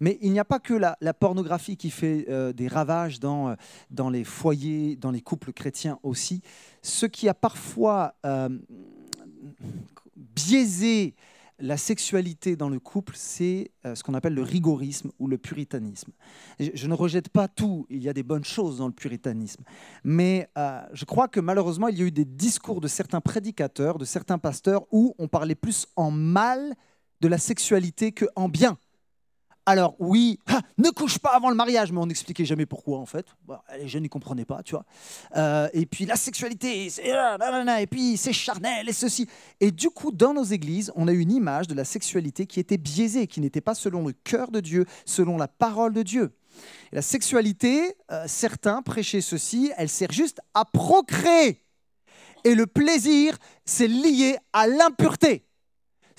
Mais 0.00 0.18
il 0.20 0.32
n'y 0.32 0.40
a 0.40 0.44
pas 0.44 0.58
que 0.58 0.74
la, 0.74 1.14
pornographie 1.14 1.76
qui 1.76 1.90
fait 1.90 2.26
euh, 2.28 2.52
des 2.52 2.68
ravages 2.68 3.20
dans, 3.20 3.50
euh, 3.50 3.54
dans 3.90 4.10
les 4.10 4.24
foyers, 4.24 4.96
dans 4.96 5.10
les 5.10 5.20
couples 5.20 5.52
chrétiens 5.52 5.98
aussi. 6.02 6.42
Ce 6.82 7.06
qui 7.06 7.28
a 7.28 7.34
parfois 7.34 8.14
euh, 8.26 8.48
biaisé 10.16 11.14
la 11.62 11.76
sexualité 11.76 12.56
dans 12.56 12.70
le 12.70 12.80
couple, 12.80 13.12
c'est 13.16 13.70
ce 13.84 14.02
qu'on 14.02 14.14
appelle 14.14 14.32
le 14.32 14.42
rigorisme 14.42 15.10
ou 15.18 15.26
le 15.26 15.36
puritanisme. 15.36 16.10
Je 16.58 16.86
ne 16.86 16.94
rejette 16.94 17.28
pas 17.28 17.48
tout, 17.48 17.84
il 17.90 18.02
y 18.02 18.08
a 18.08 18.14
des 18.14 18.22
bonnes 18.22 18.44
choses 18.44 18.78
dans 18.78 18.86
le 18.86 18.94
puritanisme, 18.94 19.62
mais 20.02 20.48
je 20.56 21.04
crois 21.04 21.28
que 21.28 21.38
malheureusement, 21.38 21.88
il 21.88 21.98
y 21.98 22.02
a 22.02 22.06
eu 22.06 22.10
des 22.10 22.24
discours 22.24 22.80
de 22.80 22.88
certains 22.88 23.20
prédicateurs, 23.20 23.98
de 23.98 24.06
certains 24.06 24.38
pasteurs, 24.38 24.86
où 24.90 25.14
on 25.18 25.28
parlait 25.28 25.54
plus 25.54 25.86
en 25.96 26.10
mal 26.10 26.74
de 27.20 27.28
la 27.28 27.38
sexualité 27.38 28.12
que 28.12 28.26
en 28.36 28.48
bien. 28.48 28.78
Alors 29.66 29.94
oui, 29.98 30.38
ah, 30.48 30.62
ne 30.78 30.90
couche 30.90 31.18
pas 31.18 31.30
avant 31.30 31.50
le 31.50 31.54
mariage, 31.54 31.92
mais 31.92 31.98
on 31.98 32.06
n'expliquait 32.06 32.44
jamais 32.44 32.66
pourquoi 32.66 32.98
en 32.98 33.06
fait. 33.06 33.26
les 33.78 33.88
jeunes 33.88 34.02
n'y 34.02 34.08
comprenaient 34.08 34.46
pas, 34.46 34.62
tu 34.62 34.72
vois. 34.72 34.84
Euh, 35.36 35.68
et 35.72 35.86
puis 35.86 36.06
la 36.06 36.16
sexualité, 36.16 36.86
et 36.86 37.86
puis 37.86 38.16
c'est 38.16 38.32
charnel 38.32 38.88
et 38.88 38.92
ceci. 38.92 39.28
Et 39.60 39.70
du 39.70 39.90
coup, 39.90 40.12
dans 40.12 40.34
nos 40.34 40.44
églises, 40.44 40.90
on 40.96 41.06
a 41.08 41.12
une 41.12 41.30
image 41.30 41.68
de 41.68 41.74
la 41.74 41.84
sexualité 41.84 42.46
qui 42.46 42.58
était 42.58 42.78
biaisée, 42.78 43.26
qui 43.26 43.40
n'était 43.40 43.60
pas 43.60 43.74
selon 43.74 44.06
le 44.06 44.12
cœur 44.12 44.50
de 44.50 44.60
Dieu, 44.60 44.86
selon 45.04 45.36
la 45.36 45.46
parole 45.46 45.92
de 45.92 46.02
Dieu. 46.02 46.32
la 46.90 47.02
sexualité, 47.02 47.94
euh, 48.10 48.24
certains 48.26 48.82
prêchaient 48.82 49.20
ceci, 49.20 49.70
elle 49.76 49.88
sert 49.88 50.10
juste 50.10 50.40
à 50.54 50.64
procréer. 50.64 51.64
Et 52.44 52.54
le 52.54 52.66
plaisir, 52.66 53.36
c'est 53.64 53.86
lié 53.86 54.36
à 54.52 54.66
l'impureté. 54.66 55.44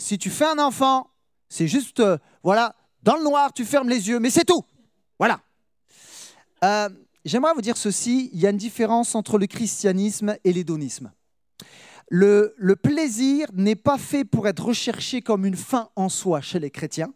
Si 0.02 0.18
tu 0.18 0.32
fais 0.32 0.46
un 0.46 0.58
enfant, 0.58 1.12
c'est 1.48 1.68
juste, 1.68 2.00
euh, 2.00 2.18
voilà, 2.42 2.76
dans 3.04 3.16
le 3.16 3.24
noir, 3.24 3.54
tu 3.54 3.66
fermes 3.66 3.88
les 3.88 4.10
yeux, 4.10 4.20
mais 4.20 4.32
c'est 4.32 4.46
tout. 4.46 4.66
Voilà. 5.20 5.40
Euh, 6.64 6.90
j'aimerais 7.24 7.54
vous 7.54 7.62
dire 7.62 7.78
ceci, 7.78 8.32
il 8.34 8.40
y 8.40 8.48
a 8.48 8.50
une 8.50 8.58
différence 8.58 9.14
entre 9.14 9.38
le 9.38 9.46
christianisme 9.46 10.36
et 10.44 10.54
l'hédonisme. 10.54 11.12
Le, 12.10 12.56
le 12.58 12.76
plaisir 12.76 13.48
n'est 13.54 13.76
pas 13.76 14.00
fait 14.00 14.26
pour 14.26 14.48
être 14.48 14.66
recherché 14.66 15.22
comme 15.22 15.46
une 15.46 15.56
fin 15.56 15.90
en 15.96 16.10
soi 16.10 16.42
chez 16.42 16.60
les 16.60 16.72
chrétiens, 16.72 17.14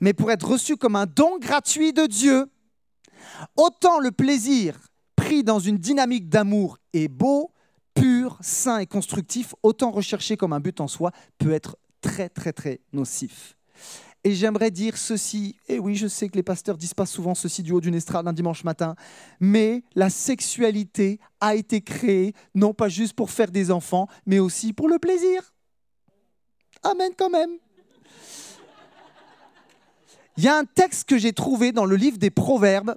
mais 0.00 0.14
pour 0.14 0.30
être 0.30 0.48
reçu 0.48 0.78
comme 0.78 0.96
un 0.96 1.06
don 1.06 1.38
gratuit 1.38 1.92
de 1.92 2.06
Dieu. 2.06 2.46
Autant 3.56 3.98
le 3.98 4.10
plaisir 4.10 4.78
pris 5.16 5.44
dans 5.44 5.58
une 5.58 5.76
dynamique 5.76 6.30
d'amour 6.30 6.78
est 6.94 7.08
beau, 7.08 7.52
pur, 7.92 8.38
sain 8.40 8.78
et 8.78 8.86
constructif, 8.86 9.54
autant 9.62 9.90
recherché 9.90 10.38
comme 10.38 10.54
un 10.54 10.60
but 10.60 10.80
en 10.80 10.88
soi 10.88 11.12
peut 11.36 11.52
être 11.52 11.76
très 12.02 12.28
très 12.28 12.52
très 12.52 12.80
nocif. 12.92 13.56
Et 14.24 14.34
j'aimerais 14.34 14.70
dire 14.70 14.96
ceci, 14.96 15.56
et 15.66 15.80
oui, 15.80 15.96
je 15.96 16.06
sais 16.06 16.28
que 16.28 16.36
les 16.36 16.44
pasteurs 16.44 16.76
disent 16.76 16.94
pas 16.94 17.06
souvent 17.06 17.34
ceci 17.34 17.62
du 17.62 17.72
haut 17.72 17.80
d'une 17.80 17.94
estrade 17.94 18.28
un 18.28 18.32
dimanche 18.32 18.62
matin, 18.62 18.94
mais 19.40 19.82
la 19.96 20.10
sexualité 20.10 21.18
a 21.40 21.56
été 21.56 21.80
créée 21.80 22.34
non 22.54 22.72
pas 22.72 22.88
juste 22.88 23.14
pour 23.14 23.30
faire 23.30 23.50
des 23.50 23.72
enfants, 23.72 24.06
mais 24.26 24.38
aussi 24.38 24.72
pour 24.72 24.88
le 24.88 24.98
plaisir. 24.98 25.54
Amen 26.84 27.12
quand 27.16 27.30
même. 27.30 27.50
Il 30.36 30.44
y 30.44 30.48
a 30.48 30.56
un 30.56 30.64
texte 30.64 31.08
que 31.08 31.18
j'ai 31.18 31.32
trouvé 31.32 31.72
dans 31.72 31.84
le 31.84 31.96
livre 31.96 32.18
des 32.18 32.30
Proverbes 32.30 32.96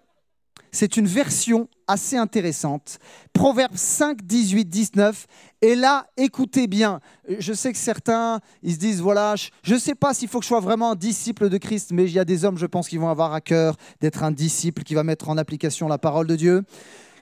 c'est 0.75 0.97
une 0.97 1.07
version 1.07 1.69
assez 1.87 2.17
intéressante. 2.17 2.99
Proverbe 3.33 3.77
5, 3.77 4.21
18, 4.21 4.65
19. 4.65 5.25
Et 5.65 5.73
là, 5.73 6.05
écoutez 6.15 6.67
bien. 6.67 6.99
Je 7.39 7.51
sais 7.51 7.71
que 7.71 7.79
certains, 7.79 8.39
ils 8.61 8.73
se 8.75 8.77
disent, 8.77 9.01
voilà, 9.01 9.33
je 9.63 9.73
ne 9.73 9.79
sais 9.79 9.95
pas 9.95 10.13
s'il 10.13 10.27
faut 10.27 10.37
que 10.37 10.43
je 10.43 10.49
sois 10.49 10.59
vraiment 10.59 10.91
un 10.91 10.95
disciple 10.95 11.49
de 11.49 11.57
Christ, 11.57 11.89
mais 11.91 12.03
il 12.03 12.11
y 12.11 12.19
a 12.19 12.23
des 12.23 12.45
hommes, 12.45 12.59
je 12.59 12.67
pense, 12.67 12.87
qui 12.87 12.97
vont 12.97 13.09
avoir 13.09 13.33
à 13.33 13.41
cœur 13.41 13.75
d'être 13.99 14.21
un 14.21 14.29
disciple 14.29 14.83
qui 14.83 14.93
va 14.93 15.03
mettre 15.03 15.27
en 15.27 15.39
application 15.39 15.87
la 15.87 15.97
parole 15.97 16.27
de 16.27 16.35
Dieu. 16.35 16.61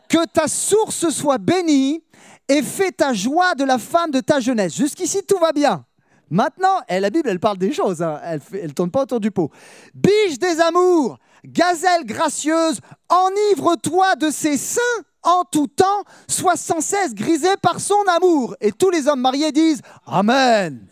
Que 0.09 0.25
ta 0.25 0.49
source 0.49 1.07
soit 1.07 1.37
bénie 1.37 2.03
et 2.49 2.61
fais 2.61 2.91
ta 2.91 3.13
joie 3.13 3.55
de 3.55 3.63
la 3.63 3.77
femme 3.77 4.11
de 4.11 4.19
ta 4.19 4.41
jeunesse. 4.41 4.75
Jusqu'ici, 4.75 5.21
tout 5.25 5.39
va 5.39 5.53
bien. 5.53 5.85
Maintenant, 6.29 6.81
eh, 6.89 6.99
la 6.99 7.11
Bible, 7.11 7.29
elle 7.29 7.39
parle 7.39 7.57
des 7.57 7.71
choses, 7.71 8.01
hein. 8.01 8.19
elle 8.25 8.41
ne 8.67 8.73
tourne 8.73 8.91
pas 8.91 9.03
autour 9.03 9.21
du 9.21 9.31
pot. 9.31 9.51
Biche 9.93 10.37
des 10.37 10.59
amours, 10.59 11.17
Gazelle 11.45 12.03
gracieuse, 12.03 12.81
enivre-toi 13.07 14.17
de 14.17 14.29
ses 14.31 14.57
seins 14.57 14.81
en 15.23 15.43
tout 15.45 15.67
temps, 15.67 16.03
sois 16.27 16.57
sans 16.57 16.81
cesse 16.81 17.13
grisé 17.13 17.55
par 17.61 17.79
son 17.79 18.03
amour. 18.07 18.55
Et 18.59 18.71
tous 18.71 18.89
les 18.89 19.07
hommes 19.07 19.21
mariés 19.21 19.51
disent 19.51 19.81
Amen. 20.05 20.87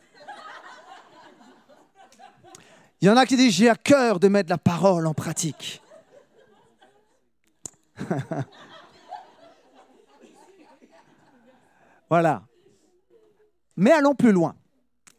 Il 3.02 3.08
y 3.08 3.10
en 3.10 3.18
a 3.18 3.26
qui 3.26 3.36
disent 3.36 3.54
J'ai 3.54 3.70
à 3.70 3.76
cœur 3.76 4.20
de 4.20 4.28
mettre 4.28 4.50
la 4.50 4.58
parole 4.58 5.08
en 5.08 5.14
pratique. 5.14 5.82
voilà. 12.10 12.44
Mais 13.76 13.92
allons 13.92 14.16
plus 14.16 14.32
loin. 14.32 14.56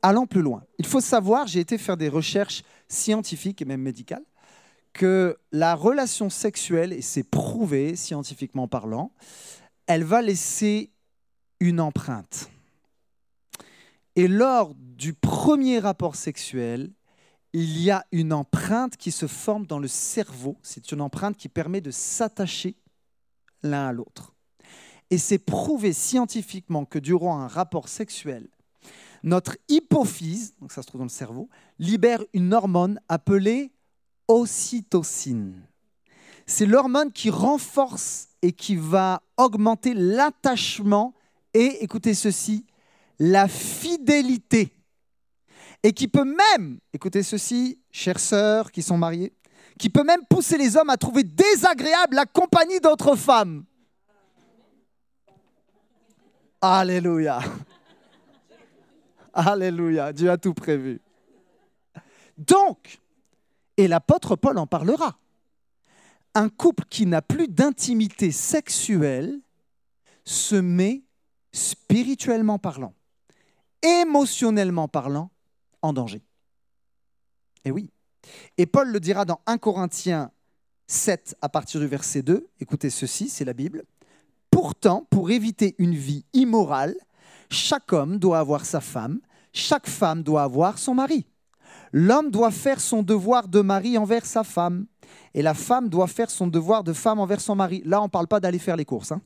Allons 0.02 0.26
plus 0.26 0.42
loin. 0.42 0.64
Il 0.78 0.86
faut 0.86 1.00
savoir, 1.00 1.46
j'ai 1.46 1.60
été 1.60 1.78
faire 1.78 1.96
des 1.96 2.08
recherches 2.08 2.64
scientifiques 2.88 3.62
et 3.62 3.64
même 3.64 3.82
médicales 3.82 4.24
que 4.93 5.38
la 5.53 5.74
relation 5.74 6.30
sexuelle, 6.30 6.93
et 6.93 7.03
c'est 7.03 7.22
prouvé 7.22 7.97
scientifiquement 7.97 8.68
parlant, 8.68 9.12
elle 9.86 10.05
va 10.05 10.22
laisser 10.22 10.90
une 11.61 11.80
empreinte. 11.80 12.51
Et 14.16 14.28
lors 14.28 14.74
du 14.74 15.14
premier 15.14 15.78
rapport 15.78 16.16
sexuel, 16.16 16.93
il 17.53 17.80
y 17.80 17.90
a 17.90 18.05
une 18.12 18.32
empreinte 18.32 18.97
qui 18.97 19.11
se 19.11 19.26
forme 19.26 19.66
dans 19.66 19.78
le 19.78 19.88
cerveau. 19.88 20.57
C'est 20.62 20.93
une 20.93 21.01
empreinte 21.01 21.36
qui 21.36 21.49
permet 21.49 21.80
de 21.80 21.90
s'attacher 21.90 22.76
l'un 23.62 23.88
à 23.88 23.93
l'autre. 23.93 24.34
Et 25.11 25.18
c'est 25.18 25.38
prouvé 25.38 25.93
scientifiquement 25.93 26.84
que 26.84 26.99
durant 26.99 27.38
un 27.38 27.49
rapport 27.49 27.88
sexuel, 27.88 28.49
notre 29.22 29.57
hypophyse, 29.68 30.55
donc 30.61 30.72
ça 30.72 30.82
se 30.82 30.86
trouve 30.86 31.01
dans 31.01 31.05
le 31.05 31.11
cerveau, 31.11 31.49
libère 31.78 32.22
une 32.32 32.55
hormone 32.55 33.01
appelée 33.09 33.72
ocytocine. 34.28 35.62
C'est 36.46 36.66
l'hormone 36.66 37.12
qui 37.12 37.30
renforce 37.30 38.28
et 38.42 38.52
qui 38.52 38.76
va 38.76 39.22
augmenter 39.36 39.94
l'attachement 39.94 41.14
et, 41.54 41.84
écoutez 41.84 42.14
ceci, 42.14 42.66
la 43.18 43.48
fidélité. 43.48 44.74
Et 45.82 45.92
qui 45.92 46.08
peut 46.08 46.24
même, 46.24 46.78
écoutez 46.92 47.22
ceci, 47.22 47.78
chères 47.90 48.20
sœurs 48.20 48.70
qui 48.70 48.82
sont 48.82 48.98
mariées, 48.98 49.32
qui 49.78 49.90
peut 49.90 50.04
même 50.04 50.24
pousser 50.28 50.56
les 50.56 50.76
hommes 50.76 50.90
à 50.90 50.96
trouver 50.96 51.24
désagréable 51.24 52.16
la 52.16 52.26
compagnie 52.26 52.80
d'autres 52.80 53.16
femmes. 53.16 53.64
Alléluia. 56.60 57.40
Alléluia. 59.32 60.12
Dieu 60.12 60.30
a 60.30 60.36
tout 60.36 60.54
prévu. 60.54 61.00
Donc, 62.38 63.00
et 63.76 63.88
l'apôtre 63.88 64.36
Paul 64.36 64.58
en 64.58 64.66
parlera. 64.66 65.18
Un 66.34 66.48
couple 66.48 66.84
qui 66.88 67.06
n'a 67.06 67.22
plus 67.22 67.48
d'intimité 67.48 68.30
sexuelle 68.30 69.40
se 70.24 70.56
met, 70.56 71.02
spirituellement 71.52 72.58
parlant, 72.58 72.94
émotionnellement 73.82 74.88
parlant, 74.88 75.30
en 75.82 75.92
danger. 75.92 76.22
Et 77.64 77.70
oui. 77.70 77.90
Et 78.56 78.66
Paul 78.66 78.90
le 78.90 79.00
dira 79.00 79.24
dans 79.24 79.40
1 79.46 79.58
Corinthiens 79.58 80.30
7 80.86 81.36
à 81.40 81.48
partir 81.48 81.80
du 81.80 81.86
verset 81.86 82.22
2. 82.22 82.48
Écoutez 82.60 82.90
ceci, 82.90 83.28
c'est 83.28 83.44
la 83.44 83.52
Bible. 83.52 83.84
Pourtant, 84.50 85.06
pour 85.10 85.30
éviter 85.30 85.74
une 85.78 85.94
vie 85.94 86.24
immorale, 86.32 86.94
chaque 87.50 87.92
homme 87.92 88.18
doit 88.18 88.38
avoir 88.38 88.64
sa 88.64 88.80
femme, 88.80 89.20
chaque 89.52 89.88
femme 89.88 90.22
doit 90.22 90.42
avoir 90.42 90.78
son 90.78 90.94
mari. 90.94 91.26
L'homme 91.93 92.30
doit 92.30 92.51
faire 92.51 92.80
son 92.80 93.03
devoir 93.03 93.49
de 93.49 93.61
mari 93.61 93.99
envers 93.99 94.24
sa 94.24 94.45
femme 94.45 94.86
et 95.34 95.43
la 95.43 95.55
femme 95.55 95.88
doit 95.88 96.07
faire 96.07 96.30
son 96.30 96.47
devoir 96.47 96.84
de 96.84 96.93
femme 96.93 97.18
envers 97.18 97.40
son 97.40 97.55
mari. 97.55 97.82
Là, 97.84 98.01
on 98.01 98.05
ne 98.05 98.11
parle 98.11 98.26
pas 98.26 98.40
d'aller 98.40 98.59
faire 98.59 98.76
les 98.76 98.84
courses. 98.84 99.12
Hein. 99.12 99.20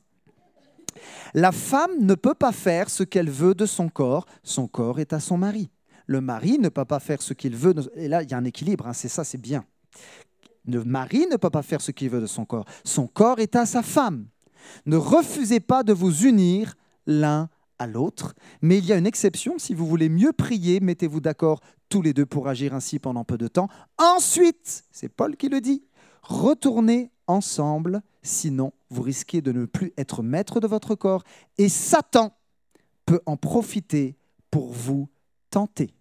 La 1.33 1.51
femme 1.51 1.91
ne 1.99 2.15
peut 2.15 2.33
pas 2.33 2.51
faire 2.51 2.89
ce 2.89 3.03
qu'elle 3.03 3.29
veut 3.29 3.53
de 3.53 3.65
son 3.65 3.89
corps. 3.89 4.25
Son 4.43 4.67
corps 4.67 4.99
est 4.99 5.13
à 5.13 5.19
son 5.19 5.37
mari. 5.37 5.69
Le 6.05 6.21
mari 6.21 6.57
ne 6.59 6.69
peut 6.69 6.85
pas 6.85 6.99
faire 6.99 7.21
ce 7.21 7.33
qu'il 7.33 7.55
veut. 7.55 7.75
Et 7.95 8.07
là, 8.07 8.23
il 8.23 8.31
y 8.31 8.33
a 8.33 8.37
un 8.37 8.45
équilibre. 8.45 8.87
Hein. 8.87 8.93
C'est 8.93 9.09
ça, 9.09 9.23
c'est 9.23 9.37
bien. 9.37 9.65
Le 10.65 10.83
mari 10.83 11.25
ne 11.31 11.37
peut 11.37 11.49
pas 11.49 11.61
faire 11.61 11.81
ce 11.81 11.91
qu'il 11.91 12.09
veut 12.09 12.21
de 12.21 12.25
son 12.25 12.45
corps. 12.45 12.65
Son 12.83 13.07
corps 13.07 13.39
est 13.39 13.55
à 13.55 13.65
sa 13.65 13.81
femme. 13.81 14.27
Ne 14.85 14.97
refusez 14.97 15.59
pas 15.59 15.83
de 15.83 15.93
vous 15.93 16.25
unir 16.25 16.75
l'un 17.05 17.49
à 17.79 17.87
l'autre. 17.87 18.33
Mais 18.61 18.77
il 18.77 18.85
y 18.85 18.93
a 18.93 18.97
une 18.97 19.07
exception, 19.07 19.57
si 19.57 19.73
vous 19.73 19.85
voulez 19.85 20.09
mieux 20.09 20.33
prier, 20.33 20.79
mettez-vous 20.79 21.19
d'accord 21.19 21.61
tous 21.89 22.01
les 22.01 22.13
deux 22.13 22.25
pour 22.25 22.47
agir 22.47 22.73
ainsi 22.73 22.99
pendant 22.99 23.23
peu 23.23 23.37
de 23.37 23.47
temps. 23.47 23.69
Ensuite, 23.97 24.85
c'est 24.91 25.09
Paul 25.09 25.37
qui 25.37 25.49
le 25.49 25.61
dit, 25.61 25.83
retournez 26.21 27.11
ensemble, 27.27 28.01
sinon 28.21 28.73
vous 28.89 29.01
risquez 29.01 29.41
de 29.41 29.51
ne 29.51 29.65
plus 29.65 29.93
être 29.97 30.23
maître 30.23 30.59
de 30.59 30.67
votre 30.67 30.95
corps 30.95 31.23
et 31.57 31.69
Satan 31.69 32.37
peut 33.05 33.21
en 33.25 33.37
profiter 33.37 34.17
pour 34.51 34.71
vous 34.71 35.09
tenter. 35.49 35.93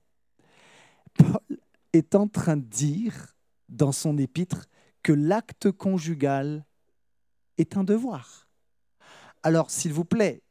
Paul 1.14 1.58
est 1.92 2.14
en 2.14 2.28
train 2.28 2.56
de 2.56 2.64
dire 2.64 3.36
dans 3.68 3.92
son 3.92 4.18
épître 4.18 4.66
que 5.02 5.12
l'acte 5.12 5.70
conjugal 5.70 6.64
est 7.58 7.76
un 7.76 7.84
devoir. 7.84 8.48
Alors, 9.42 9.70
s'il 9.70 9.92
vous 9.92 10.04
plaît, 10.04 10.42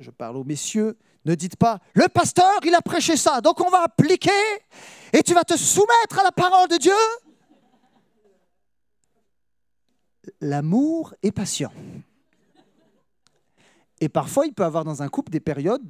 je 0.00 0.10
parle 0.10 0.36
aux 0.36 0.44
messieurs, 0.44 0.96
ne 1.24 1.34
dites 1.34 1.56
pas, 1.56 1.80
le 1.94 2.08
pasteur, 2.08 2.60
il 2.64 2.74
a 2.74 2.80
prêché 2.80 3.16
ça, 3.16 3.40
donc 3.40 3.60
on 3.60 3.68
va 3.68 3.82
appliquer 3.82 4.30
et 5.12 5.22
tu 5.22 5.34
vas 5.34 5.44
te 5.44 5.56
soumettre 5.56 6.20
à 6.20 6.22
la 6.22 6.32
parole 6.32 6.68
de 6.68 6.76
Dieu. 6.76 6.92
L'amour 10.40 11.14
est 11.22 11.32
patient. 11.32 11.72
Et 14.00 14.08
parfois, 14.08 14.46
il 14.46 14.54
peut 14.54 14.64
avoir 14.64 14.84
dans 14.84 15.02
un 15.02 15.08
couple 15.08 15.32
des 15.32 15.40
périodes 15.40 15.82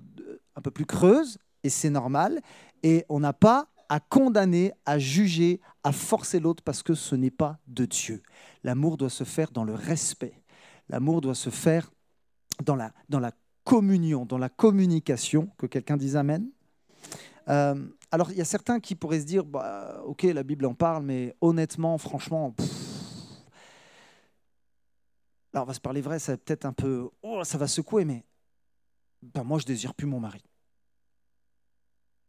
un 0.56 0.62
peu 0.62 0.70
plus 0.70 0.86
creuses, 0.86 1.38
et 1.62 1.68
c'est 1.68 1.90
normal, 1.90 2.40
et 2.82 3.04
on 3.08 3.20
n'a 3.20 3.32
pas 3.32 3.68
à 3.88 4.00
condamner, 4.00 4.72
à 4.86 4.98
juger, 4.98 5.60
à 5.84 5.92
forcer 5.92 6.40
l'autre 6.40 6.62
parce 6.62 6.82
que 6.82 6.94
ce 6.94 7.14
n'est 7.14 7.30
pas 7.30 7.58
de 7.66 7.84
Dieu. 7.84 8.22
L'amour 8.64 8.96
doit 8.96 9.10
se 9.10 9.24
faire 9.24 9.50
dans 9.50 9.64
le 9.64 9.74
respect. 9.74 10.42
L'amour 10.88 11.20
doit 11.20 11.34
se 11.34 11.50
faire 11.50 11.90
dans 12.62 12.76
la, 12.76 12.92
dans 13.08 13.20
la 13.20 13.32
communion, 13.68 14.24
dans 14.24 14.38
la 14.38 14.48
communication. 14.48 15.50
Que 15.58 15.66
quelqu'un 15.66 15.98
dise 15.98 16.16
Amen. 16.16 16.50
Euh, 17.48 17.86
alors, 18.10 18.30
il 18.30 18.38
y 18.38 18.40
a 18.40 18.46
certains 18.46 18.80
qui 18.80 18.94
pourraient 18.94 19.20
se 19.20 19.26
dire, 19.26 19.44
bah, 19.44 20.02
ok, 20.06 20.22
la 20.22 20.42
Bible 20.42 20.64
en 20.64 20.74
parle, 20.74 21.04
mais 21.04 21.36
honnêtement, 21.42 21.98
franchement, 21.98 22.54
là, 25.52 25.62
on 25.62 25.66
va 25.66 25.74
se 25.74 25.80
parler 25.80 26.00
vrai, 26.00 26.18
ça 26.18 26.32
va 26.32 26.38
peut-être 26.38 26.64
un 26.64 26.72
peu, 26.72 27.10
oh, 27.22 27.44
ça 27.44 27.58
va 27.58 27.66
secouer, 27.66 28.06
mais 28.06 28.24
ben, 29.22 29.44
moi, 29.44 29.58
je 29.58 29.66
désire 29.66 29.94
plus 29.94 30.06
mon 30.06 30.20
mari. 30.20 30.42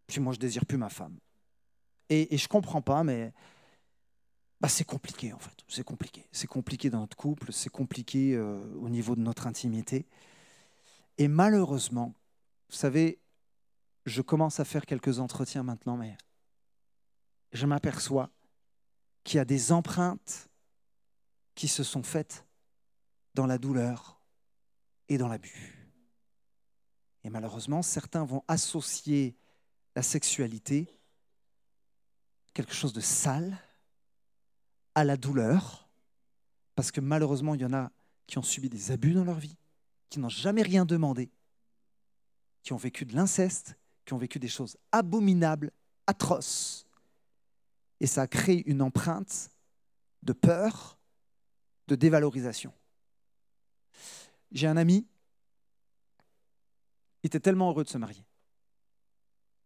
Puis 0.08 0.20
moi, 0.20 0.34
je 0.34 0.40
désire 0.40 0.66
plus 0.66 0.78
ma 0.78 0.90
femme. 0.90 1.18
Et, 2.10 2.34
et 2.34 2.38
je 2.38 2.50
comprends 2.50 2.82
pas, 2.82 3.04
mais 3.06 3.32
bah, 4.60 4.68
c'est 4.68 4.84
compliqué 4.84 5.32
en 5.32 5.40
fait. 5.40 5.56
C'est 5.70 5.84
compliqué. 5.86 6.26
C'est 6.34 6.48
compliqué 6.48 6.90
dans 6.90 7.00
notre 7.00 7.16
couple, 7.16 7.54
c'est 7.54 7.70
compliqué 7.70 8.36
euh, 8.36 8.60
au 8.82 8.90
niveau 8.90 9.16
de 9.16 9.22
notre 9.22 9.48
intimité. 9.48 10.06
Et 11.20 11.28
malheureusement, 11.28 12.16
vous 12.70 12.76
savez, 12.76 13.20
je 14.06 14.22
commence 14.22 14.62
à 14.62 14.66
faire 14.66 14.86
quelques 14.86 15.20
entretiens 15.20 15.64
maintenant, 15.64 15.98
mais 15.98 16.18
je 17.52 17.66
m'aperçois 17.66 18.32
qu'il 19.26 19.36
y 19.36 19.42
a 19.42 19.46
des 19.46 19.74
empreintes 19.74 20.50
qui 21.56 21.68
se 21.68 21.84
sont 21.84 22.04
faites 22.04 22.46
dans 23.34 23.46
la 23.46 23.58
douleur 23.58 24.22
et 25.10 25.18
dans 25.18 25.28
l'abus. 25.28 25.92
Et 27.26 27.30
malheureusement, 27.30 27.82
certains 27.82 28.24
vont 28.24 28.46
associer 28.48 29.36
la 29.98 30.04
sexualité 30.04 30.88
quelque 32.54 32.74
chose 32.74 32.94
de 32.94 33.02
sale 33.02 33.58
à 34.96 35.04
la 35.04 35.18
douleur, 35.18 35.90
parce 36.76 36.92
que 36.92 37.02
malheureusement, 37.02 37.56
il 37.56 37.62
y 37.62 37.66
en 37.66 37.74
a 37.74 37.92
qui 38.26 38.38
ont 38.38 38.44
subi 38.44 38.70
des 38.70 38.92
abus 38.92 39.14
dans 39.14 39.26
leur 39.26 39.40
vie, 39.40 39.59
qui 40.10 40.20
n'ont 40.20 40.30
jamais 40.30 40.62
rien 40.62 40.86
demandé, 40.86 41.30
qui 42.64 42.74
ont 42.74 42.78
vécu 42.78 43.06
de 43.06 43.16
l'inceste, 43.16 43.76
qui 44.06 44.14
ont 44.14 44.18
vécu 44.18 44.40
des 44.40 44.48
choses 44.48 44.78
abominables, 44.92 45.72
atroces. 46.08 46.88
Et 48.00 48.08
ça 48.08 48.24
a 48.24 48.28
créé 48.28 48.68
une 48.70 48.82
empreinte 48.82 49.52
de 50.24 50.34
peur, 50.34 50.98
de 51.88 51.96
dévalorisation. 51.96 52.74
J'ai 54.52 54.68
un 54.68 54.78
ami, 54.78 55.06
il 57.24 57.28
était 57.28 57.40
tellement 57.40 57.70
heureux 57.70 57.84
de 57.84 57.90
se 57.90 57.98
marier. 57.98 58.26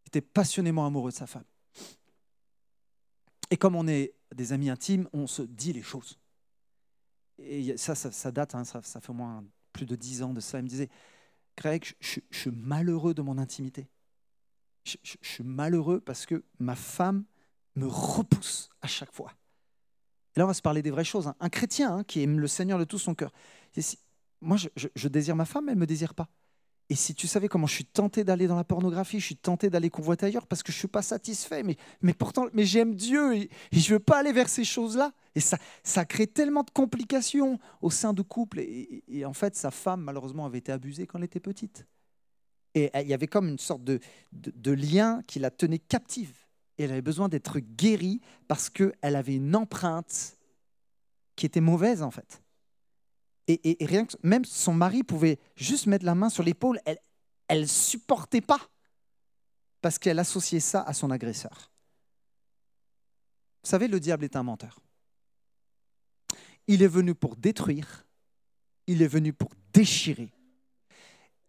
Il 0.06 0.10
était 0.10 0.22
passionnément 0.22 0.86
amoureux 0.86 1.12
de 1.12 1.16
sa 1.16 1.28
femme. 1.28 1.46
Et 3.50 3.58
comme 3.58 3.76
on 3.76 3.88
est 3.88 4.16
des 4.34 4.52
amis 4.52 4.70
intimes, 4.70 5.08
on 5.14 5.28
se 5.28 5.44
dit 5.44 5.74
les 5.74 5.84
choses. 5.84 6.20
Et 7.38 7.78
ça, 7.78 7.96
ça, 7.96 8.32
date, 8.32 8.56
hein, 8.56 8.64
ça, 8.64 8.82
fait 8.82 9.10
au 9.10 9.14
moins 9.14 9.44
plus 9.74 9.86
de 9.86 9.96
dix 9.96 10.24
ans 10.24 10.34
de 10.34 10.40
ça. 10.40 10.60
Il 10.60 10.64
me 10.64 10.70
disait, 10.70 10.90
Greg, 11.58 11.94
je, 12.00 12.20
suis 12.32 12.52
malheureux 12.52 13.14
de 13.14 13.22
mon 13.22 13.38
intimité. 13.38 13.88
Je, 14.86 14.98
suis 15.22 15.44
malheureux 15.44 16.00
parce 16.00 16.26
que 16.26 16.44
ma 16.60 16.76
femme 16.76 17.26
me 17.76 17.88
repousse 17.88 18.70
à 18.82 18.88
chaque 18.88 19.12
fois. 19.12 19.34
Et 20.36 20.40
là, 20.40 20.46
on 20.46 20.48
va 20.48 20.54
se 20.54 20.62
parler 20.62 20.82
des 20.82 20.92
vraies 20.92 21.04
choses. 21.04 21.28
Hein. 21.28 21.36
Un 21.40 21.50
chrétien 21.50 21.98
hein, 21.98 22.04
qui 22.04 22.22
aime 22.22 22.40
le 22.40 22.48
Seigneur 22.48 22.80
de 22.80 22.86
tout 22.86 23.00
son 23.00 23.16
cœur. 23.16 23.32
Moi, 24.42 24.58
je, 24.58 25.08
désire 25.08 25.36
ma 25.36 25.46
femme, 25.46 25.70
elle 25.70 25.76
ne 25.76 25.82
me 25.82 25.86
désire 25.86 26.14
pas. 26.14 26.30
Et 26.94 26.96
si 26.96 27.16
tu 27.16 27.26
savais 27.26 27.48
comment 27.48 27.66
je 27.66 27.74
suis 27.74 27.86
tenté 27.86 28.24
d'aller 28.24 28.46
dans 28.46 28.56
la 28.56 28.64
pornographie, 28.64 29.20
je 29.20 29.26
suis 29.26 29.36
tenté 29.36 29.72
d'aller 29.72 29.90
convoiter 29.90 30.28
ailleurs 30.28 30.46
parce 30.46 30.62
que 30.62 30.72
je 30.72 30.78
ne 30.78 30.82
suis 30.82 30.88
pas 30.88 31.02
satisfait. 31.02 31.64
Mais, 31.64 31.76
mais 32.04 32.14
pourtant, 32.14 32.46
mais 32.54 32.66
j'aime 32.66 32.94
Dieu 32.94 33.36
et, 33.36 33.50
je 33.72 33.80
ne 33.80 33.96
veux 33.96 34.00
pas 34.00 34.20
aller 34.20 34.32
vers 34.32 34.48
ces 34.48 34.64
choses-là. 34.64 35.12
Et 35.34 35.40
ça, 35.40 35.58
ça 35.82 36.06
crée 36.06 36.28
tellement 36.28 36.62
de 36.62 36.70
complications 36.70 37.58
au 37.82 37.90
sein 37.90 38.14
du 38.14 38.24
couple. 38.24 38.60
Et, 38.60 39.26
en 39.26 39.34
fait, 39.34 39.56
sa 39.56 39.72
femme, 39.72 40.02
malheureusement, 40.02 40.46
avait 40.46 40.60
été 40.60 40.72
abusée 40.72 41.08
quand 41.08 41.18
elle 41.18 41.24
était 41.24 41.40
petite. 41.40 41.88
Et 42.76 42.92
il 43.02 43.08
y 43.08 43.16
avait 43.16 43.26
comme 43.26 43.50
une 43.50 43.58
sorte 43.58 43.84
de, 43.84 44.00
de, 44.32 44.72
lien 44.72 45.24
qui 45.26 45.40
la 45.40 45.50
tenait 45.50 45.80
captive. 45.80 46.36
Et 46.78 46.84
elle 46.84 46.92
avait 46.92 47.02
besoin 47.02 47.28
d'être 47.28 47.58
guérie 47.58 48.22
parce 48.48 48.70
qu'elle 48.70 48.94
avait 49.02 49.34
une 49.38 49.56
empreinte 49.56 50.38
qui 51.36 51.48
était 51.48 51.60
mauvaise, 51.60 52.04
en 52.04 52.12
fait. 52.12 52.43
Et, 53.48 53.78
rien 53.82 54.06
que, 54.06 54.16
même 54.24 54.46
son 54.46 54.74
mari 54.74 55.04
pouvait 55.04 55.40
juste 55.56 55.88
mettre 55.88 56.06
la 56.06 56.16
main 56.16 56.30
sur 56.30 56.44
l'épaule, 56.44 56.80
elle 56.86 57.62
ne 57.62 57.66
supportait 57.66 58.42
pas 58.42 58.60
parce 59.82 60.00
qu'elle 60.00 60.20
associait 60.20 60.62
ça 60.62 60.82
à 60.82 60.94
son 60.94 61.12
agresseur. 61.12 61.72
Vous 63.64 63.70
savez, 63.70 63.88
le 63.88 64.00
diable 64.00 64.24
est 64.24 64.36
un 64.36 64.44
menteur. 64.44 64.80
Il 66.68 66.82
est 66.82 66.88
venu 66.88 67.14
pour 67.14 67.36
détruire, 67.36 68.06
il 68.88 69.02
est 69.02 69.08
venu 69.08 69.34
pour 69.34 69.50
déchirer. 69.74 70.34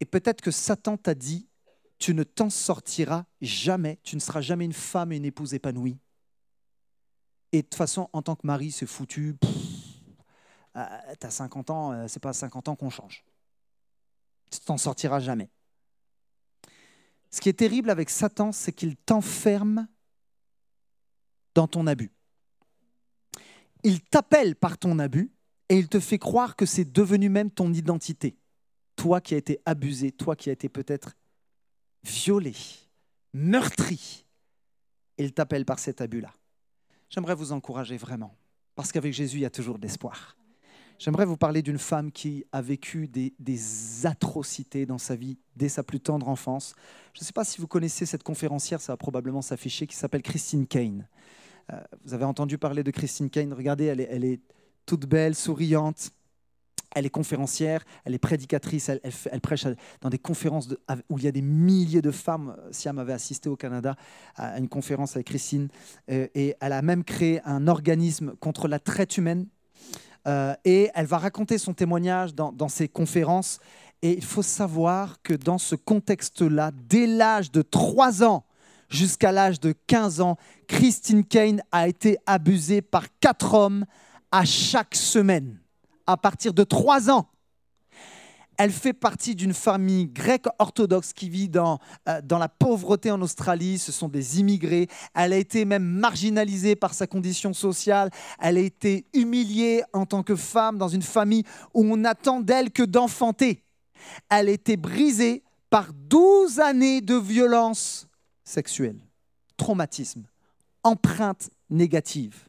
Et 0.00 0.04
peut-être 0.04 0.40
que 0.40 0.50
Satan 0.50 0.96
t'a 0.96 1.14
dit, 1.14 1.48
tu 1.98 2.12
ne 2.12 2.24
t'en 2.24 2.50
sortiras 2.50 3.24
jamais, 3.40 4.00
tu 4.02 4.16
ne 4.16 4.20
seras 4.20 4.40
jamais 4.40 4.64
une 4.64 4.72
femme 4.72 5.12
et 5.12 5.16
une 5.16 5.24
épouse 5.24 5.54
épanouie. 5.54 5.98
Et 7.52 7.58
de 7.58 7.62
toute 7.62 7.76
façon, 7.76 8.08
en 8.12 8.20
tant 8.20 8.34
que 8.34 8.46
mari, 8.46 8.72
c'est 8.72 8.86
foutu. 8.86 9.36
Tu 10.74 11.26
as 11.26 11.30
50 11.30 11.70
ans, 11.70 11.92
euh, 11.92 12.08
c'est 12.08 12.20
pas 12.20 12.32
50 12.32 12.68
ans 12.68 12.76
qu'on 12.76 12.90
change. 12.90 13.24
Tu 14.50 14.60
t'en 14.60 14.76
sortiras 14.76 15.20
jamais. 15.20 15.50
Ce 17.30 17.40
qui 17.40 17.48
est 17.48 17.54
terrible 17.54 17.90
avec 17.90 18.10
Satan, 18.10 18.52
c'est 18.52 18.72
qu'il 18.72 18.96
t'enferme 18.96 19.88
dans 21.54 21.68
ton 21.68 21.86
abus. 21.86 22.12
Il 23.82 24.00
t'appelle 24.00 24.56
par 24.56 24.78
ton 24.78 24.98
abus 24.98 25.32
et 25.68 25.78
il 25.78 25.88
te 25.88 26.00
fait 26.00 26.18
croire 26.18 26.56
que 26.56 26.66
c'est 26.66 26.90
devenu 26.90 27.28
même 27.28 27.50
ton 27.50 27.72
identité. 27.72 28.36
Toi 28.96 29.20
qui 29.20 29.34
as 29.34 29.38
été 29.38 29.60
abusé, 29.64 30.12
toi 30.12 30.36
qui 30.36 30.48
as 30.48 30.52
été 30.52 30.68
peut-être 30.68 31.14
violé, 32.02 32.54
meurtri, 33.32 34.26
il 35.18 35.32
t'appelle 35.32 35.64
par 35.64 35.78
cet 35.78 36.00
abus-là. 36.00 36.32
J'aimerais 37.10 37.34
vous 37.34 37.52
encourager 37.52 37.96
vraiment, 37.96 38.34
parce 38.74 38.92
qu'avec 38.92 39.12
Jésus, 39.12 39.38
il 39.38 39.42
y 39.42 39.46
a 39.46 39.50
toujours 39.50 39.78
de 39.78 39.82
l'espoir. 39.82 40.36
J'aimerais 40.98 41.26
vous 41.26 41.36
parler 41.36 41.62
d'une 41.62 41.78
femme 41.78 42.12
qui 42.12 42.44
a 42.52 42.62
vécu 42.62 43.08
des, 43.08 43.32
atrocités 44.04 44.86
dans 44.86 44.98
sa 44.98 45.16
vie 45.16 45.38
dès 45.56 45.68
sa 45.68 45.82
plus 45.82 46.00
tendre 46.00 46.28
enfance. 46.28 46.74
Je 47.14 47.20
ne 47.20 47.24
sais 47.24 47.32
pas 47.32 47.44
si 47.44 47.60
vous 47.60 47.66
connaissez 47.66 48.06
cette 48.06 48.22
conférencière, 48.22 48.80
ça 48.80 48.92
va 48.92 48.96
probablement 48.96 49.42
s'afficher, 49.42 49.86
qui 49.86 49.96
s'appelle 49.96 50.22
Christine 50.22 50.66
Kane. 50.66 51.08
Euh, 51.72 51.80
vous 52.04 52.14
avez 52.14 52.24
entendu 52.24 52.58
parler 52.58 52.82
de 52.82 52.90
Christine 52.90 53.30
Kane, 53.30 53.52
regardez, 53.52 53.84
elle 53.86 54.24
est, 54.24 54.40
toute 54.86 55.06
belle, 55.06 55.34
souriante. 55.34 56.10
Elle 56.96 57.06
est 57.06 57.10
conférencière, 57.10 57.84
elle 58.04 58.14
est 58.14 58.20
prédicatrice, 58.20 58.88
elle, 58.88 59.00
elle, 59.02 59.40
prêche 59.40 59.66
dans 60.00 60.10
des 60.10 60.18
conférences 60.18 60.68
où 61.08 61.18
il 61.18 61.24
y 61.24 61.26
a 61.26 61.32
des 61.32 61.42
milliers 61.42 62.02
de 62.02 62.12
femmes. 62.12 62.56
Siam 62.70 63.00
avait 63.00 63.12
assisté 63.12 63.48
au 63.48 63.56
Canada 63.56 63.96
à 64.36 64.60
une 64.60 64.68
conférence 64.68 65.16
avec 65.16 65.26
Christine 65.26 65.70
euh, 66.08 66.28
et 66.36 66.54
elle 66.60 66.72
a 66.72 66.82
même 66.82 67.02
créé 67.02 67.40
un 67.44 67.66
organisme 67.66 68.36
contre 68.36 68.68
la 68.68 68.78
traite 68.78 69.18
humaine 69.18 69.48
euh, 70.26 70.54
et 70.64 70.90
elle 70.94 71.06
va 71.06 71.18
raconter 71.18 71.58
son 71.58 71.74
témoignage 71.74 72.34
dans, 72.34 72.68
ses 72.68 72.88
conférences. 72.88 73.58
Et 74.02 74.12
il 74.12 74.24
faut 74.24 74.42
savoir 74.42 75.20
que 75.22 75.34
dans 75.34 75.58
ce 75.58 75.74
contexte-là, 75.74 76.70
dès 76.88 77.06
l'âge 77.06 77.50
de 77.50 77.62
3 77.62 78.22
ans 78.24 78.44
jusqu'à 78.88 79.32
l'âge 79.32 79.60
de 79.60 79.74
15 79.86 80.20
ans, 80.20 80.36
Christine 80.68 81.24
Kane 81.24 81.62
a 81.72 81.88
été 81.88 82.18
abusée 82.26 82.82
par 82.82 83.06
quatre 83.20 83.54
hommes 83.54 83.84
à 84.30 84.44
chaque 84.44 84.94
semaine, 84.94 85.58
à 86.06 86.16
partir 86.16 86.52
de 86.52 86.64
3 86.64 87.10
ans. 87.10 87.28
Elle 88.56 88.70
fait 88.70 88.92
partie 88.92 89.34
d'une 89.34 89.54
famille 89.54 90.06
grecque 90.06 90.46
orthodoxe 90.58 91.12
qui 91.12 91.28
vit 91.28 91.48
dans, 91.48 91.78
euh, 92.08 92.20
dans 92.22 92.38
la 92.38 92.48
pauvreté 92.48 93.10
en 93.10 93.20
Australie. 93.20 93.78
Ce 93.78 93.92
sont 93.92 94.08
des 94.08 94.40
immigrés. 94.40 94.88
Elle 95.14 95.32
a 95.32 95.36
été 95.36 95.64
même 95.64 95.84
marginalisée 95.84 96.76
par 96.76 96.94
sa 96.94 97.06
condition 97.06 97.52
sociale. 97.52 98.10
Elle 98.38 98.58
a 98.58 98.60
été 98.60 99.06
humiliée 99.12 99.82
en 99.92 100.06
tant 100.06 100.22
que 100.22 100.36
femme 100.36 100.78
dans 100.78 100.88
une 100.88 101.02
famille 101.02 101.44
où 101.72 101.84
on 101.84 101.96
n'attend 101.96 102.40
d'elle 102.40 102.70
que 102.70 102.82
d'enfanter. 102.82 103.62
Elle 104.28 104.48
a 104.48 104.52
été 104.52 104.76
brisée 104.76 105.42
par 105.70 105.92
12 105.92 106.60
années 106.60 107.00
de 107.00 107.16
violence 107.16 108.06
sexuelle, 108.44 109.00
traumatisme, 109.56 110.24
empreinte 110.82 111.50
négative. 111.70 112.48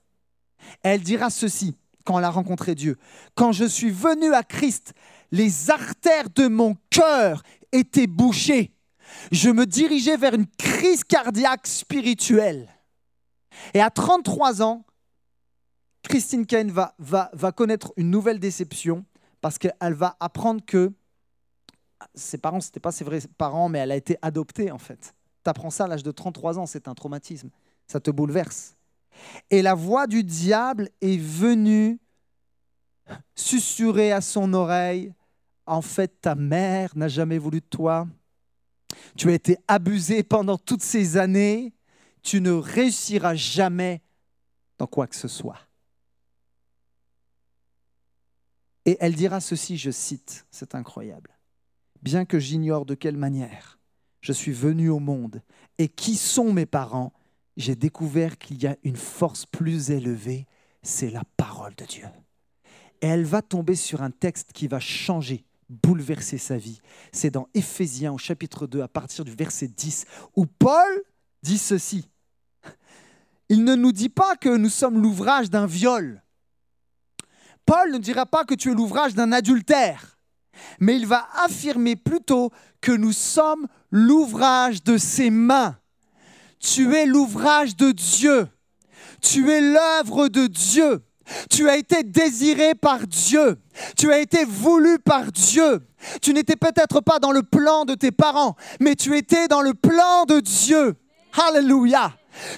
Elle 0.84 1.02
dira 1.02 1.30
ceci 1.30 1.76
quand 2.06 2.20
elle 2.20 2.26
a 2.26 2.30
rencontré 2.30 2.76
Dieu. 2.76 2.98
Quand 3.34 3.52
je 3.52 3.66
suis 3.66 3.90
venue 3.90 4.34
à 4.34 4.44
Christ, 4.44 4.94
les 5.36 5.70
artères 5.70 6.30
de 6.30 6.48
mon 6.48 6.76
cœur 6.90 7.44
étaient 7.72 8.08
bouchées. 8.08 8.72
Je 9.32 9.50
me 9.50 9.66
dirigeais 9.66 10.16
vers 10.16 10.34
une 10.34 10.48
crise 10.48 11.04
cardiaque 11.04 11.68
spirituelle. 11.68 12.70
Et 13.74 13.82
à 13.82 13.90
33 13.90 14.62
ans, 14.62 14.86
Christine 16.04 16.46
Kane 16.46 16.72
va, 16.72 17.52
connaître 17.52 17.92
une 17.98 18.10
nouvelle 18.10 18.40
déception 18.40 19.06
parce 19.42 19.58
qu'elle 19.58 19.94
va 19.94 20.16
apprendre 20.20 20.64
que 20.66 20.94
ses 22.14 22.38
parents, 22.38 22.62
ce 22.62 22.68
n'étaient 22.68 22.80
pas 22.80 22.92
ses 22.92 23.04
vrais 23.04 23.20
parents, 23.38 23.68
mais 23.68 23.80
elle 23.80 23.92
a 23.92 23.96
été 23.96 24.18
adoptée 24.22 24.72
en 24.72 24.78
fait. 24.78 25.14
Tu 25.44 25.72
ça 25.72 25.84
à 25.84 25.88
l'âge 25.88 26.04
de 26.04 26.12
33 26.12 26.60
ans, 26.60 26.66
c'est 26.66 26.88
un 26.88 26.94
traumatisme. 26.94 27.50
Ça 27.88 28.00
te 28.00 28.10
bouleverse. 28.10 28.76
Et 29.50 29.62
la 29.62 29.74
voix 29.74 30.08
du 30.08 30.24
diable 30.24 30.90
est 31.02 31.18
venue 31.18 32.00
susurrer 33.36 34.12
à 34.12 34.22
son 34.22 34.54
oreille, 34.54 35.14
en 35.66 35.82
fait, 35.82 36.22
ta 36.22 36.36
mère 36.36 36.96
n'a 36.96 37.08
jamais 37.08 37.38
voulu 37.38 37.62
de 37.62 37.66
toi. 37.66 38.08
Tu 39.18 39.30
as 39.30 39.34
été 39.34 39.58
abusé 39.68 40.24
pendant 40.24 40.58
toutes 40.58 40.84
ces 40.84 41.18
années. 41.18 41.74
Tu 42.22 42.42
ne 42.42 42.52
réussiras 42.52 43.36
jamais 43.36 44.02
dans 44.78 44.88
quoi 44.88 45.08
que 45.08 45.16
ce 45.16 45.28
soit. 45.28 45.60
Et 48.86 48.98
elle 49.00 49.16
dira 49.16 49.42
ceci, 49.42 49.78
je 49.78 49.92
cite, 49.92 50.46
c'est 50.52 50.76
incroyable. 50.76 51.32
Bien 52.02 52.26
que 52.26 52.40
j'ignore 52.40 52.86
de 52.86 52.94
quelle 52.94 53.18
manière 53.18 53.80
je 54.22 54.32
suis 54.32 54.52
venu 54.52 54.90
au 54.90 55.00
monde 55.00 55.42
et 55.78 55.88
qui 55.88 56.16
sont 56.16 56.52
mes 56.52 56.66
parents, 56.66 57.14
j'ai 57.58 57.76
découvert 57.76 58.38
qu'il 58.38 58.62
y 58.62 58.68
a 58.68 58.76
une 58.84 58.96
force 58.96 59.46
plus 59.46 59.92
élevée, 59.92 60.46
c'est 60.82 61.10
la 61.10 61.24
parole 61.38 61.76
de 61.76 61.86
Dieu. 61.86 62.08
Et 63.02 63.08
elle 63.08 63.24
va 63.24 63.42
tomber 63.42 63.76
sur 63.76 64.02
un 64.02 64.12
texte 64.12 64.52
qui 64.52 64.68
va 64.68 64.80
changer, 64.80 65.46
bouleverser 65.70 66.38
sa 66.38 66.58
vie. 66.58 66.80
C'est 67.12 67.32
dans 67.32 67.48
Éphésiens 67.54 68.14
au 68.14 68.18
chapitre 68.18 68.68
2 68.68 68.82
à 68.82 68.88
partir 68.88 69.26
du 69.26 69.32
verset 69.32 69.68
10 69.68 70.06
où 70.36 70.46
Paul 70.46 71.04
dit 71.44 71.58
ceci. 71.58 72.10
Il 73.50 73.64
ne 73.64 73.76
nous 73.76 73.92
dit 73.92 74.10
pas 74.10 74.36
que 74.36 74.56
nous 74.56 74.70
sommes 74.70 75.02
l'ouvrage 75.02 75.50
d'un 75.50 75.68
viol. 75.68 76.24
Paul 77.66 77.92
ne 77.92 77.98
dira 77.98 78.26
pas 78.26 78.46
que 78.46 78.54
tu 78.54 78.72
es 78.72 78.76
l'ouvrage 78.76 79.16
d'un 79.16 79.32
adultère, 79.32 80.18
mais 80.80 80.96
il 80.96 81.08
va 81.08 81.28
affirmer 81.44 81.96
plutôt 81.96 82.52
que 82.82 82.92
nous 82.92 83.12
sommes 83.12 83.68
l'ouvrage 83.92 84.84
de 84.84 84.98
ses 84.98 85.30
mains. 85.30 85.78
Tu 86.60 86.96
es 86.96 87.06
l'ouvrage 87.06 87.76
de 87.76 87.92
Dieu. 87.92 88.48
Tu 89.22 89.50
es 89.52 89.62
l'œuvre 89.62 90.28
de 90.28 90.48
Dieu. 90.48 91.02
Tu 91.50 91.70
as 91.70 91.78
été 91.78 92.04
désiré 92.04 92.76
par 92.76 93.08
Dieu. 93.08 93.58
Tu 93.98 94.12
as 94.12 94.20
été 94.20 94.46
voulu 94.46 95.00
par 95.00 95.32
Dieu. 95.32 95.82
Tu 96.22 96.34
n'étais 96.34 96.56
peut-être 96.56 97.02
pas 97.02 97.20
dans 97.20 97.32
le 97.32 97.44
plan 97.44 97.86
de 97.86 97.96
tes 97.96 98.12
parents, 98.12 98.56
mais 98.80 98.96
tu 98.96 99.18
étais 99.18 99.48
dans 99.48 99.62
le 99.62 99.74
plan 99.74 100.26
de 100.28 100.40
Dieu. 100.40 100.96
Alléluia. 101.48 102.14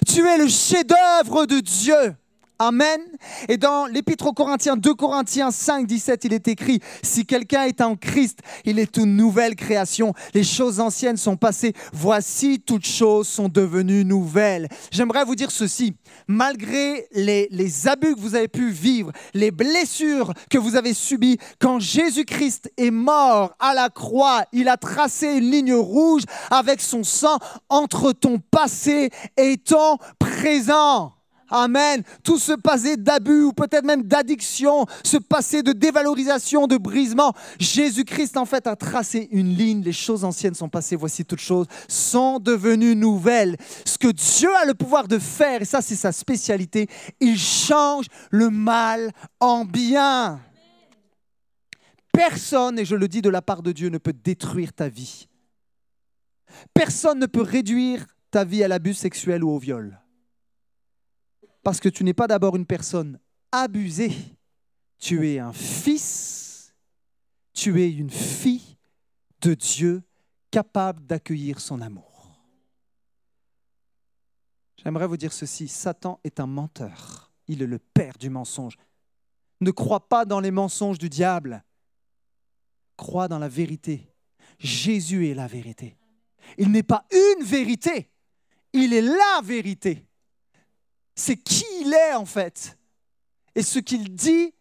Tu 0.06 0.26
es 0.26 0.38
le 0.38 0.48
chef-d'œuvre 0.48 1.46
de 1.46 1.60
Dieu. 1.60 2.14
Amen. 2.60 3.00
Et 3.48 3.56
dans 3.56 3.86
l'Épître 3.86 4.26
aux 4.26 4.32
Corinthiens, 4.32 4.76
2 4.76 4.92
Corinthiens 4.94 5.52
5, 5.52 5.86
17, 5.86 6.24
il 6.24 6.32
est 6.32 6.48
écrit, 6.48 6.80
si 7.04 7.24
quelqu'un 7.24 7.62
est 7.62 7.80
en 7.80 7.94
Christ, 7.94 8.40
il 8.64 8.80
est 8.80 8.96
une 8.96 9.14
nouvelle 9.14 9.54
création. 9.54 10.12
Les 10.34 10.42
choses 10.42 10.80
anciennes 10.80 11.16
sont 11.16 11.36
passées. 11.36 11.72
Voici, 11.92 12.58
toutes 12.58 12.84
choses 12.84 13.28
sont 13.28 13.48
devenues 13.48 14.04
nouvelles. 14.04 14.68
J'aimerais 14.90 15.24
vous 15.24 15.36
dire 15.36 15.52
ceci. 15.52 15.94
Malgré 16.26 17.06
les, 17.12 17.46
les 17.52 17.86
abus 17.86 18.16
que 18.16 18.20
vous 18.20 18.34
avez 18.34 18.48
pu 18.48 18.70
vivre, 18.70 19.12
les 19.34 19.52
blessures 19.52 20.32
que 20.50 20.58
vous 20.58 20.74
avez 20.74 20.94
subies, 20.94 21.38
quand 21.60 21.78
Jésus-Christ 21.78 22.72
est 22.76 22.90
mort 22.90 23.54
à 23.60 23.72
la 23.72 23.88
croix, 23.88 24.42
il 24.52 24.68
a 24.68 24.76
tracé 24.76 25.28
une 25.28 25.48
ligne 25.48 25.74
rouge 25.74 26.22
avec 26.50 26.80
son 26.80 27.04
sang 27.04 27.38
entre 27.68 28.10
ton 28.10 28.40
passé 28.50 29.10
et 29.36 29.58
ton 29.58 29.96
présent. 30.18 31.17
Amen. 31.50 32.02
Tout 32.22 32.38
ce 32.38 32.52
passé 32.52 32.96
d'abus 32.96 33.44
ou 33.44 33.52
peut-être 33.52 33.84
même 33.84 34.02
d'addiction, 34.02 34.86
ce 35.02 35.16
passé 35.16 35.62
de 35.62 35.72
dévalorisation, 35.72 36.66
de 36.66 36.76
brisement, 36.76 37.32
Jésus-Christ 37.58 38.36
en 38.36 38.44
fait 38.44 38.66
a 38.66 38.76
tracé 38.76 39.28
une 39.32 39.54
ligne. 39.54 39.82
Les 39.82 39.92
choses 39.92 40.24
anciennes 40.24 40.54
sont 40.54 40.68
passées, 40.68 40.96
voici 40.96 41.24
toutes 41.24 41.40
choses 41.40 41.66
sont 41.88 42.38
devenues 42.38 42.96
nouvelles. 42.96 43.56
Ce 43.84 43.96
que 43.96 44.08
Dieu 44.08 44.54
a 44.56 44.64
le 44.64 44.74
pouvoir 44.74 45.08
de 45.08 45.18
faire, 45.18 45.62
et 45.62 45.64
ça 45.64 45.80
c'est 45.80 45.96
sa 45.96 46.12
spécialité, 46.12 46.88
il 47.20 47.38
change 47.38 48.06
le 48.30 48.50
mal 48.50 49.10
en 49.40 49.64
bien. 49.64 50.40
Personne, 52.12 52.78
et 52.78 52.84
je 52.84 52.96
le 52.96 53.08
dis 53.08 53.22
de 53.22 53.30
la 53.30 53.42
part 53.42 53.62
de 53.62 53.72
Dieu, 53.72 53.88
ne 53.88 53.98
peut 53.98 54.12
détruire 54.12 54.72
ta 54.72 54.88
vie. 54.88 55.28
Personne 56.74 57.18
ne 57.20 57.26
peut 57.26 57.42
réduire 57.42 58.06
ta 58.30 58.44
vie 58.44 58.64
à 58.64 58.68
l'abus 58.68 58.94
sexuel 58.94 59.44
ou 59.44 59.50
au 59.50 59.58
viol. 59.58 59.98
Parce 61.68 61.80
que 61.80 61.90
tu 61.90 62.02
n'es 62.02 62.14
pas 62.14 62.26
d'abord 62.26 62.56
une 62.56 62.64
personne 62.64 63.20
abusée, 63.52 64.16
tu 64.98 65.28
es 65.28 65.38
un 65.38 65.52
fils, 65.52 66.74
tu 67.52 67.82
es 67.82 67.92
une 67.92 68.08
fille 68.08 68.78
de 69.42 69.52
Dieu 69.52 70.02
capable 70.50 71.04
d'accueillir 71.04 71.60
son 71.60 71.82
amour. 71.82 72.40
J'aimerais 74.78 75.06
vous 75.06 75.18
dire 75.18 75.34
ceci, 75.34 75.68
Satan 75.68 76.20
est 76.24 76.40
un 76.40 76.46
menteur, 76.46 77.34
il 77.48 77.60
est 77.60 77.66
le 77.66 77.78
père 77.78 78.16
du 78.16 78.30
mensonge. 78.30 78.78
Ne 79.60 79.70
crois 79.70 80.08
pas 80.08 80.24
dans 80.24 80.40
les 80.40 80.50
mensonges 80.50 80.96
du 80.96 81.10
diable, 81.10 81.62
crois 82.96 83.28
dans 83.28 83.38
la 83.38 83.48
vérité. 83.50 84.10
Jésus 84.58 85.28
est 85.28 85.34
la 85.34 85.46
vérité. 85.46 85.98
Il 86.56 86.72
n'est 86.72 86.82
pas 86.82 87.04
une 87.10 87.44
vérité, 87.44 88.10
il 88.72 88.94
est 88.94 89.02
la 89.02 89.42
vérité 89.44 90.07
c'est 91.18 91.36
qui 91.36 91.64
il 91.80 91.92
est 91.92 92.14
en 92.14 92.24
fait. 92.24 92.78
Et 93.54 93.62
ce 93.62 93.80
qu'il 93.80 94.14
dit 94.14 94.54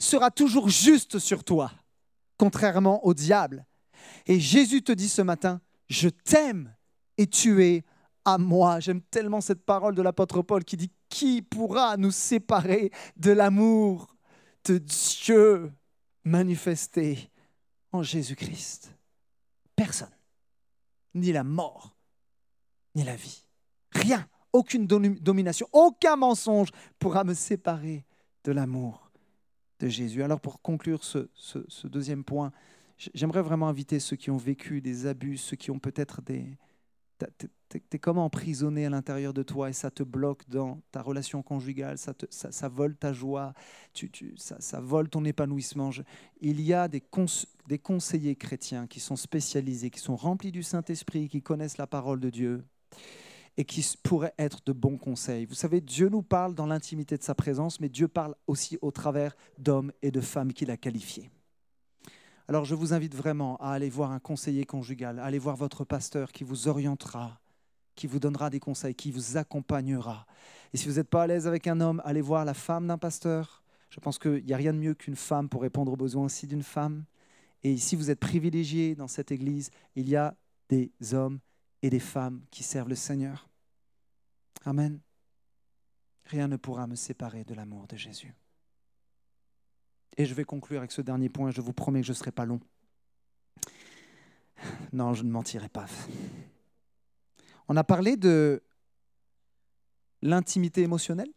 sera 0.00 0.32
toujours 0.32 0.68
juste 0.68 1.20
sur 1.20 1.44
toi, 1.44 1.70
contrairement 2.36 3.04
au 3.06 3.14
diable. 3.14 3.64
Et 4.26 4.40
Jésus 4.40 4.82
te 4.82 4.90
dit 4.90 5.08
ce 5.08 5.22
matin, 5.22 5.60
je 5.88 6.08
t'aime 6.08 6.74
et 7.18 7.28
tu 7.28 7.64
es 7.64 7.84
à 8.24 8.36
moi. 8.36 8.80
J'aime 8.80 9.00
tellement 9.00 9.40
cette 9.40 9.64
parole 9.64 9.94
de 9.94 10.02
l'apôtre 10.02 10.42
Paul 10.42 10.64
qui 10.64 10.76
dit, 10.76 10.90
qui 11.08 11.40
pourra 11.40 11.96
nous 11.96 12.10
séparer 12.10 12.90
de 13.16 13.30
l'amour 13.30 14.16
de 14.64 14.78
Dieu 14.78 15.72
manifesté 16.24 17.30
en 17.92 18.02
Jésus-Christ? 18.02 18.92
Personne. 19.76 20.16
Ni 21.14 21.30
la 21.30 21.44
mort, 21.44 21.94
ni 22.96 23.04
la 23.04 23.14
vie. 23.14 23.44
Rien 23.92 24.26
aucune 24.52 24.86
domination, 24.86 25.66
aucun 25.72 26.16
mensonge 26.16 26.70
pourra 26.98 27.24
me 27.24 27.34
séparer 27.34 28.04
de 28.44 28.52
l'amour 28.52 29.10
de 29.80 29.88
Jésus. 29.88 30.22
Alors 30.22 30.40
pour 30.40 30.60
conclure 30.62 31.02
ce, 31.04 31.28
deuxième 31.84 32.24
point, 32.24 32.52
j'aimerais 33.14 33.42
vraiment 33.42 33.68
inviter 33.68 33.98
ceux 33.98 34.16
qui 34.16 34.30
ont 34.30 34.36
vécu 34.36 34.80
des 34.80 35.06
abus, 35.06 35.38
ceux 35.38 35.56
qui 35.56 35.70
ont 35.70 35.78
peut-être 35.78 36.22
des... 36.22 36.56
Tu 37.38 37.80
es 37.92 37.98
comme 38.00 38.18
emprisonné 38.18 38.84
à 38.84 38.90
l'intérieur 38.90 39.32
de 39.32 39.44
toi 39.44 39.70
et 39.70 39.72
ça 39.72 39.92
te 39.92 40.02
bloque 40.02 40.42
dans 40.48 40.80
ta 40.90 41.00
relation 41.00 41.40
conjugale, 41.40 41.96
ça, 41.96 42.12
ça, 42.30 42.68
vole 42.68 42.96
ta 42.96 43.12
joie, 43.12 43.54
ça, 44.36 44.80
vole 44.80 45.08
ton 45.08 45.24
épanouissement. 45.24 45.90
il 46.40 46.60
y 46.60 46.74
a 46.74 46.88
des 46.88 47.78
conseillers 47.78 48.34
chrétiens 48.34 48.88
qui 48.88 48.98
sont 48.98 49.14
spécialisés, 49.14 49.90
qui 49.90 50.00
sont 50.00 50.16
remplis 50.16 50.50
du 50.50 50.64
Saint-Esprit, 50.64 51.28
qui 51.28 51.42
connaissent 51.42 51.78
la 51.78 51.86
parole 51.86 52.18
de 52.18 52.28
Dieu 52.28 52.64
et 53.56 53.64
qui 53.64 53.86
pourraient 54.02 54.34
être 54.38 54.60
de 54.64 54.72
bons 54.72 54.96
conseils. 54.96 55.44
Vous 55.44 55.54
savez, 55.54 55.80
Dieu 55.80 56.08
nous 56.08 56.22
parle 56.22 56.54
dans 56.54 56.66
l'intimité 56.66 57.18
de 57.18 57.22
sa 57.22 57.34
présence, 57.34 57.80
mais 57.80 57.88
Dieu 57.88 58.08
parle 58.08 58.34
aussi 58.46 58.78
au 58.80 58.90
travers 58.90 59.36
d'hommes 59.58 59.92
et 60.02 60.10
de 60.10 60.20
femmes 60.20 60.52
qu'il 60.52 60.70
a 60.70 60.76
qualifiés. 60.76 61.30
Alors 62.48 62.64
je 62.64 62.74
vous 62.74 62.92
invite 62.92 63.14
vraiment 63.14 63.56
à 63.58 63.70
aller 63.70 63.88
voir 63.88 64.10
un 64.10 64.18
conseiller 64.18 64.64
conjugal, 64.64 65.18
à 65.18 65.24
aller 65.24 65.38
voir 65.38 65.56
votre 65.56 65.84
pasteur 65.84 66.32
qui 66.32 66.44
vous 66.44 66.68
orientera, 66.68 67.40
qui 67.94 68.06
vous 68.06 68.18
donnera 68.18 68.50
des 68.50 68.60
conseils, 68.60 68.94
qui 68.94 69.10
vous 69.10 69.36
accompagnera. 69.36 70.26
Et 70.72 70.76
si 70.76 70.88
vous 70.88 70.96
n'êtes 70.96 71.08
pas 71.08 71.22
à 71.22 71.26
l'aise 71.26 71.46
avec 71.46 71.66
un 71.66 71.80
homme, 71.80 72.02
allez 72.04 72.20
voir 72.20 72.44
la 72.44 72.54
femme 72.54 72.86
d'un 72.86 72.98
pasteur. 72.98 73.62
Je 73.90 74.00
pense 74.00 74.18
qu'il 74.18 74.44
n'y 74.44 74.54
a 74.54 74.56
rien 74.56 74.72
de 74.72 74.78
mieux 74.78 74.94
qu'une 74.94 75.16
femme 75.16 75.48
pour 75.48 75.62
répondre 75.62 75.92
aux 75.92 75.96
besoins 75.96 76.24
aussi 76.24 76.46
d'une 76.46 76.62
femme. 76.62 77.04
Et 77.62 77.76
si 77.76 77.94
vous 77.94 78.10
êtes 78.10 78.18
privilégié 78.18 78.96
dans 78.96 79.08
cette 79.08 79.30
église, 79.30 79.70
il 79.94 80.08
y 80.08 80.16
a 80.16 80.34
des 80.68 80.90
hommes 81.12 81.38
et 81.82 81.90
des 81.90 82.00
femmes 82.00 82.42
qui 82.50 82.62
servent 82.62 82.88
le 82.88 82.94
Seigneur. 82.94 83.48
Amen. 84.64 85.00
Rien 86.26 86.48
ne 86.48 86.56
pourra 86.56 86.86
me 86.86 86.94
séparer 86.94 87.44
de 87.44 87.54
l'amour 87.54 87.86
de 87.88 87.96
Jésus. 87.96 88.34
Et 90.16 90.24
je 90.24 90.34
vais 90.34 90.44
conclure 90.44 90.78
avec 90.78 90.92
ce 90.92 91.02
dernier 91.02 91.28
point, 91.28 91.50
je 91.50 91.60
vous 91.60 91.72
promets 91.72 92.00
que 92.00 92.06
je 92.06 92.12
ne 92.12 92.16
serai 92.16 92.32
pas 92.32 92.44
long. 92.44 92.60
Non, 94.92 95.14
je 95.14 95.24
ne 95.24 95.30
mentirai 95.30 95.68
pas. 95.68 95.86
On 97.68 97.76
a 97.76 97.84
parlé 97.84 98.16
de 98.16 98.62
l'intimité 100.20 100.82
émotionnelle, 100.82 101.32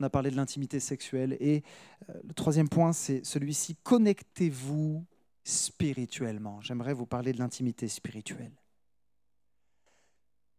on 0.00 0.04
a 0.04 0.10
parlé 0.10 0.30
de 0.30 0.36
l'intimité 0.36 0.80
sexuelle, 0.80 1.36
et 1.40 1.62
euh, 2.10 2.20
le 2.22 2.34
troisième 2.34 2.68
point, 2.68 2.92
c'est 2.92 3.24
celui-ci, 3.24 3.76
connectez-vous 3.76 5.06
spirituellement. 5.44 6.60
J'aimerais 6.60 6.92
vous 6.92 7.06
parler 7.06 7.32
de 7.32 7.38
l'intimité 7.38 7.88
spirituelle. 7.88 8.52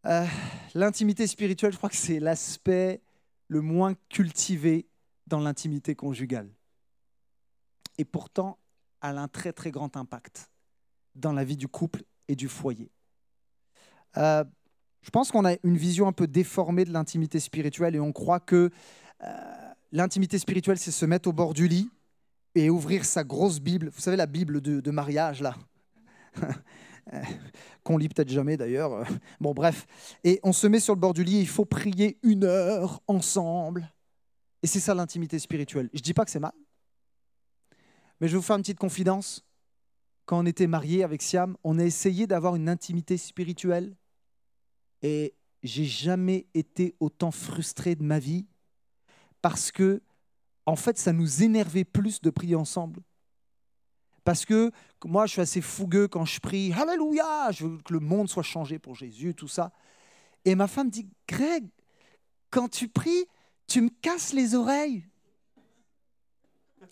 Euh, 0.06 0.26
l'intimité 0.76 1.26
spirituelle, 1.26 1.72
je 1.72 1.78
crois 1.78 1.89
que 1.89 1.95
c'est 1.95 2.20
l'aspect 2.20 3.01
le 3.47 3.62
moins 3.62 3.93
cultivé 4.10 4.88
dans 5.28 5.39
l'intimité 5.39 5.95
conjugale. 5.95 6.49
Et 7.97 8.06
pourtant, 8.06 8.60
elle 9.01 9.18
a 9.18 9.22
un 9.22 9.28
très 9.28 9.53
très 9.53 9.72
grand 9.72 9.97
impact 9.97 10.49
dans 11.16 11.34
la 11.34 11.43
vie 11.43 11.58
du 11.58 11.68
couple 11.68 12.03
et 12.28 12.36
du 12.36 12.47
foyer. 12.47 12.91
Euh, 14.18 14.43
Je 15.01 15.10
pense 15.10 15.32
qu'on 15.32 15.45
a 15.45 15.56
une 15.64 15.78
vision 15.78 16.08
un 16.08 16.12
peu 16.12 16.28
déformée 16.28 16.86
de 16.86 16.91
l'intimité 16.91 17.39
spirituelle 17.39 17.95
et 17.95 17.99
on 17.99 18.12
croit 18.12 18.39
que 18.39 18.70
euh, 19.24 19.74
l'intimité 19.91 20.38
spirituelle, 20.39 20.78
c'est 20.78 20.91
se 20.91 21.06
mettre 21.06 21.30
au 21.30 21.34
bord 21.34 21.53
du 21.53 21.68
lit 21.68 21.89
et 22.56 22.70
ouvrir 22.70 23.06
sa 23.06 23.24
grosse 23.24 23.60
Bible. 23.60 23.89
Vous 23.89 24.01
savez, 24.01 24.18
la 24.18 24.26
Bible 24.26 24.62
de, 24.62 24.91
mariage, 24.91 25.41
là 25.41 25.56
qu'on 27.84 27.97
lit 27.97 28.10
peut-être 28.10 28.30
jamais 28.30 28.58
d'ailleurs. 28.58 29.06
Bon, 29.39 29.53
bref. 29.53 29.86
Et 30.24 30.39
on 30.43 30.53
se 30.53 30.68
met 30.68 30.80
sur 30.80 30.95
le 30.95 30.99
bord 30.99 31.14
du 31.14 31.24
lit, 31.24 31.39
il 31.39 31.47
faut 31.47 31.66
prier 31.66 32.18
une 32.24 32.43
heure 32.43 33.01
ensemble. 33.08 33.91
Et 34.64 34.68
c'est 34.68 34.80
ça 34.80 34.93
l'intimité 34.93 35.38
spirituelle. 35.39 35.89
Je 35.93 35.99
ne 35.99 36.03
dis 36.03 36.14
pas 36.14 36.26
que 36.26 36.32
c'est 36.32 36.39
mal, 36.39 36.53
mais 38.20 38.28
je 38.28 38.34
vais 38.34 38.38
vous 38.38 38.43
faire 38.43 38.56
une 38.56 38.62
petite 38.62 38.80
confidence. 38.80 39.45
Quand 40.26 40.39
on 40.39 40.45
était 40.45 40.68
mariés 40.68 41.03
avec 41.03 41.22
Siam, 41.22 41.56
on 41.64 41.78
a 41.78 41.84
essayé 41.84 42.26
d'avoir 42.26 42.56
une 42.56 42.68
intimité 42.68 43.18
spirituelle 43.18 43.95
et 45.03 45.36
j'ai 45.62 45.86
jamais 45.86 46.47
été 46.53 46.95
autant 46.99 47.32
frustré 47.32 47.95
de 47.95 48.03
ma 48.03 48.18
vie 48.18 48.47
parce 49.41 49.72
que, 49.72 50.01
en 50.66 50.76
fait, 50.76 50.97
ça 50.97 51.14
nous 51.14 51.43
énervait 51.43 51.84
plus 51.84 52.22
de 52.22 52.32
prier 52.32 52.56
ensemble. 52.56 53.01
Parce 54.26 54.43
que 54.43 54.71
moi, 55.05 55.28
je 55.28 55.34
suis 55.34 55.41
assez 55.41 55.61
fougueux 55.61 56.07
quand 56.07 56.26
je 56.26 56.39
prie, 56.39 56.73
Alléluia, 56.73 57.51
je 57.51 57.65
veux 57.65 57.78
que 57.78 57.93
le 57.93 57.99
monde 57.99 58.28
soit 58.28 58.43
changé 58.43 58.80
pour 58.80 58.95
Jésus, 58.95 59.36
tout 59.36 59.47
ça. 59.47 59.71
Et 60.43 60.55
ma 60.55 60.67
femme 60.67 60.89
dit, 60.89 61.07
Greg, 61.28 61.69
quand 62.49 62.67
tu 62.67 62.88
pries, 62.89 63.26
tu 63.67 63.82
me 63.82 63.89
casses 64.01 64.34
les 64.34 64.55
oreilles. 64.55 65.05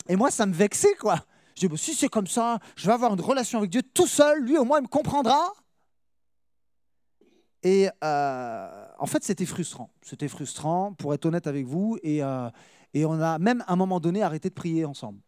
Et 0.07 0.15
moi, 0.15 0.29
ça 0.29 0.45
me 0.45 0.53
vexait, 0.53 0.95
quoi. 0.95 1.25
Je 1.55 1.61
dis, 1.61 1.67
bah, 1.67 1.75
si 1.75 1.95
c'est 1.95 2.07
comme 2.07 2.27
ça, 2.27 2.59
je 2.75 2.85
vais 2.85 2.93
avoir 2.93 3.13
une 3.13 3.21
relation 3.21 3.57
avec 3.57 3.71
Dieu 3.71 3.81
tout 3.81 4.07
seul, 4.07 4.43
lui 4.43 4.57
au 4.57 4.63
moins 4.63 4.79
il 4.79 4.83
me 4.83 4.87
comprendra. 4.87 5.51
Et 7.63 7.89
euh, 8.03 8.85
en 8.99 9.05
fait, 9.07 9.23
c'était 9.23 9.45
frustrant. 9.47 9.89
C'était 10.03 10.27
frustrant, 10.27 10.93
pour 10.93 11.15
être 11.15 11.25
honnête 11.25 11.47
avec 11.47 11.65
vous. 11.65 11.97
Et, 12.03 12.23
euh, 12.23 12.49
et 12.93 13.05
on 13.05 13.19
a 13.19 13.39
même 13.39 13.63
à 13.65 13.73
un 13.73 13.75
moment 13.75 13.99
donné 13.99 14.21
arrêté 14.21 14.49
de 14.49 14.53
prier 14.53 14.85
ensemble. 14.85 15.19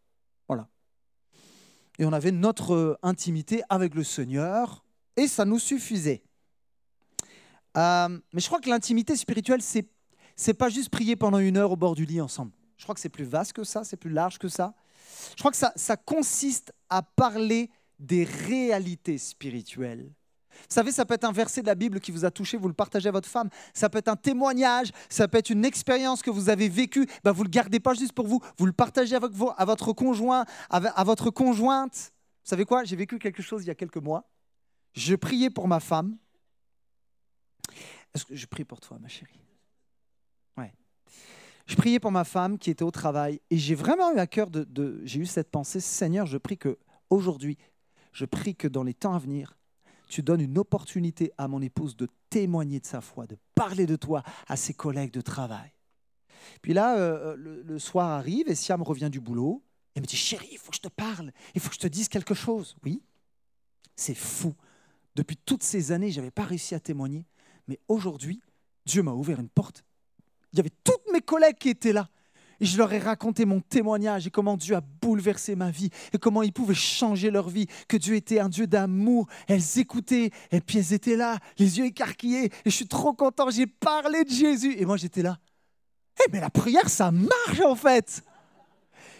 Et 2.00 2.06
on 2.06 2.14
avait 2.14 2.32
notre 2.32 2.74
euh, 2.74 2.98
intimité 3.04 3.62
avec 3.70 3.96
le 3.96 4.04
Seigneur, 4.04 4.84
et 5.18 5.28
ça 5.28 5.46
nous 5.46 5.60
suffisait. 5.60 6.24
mais 7.76 8.20
je 8.34 8.48
crois 8.48 8.60
que 8.60 8.70
l'intimité 8.70 9.16
spirituelle, 9.16 9.62
c'est 9.62 9.88
c'est 10.36 10.54
pas 10.54 10.70
juste 10.70 10.89
prier 10.89 11.16
pendant 11.16 11.39
une 11.39 11.58
heure 11.58 11.72
au 11.72 11.78
bord 11.78 11.96
du 11.96 12.06
lit 12.06 12.20
ensemble. 12.20 12.52
Je 12.78 12.84
crois 12.84 12.93
que 12.93 13.02
c'est 13.02 13.10
plus 13.10 13.24
vaste 13.24 13.54
que 13.54 13.64
ça, 13.64 13.84
c'est 13.84 13.98
plus 13.98 14.10
large 14.10 14.38
que 14.38 14.50
ça. 14.50 14.74
Je 15.32 15.39
crois 15.41 15.52
que 15.52 15.58
ça, 15.58 15.72
ça 15.76 15.96
consiste 15.96 16.74
à 16.89 17.02
parler 17.02 17.70
des 18.00 18.26
réalités 18.26 19.18
spirituelles 19.18 20.12
savez, 20.70 20.91
ça 20.91 21.05
peut 21.05 21.13
être 21.13 21.24
un 21.24 21.32
verset 21.32 21.61
de 21.61 21.68
la 21.68 21.76
Bible 21.76 21.99
qui 21.99 22.11
vous 22.11 22.26
a 22.26 22.32
touché, 22.32 22.57
vous 22.57 22.68
le 22.68 22.74
partagez 22.74 23.09
à 23.09 23.11
votre 23.11 23.30
femme. 23.30 23.49
Ça 23.74 23.89
peut 23.89 23.97
être 23.97 24.07
un 24.07 24.16
témoignage, 24.16 24.91
ça 25.09 25.28
peut 25.28 25.38
être 25.38 25.49
une 25.49 25.66
expérience 25.66 26.22
que 26.22 26.30
vous 26.30 26.49
avez 26.49 26.70
vécue. 26.70 27.07
Ben, 27.24 27.32
vous 27.32 27.43
ne 27.43 27.47
le 27.47 27.51
gardez 27.51 27.80
pas 27.80 27.93
juste 27.93 28.13
pour 28.13 28.28
vous, 28.28 28.41
vous 28.57 28.66
le 28.66 28.74
partagez 28.74 29.16
avec 29.16 29.32
à 29.57 29.66
votre 29.66 29.93
conjoint, 29.93 30.45
à 30.70 31.03
votre 31.03 31.30
conjointe. 31.30 32.11
Vous 32.43 32.49
savez 32.49 32.66
quoi? 32.66 32.84
J'ai 32.84 32.95
vécu 32.95 33.18
quelque 33.18 33.41
chose 33.41 33.63
il 33.63 33.68
y 33.68 33.72
a 33.72 33.76
quelques 33.76 33.97
mois. 33.97 34.30
Je 34.93 35.16
priais 35.16 35.49
pour 35.49 35.68
ma 35.68 35.80
femme. 35.80 36.18
Est-ce 38.13 38.26
que 38.26 38.36
je 38.36 38.45
prie 38.45 38.63
pour 38.63 38.80
toi, 38.80 38.97
ma 39.01 39.07
chérie? 39.07 39.41
Ouais. 40.55 40.74
Je 41.66 41.76
priais 41.76 41.99
pour 41.99 42.11
ma 42.11 42.24
femme 42.24 42.57
qui 42.57 42.70
était 42.70 42.84
au 42.84 42.91
travail 42.91 43.41
et 43.49 43.57
j'ai 43.57 43.76
vraiment 43.76 44.13
eu 44.13 44.20
à 44.20 44.28
cœur 44.28 44.49
de, 44.49 44.63
de 44.63 45.01
j'ai 45.03 45.20
eu 45.20 45.26
cette 45.26 45.49
pensée 45.49 45.80
Seigneur, 45.80 46.26
je 46.28 46.38
prie 46.38 46.57
que 46.57 46.78
aujourd'hui, 47.09 47.57
je 48.13 48.26
prie 48.26 48.55
que 48.55 48.68
dans 48.68 48.84
les 48.84 48.93
temps 48.93 49.16
à 49.16 49.20
venir, 49.20 49.57
tu 50.16 50.24
donnes 50.24 50.39
une 50.39 50.57
opportunité 50.57 51.34
à 51.38 51.49
mon 51.49 51.61
épouse 51.61 51.97
de 51.97 52.07
témoigner 52.30 52.80
de 52.80 52.86
sa 52.86 53.01
foi, 53.01 53.28
de 53.28 53.38
parler 53.53 53.86
de 53.86 53.97
toi 53.97 54.24
à 54.47 54.55
ses 54.55 54.74
collègues 54.74 55.11
de 55.11 55.20
travail. 55.20 55.74
Puis 56.61 56.74
là, 56.74 56.95
euh, 56.97 57.36
euh, 57.36 57.63
le, 57.66 57.80
soir 57.80 58.11
arrive 58.11 58.47
et 58.47 58.55
Siam 58.55 58.82
revient 58.82 59.09
du 59.09 59.20
boulot 59.20 59.61
et 59.93 59.99
me 59.99 60.05
dit 60.05 60.16
Chérie, 60.16 60.47
il 60.53 60.57
faut 60.57 60.70
que 60.70 60.78
je 60.78 60.82
te 60.82 60.88
parle, 60.88 61.34
il 61.53 61.59
faut 61.59 61.68
que 61.68 61.76
je 61.76 61.82
te 61.82 61.88
dise 61.88 62.07
quelque 62.07 62.34
chose. 62.34 62.78
Oui, 62.86 63.01
c'est 63.97 64.16
fou. 64.16 64.55
Depuis 65.18 65.36
toutes 65.36 65.63
ces 65.63 65.91
années, 65.91 66.11
je 66.11 66.22
n'avais 66.22 66.32
pas 66.32 66.45
réussi 66.45 66.76
à 66.76 66.80
témoigner, 66.80 67.26
mais 67.68 67.78
aujourd'hui, 67.89 68.41
Dieu 68.86 69.03
m'a 69.03 69.11
ouvert 69.11 69.41
une 69.41 69.49
porte. 69.49 69.84
Il 70.53 70.59
y 70.59 70.59
avait 70.61 70.72
toutes 70.86 71.11
mes 71.11 71.20
collègues 71.20 71.57
qui 71.57 71.68
étaient 71.68 71.91
là. 71.91 72.09
Et 72.66 72.68
je 72.68 72.80
leur 72.80 72.91
ai 72.93 72.97
raconté 72.97 73.45
mon 73.45 73.61
témoignage 73.61 74.26
et 74.26 74.32
comment 74.32 74.57
Dieu 74.57 74.76
a 74.76 74.82
bouleversé 74.82 75.55
ma 75.55 75.70
vie 75.70 75.91
et 76.13 76.18
comment 76.18 76.41
ils 76.41 76.51
pouvaient 76.51 76.74
changer 76.74 77.30
leur 77.30 77.47
vie, 77.47 77.68
que 77.88 77.95
Dieu 77.95 78.16
était 78.16 78.39
un 78.39 78.49
Dieu 78.49 78.66
d'amour. 78.66 79.28
Elles 79.47 79.78
écoutaient 79.78 80.32
et 80.49 80.61
puis 80.61 80.80
elles 80.80 80.91
étaient 80.91 81.16
là, 81.16 81.38
les 81.59 81.78
yeux 81.78 81.86
écarquillés. 81.86 82.45
Et 82.45 82.51
je 82.66 82.72
suis 82.72 82.88
trop 82.88 83.13
content, 83.13 83.51
j'ai 83.51 83.68
parlé 83.68 84.24
de 84.24 84.32
Jésus. 84.32 84.74
Et 84.80 84.86
moi 84.86 84.97
j'étais 84.97 85.22
là. 85.22 85.38
Eh 86.20 86.32
mais 86.32 86.39
la 86.39 86.49
prière, 86.49 86.89
ça 86.89 87.11
marche 87.11 87.61
en 87.63 87.76
fait. 87.76 88.24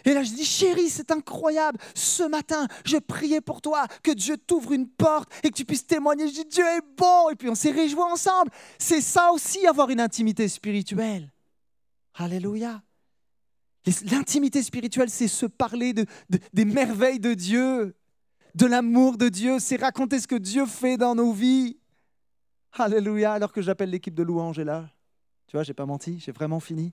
Et 0.04 0.12
là, 0.12 0.24
je 0.24 0.32
dis, 0.32 0.44
chérie, 0.44 0.88
c'est 0.88 1.12
incroyable. 1.12 1.78
Ce 1.94 2.24
matin, 2.24 2.66
je 2.84 2.96
priais 2.96 3.40
pour 3.40 3.62
toi, 3.62 3.86
que 4.02 4.10
Dieu 4.10 4.36
t'ouvre 4.38 4.72
une 4.72 4.88
porte 4.88 5.30
et 5.44 5.50
que 5.50 5.54
tu 5.54 5.64
puisses 5.64 5.86
témoigner. 5.86 6.26
Je 6.26 6.34
dis, 6.34 6.46
Dieu 6.46 6.64
est 6.64 6.82
bon. 6.96 7.30
Et 7.30 7.36
puis 7.36 7.48
on 7.48 7.54
s'est 7.54 7.70
réjouis 7.70 8.02
ensemble. 8.02 8.50
C'est 8.76 9.00
ça 9.00 9.30
aussi, 9.30 9.68
avoir 9.68 9.88
une 9.90 10.00
intimité 10.00 10.48
spirituelle. 10.48 11.32
Alléluia. 12.14 12.82
L'intimité 14.10 14.62
spirituelle, 14.62 15.10
c'est 15.10 15.28
se 15.28 15.46
parler 15.46 15.92
de, 15.92 16.06
des 16.52 16.64
merveilles 16.64 17.20
de 17.20 17.34
Dieu, 17.34 17.96
de 18.54 18.66
l'amour 18.66 19.16
de 19.16 19.28
Dieu, 19.28 19.58
c'est 19.60 19.76
raconter 19.76 20.18
ce 20.18 20.26
que 20.26 20.34
Dieu 20.34 20.66
fait 20.66 20.96
dans 20.96 21.14
nos 21.14 21.32
vies. 21.32 21.78
Alléluia, 22.72 23.32
alors 23.32 23.52
que 23.52 23.62
j'appelle 23.62 23.90
l'équipe 23.90 24.14
de 24.14 24.22
louange 24.22 24.58
est 24.58 24.64
là. 24.64 24.90
Tu 25.46 25.56
vois, 25.56 25.62
j'ai 25.62 25.74
pas 25.74 25.86
menti, 25.86 26.18
j'ai 26.18 26.32
vraiment 26.32 26.58
fini. 26.58 26.92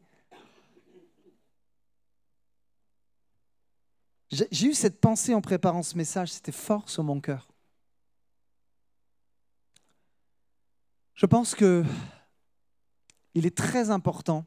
J'ai 4.29 4.67
eu 4.67 4.73
cette 4.73 4.99
pensée 4.99 5.33
en 5.33 5.41
préparant 5.41 5.83
ce 5.83 5.95
message, 5.95 6.31
c'était 6.31 6.51
fort 6.51 6.89
sur 6.89 7.03
mon 7.03 7.19
cœur. 7.21 7.47
Je 11.13 11.25
pense 11.25 11.53
que 11.55 11.83
il 13.35 13.45
est 13.45 13.55
très 13.55 13.89
important 13.89 14.45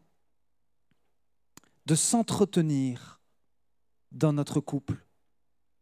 de 1.87 1.95
s'entretenir 1.95 3.21
dans 4.11 4.33
notre 4.33 4.61
couple 4.61 5.07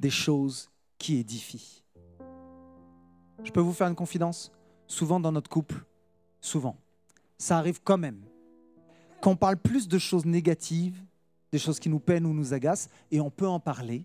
des 0.01 0.11
choses 0.11 0.71
qui 0.99 1.17
édifient. 1.17 1.83
Je 3.43 3.51
peux 3.51 3.61
vous 3.61 3.73
faire 3.73 3.89
une 3.89 3.95
confidence? 3.95 4.53
Souvent 4.87 5.19
dans 5.19 5.33
notre 5.33 5.49
couple, 5.49 5.83
souvent, 6.43 6.77
ça 7.39 7.57
arrive 7.57 7.81
quand 7.83 7.97
même 7.97 8.23
qu'on 9.23 9.35
parle 9.35 9.57
plus 9.57 9.89
de 9.89 9.99
choses 9.99 10.27
négatives, 10.27 11.03
des 11.51 11.59
choses 11.59 11.81
qui 11.81 11.89
nous 11.89 12.01
peinent 12.01 12.27
ou 12.27 12.35
nous 12.35 12.53
agacent, 12.53 12.91
et 13.11 13.21
on 13.21 13.31
peut 13.31 13.49
en 13.49 13.59
parler. 13.59 14.05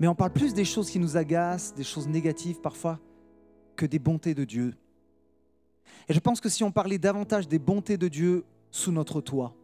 Mais 0.00 0.08
on 0.08 0.14
parle 0.14 0.32
plus 0.32 0.54
des 0.54 0.64
choses 0.64 0.88
qui 0.88 0.98
nous 0.98 1.18
agacent, 1.18 1.74
des 1.74 1.84
choses 1.84 2.08
négatives 2.08 2.60
parfois, 2.60 2.98
que 3.76 3.84
des 3.84 3.98
bontés 3.98 4.34
de 4.34 4.44
Dieu. 4.44 4.74
Et 6.08 6.14
je 6.14 6.20
pense 6.20 6.40
que 6.40 6.48
si 6.48 6.64
on 6.64 6.72
parlait 6.72 6.98
davantage 6.98 7.46
des 7.46 7.58
bontés 7.58 7.98
de 7.98 8.08
Dieu 8.08 8.44
sous 8.70 8.92
notre 8.92 9.20
toit, 9.20 9.54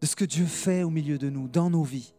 de 0.00 0.06
ce 0.06 0.16
que 0.16 0.24
Dieu 0.24 0.46
fait 0.46 0.82
au 0.82 0.90
milieu 0.90 1.18
de 1.18 1.28
nous, 1.28 1.48
dans 1.48 1.70
nos 1.70 1.82
vies, 1.82 2.14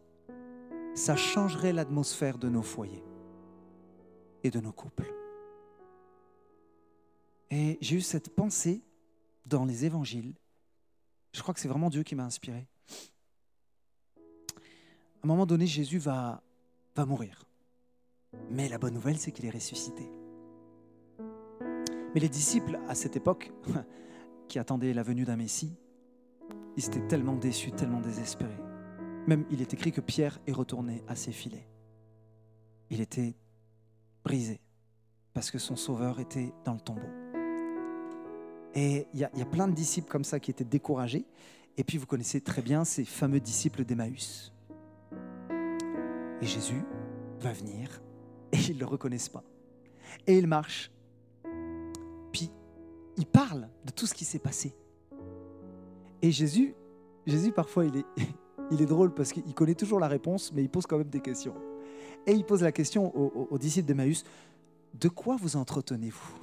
ça 0.95 1.15
changerait 1.15 1.73
l'atmosphère 1.73 2.37
de 2.37 2.49
nos 2.49 2.61
foyers 2.61 3.03
et 4.43 4.51
de 4.51 4.59
nos 4.59 4.71
couples. 4.71 5.13
Et 7.51 7.77
j'ai 7.81 7.95
eu 7.95 8.01
cette 8.01 8.35
pensée 8.35 8.83
dans 9.45 9.65
les 9.65 9.85
évangiles. 9.85 10.33
Je 11.33 11.41
crois 11.41 11.53
que 11.53 11.59
c'est 11.59 11.67
vraiment 11.67 11.89
Dieu 11.89 12.03
qui 12.03 12.15
m'a 12.15 12.25
inspiré. 12.25 12.67
À 15.21 15.25
un 15.25 15.27
moment 15.27 15.45
donné, 15.45 15.65
Jésus 15.65 15.97
va, 15.97 16.43
va 16.95 17.05
mourir. 17.05 17.45
Mais 18.51 18.69
la 18.69 18.77
bonne 18.77 18.93
nouvelle, 18.93 19.17
c'est 19.17 19.31
qu'il 19.31 19.45
est 19.45 19.51
ressuscité. 19.51 20.09
Mais 22.13 22.19
les 22.19 22.29
disciples, 22.29 22.79
à 22.87 22.95
cette 22.95 23.15
époque, 23.15 23.51
qui 24.47 24.59
attendaient 24.59 24.93
la 24.93 25.03
venue 25.03 25.25
d'un 25.25 25.35
Messie, 25.35 25.75
ils 26.79 26.85
étaient 26.85 27.07
tellement 27.07 27.35
déçus, 27.35 27.71
tellement 27.71 27.99
désespérés. 27.99 28.61
Même 29.27 29.45
il 29.51 29.61
est 29.61 29.73
écrit 29.73 29.91
que 29.91 29.99
Pierre 29.99 30.39
est 30.47 30.53
retourné 30.53 31.03
à 31.09 31.15
ses 31.17 31.33
filets. 31.33 31.67
Il 32.89 33.01
était 33.01 33.35
brisé 34.23 34.61
parce 35.33 35.51
que 35.51 35.59
son 35.59 35.75
sauveur 35.75 36.21
était 36.21 36.53
dans 36.63 36.73
le 36.73 36.79
tombeau. 36.79 37.01
Et 38.75 39.07
il 39.13 39.19
y, 39.19 39.25
a 39.25 39.45
plein 39.45 39.67
de 39.67 39.73
disciples 39.73 40.07
comme 40.07 40.23
ça 40.23 40.39
qui 40.39 40.51
étaient 40.51 40.63
découragés. 40.63 41.25
Et 41.75 41.83
puis 41.83 41.97
vous 41.97 42.05
connaissez 42.05 42.39
très 42.39 42.61
bien 42.61 42.85
ces 42.85 43.03
fameux 43.03 43.41
disciples 43.41 43.83
d'Emmaüs. 43.83 44.53
Et 46.41 46.45
Jésus 46.45 46.85
va 47.41 47.51
venir 47.51 48.01
et 48.53 48.57
ils 48.57 48.75
ne 48.75 48.79
le 48.79 48.85
reconnaissent 48.85 49.27
pas. 49.27 49.43
Et 50.25 50.37
il 50.37 50.47
marche. 50.47 50.91
Puis 52.31 52.49
il 53.17 53.25
parle 53.25 53.67
de 53.83 53.91
tout 53.91 54.05
ce 54.05 54.13
qui 54.13 54.23
s'est 54.23 54.39
passé. 54.39 54.73
Et 56.21 56.31
Jésus, 56.31 56.75
Jésus 57.25 57.51
parfois, 57.51 57.85
il 58.71 58.81
est, 58.81 58.85
drôle 58.85 59.13
parce 59.13 59.31
qu'il 59.31 59.53
connaît 59.53 59.75
toujours 59.75 59.99
la 59.99 60.07
réponse, 60.07 60.51
mais 60.53 60.63
il 60.63 60.69
pose 60.69 60.85
quand 60.85 60.97
même 60.97 61.09
des 61.09 61.21
questions. 61.21 61.55
Et 62.25 62.33
il 62.33 62.45
pose 62.45 62.61
la 62.61 62.71
question 62.71 63.15
aux, 63.15 63.57
disciples 63.57 63.87
d'Emmaüs, 63.87 64.23
de 64.93 65.09
quoi 65.09 65.35
vous 65.37 65.55
entretenez-vous? 65.55 66.39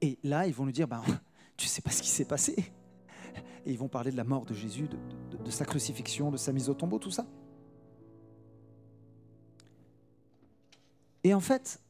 Et 0.00 0.18
là, 0.22 0.46
ils 0.46 0.54
vont 0.54 0.64
nous 0.64 0.72
dire, 0.72 0.88
ben, 0.88 1.02
tu 1.56 1.66
sais 1.66 1.82
pas 1.82 1.90
ce 1.90 2.02
qui 2.02 2.08
s'est 2.08 2.24
passé. 2.24 2.54
Et 3.66 3.72
ils 3.72 3.78
vont 3.78 3.88
parler 3.88 4.10
de 4.10 4.16
la 4.16 4.24
mort 4.24 4.46
de 4.46 4.54
Jésus, 4.54 4.88
de, 4.88 5.36
de 5.36 5.50
sa 5.50 5.66
crucifixion, 5.66 6.30
de 6.30 6.38
sa 6.38 6.52
mise 6.52 6.70
au 6.70 6.74
tombeau, 6.74 6.98
tout 6.98 7.10
ça. 7.10 7.26
Et 11.22 11.34
en 11.34 11.40
fait, 11.40 11.80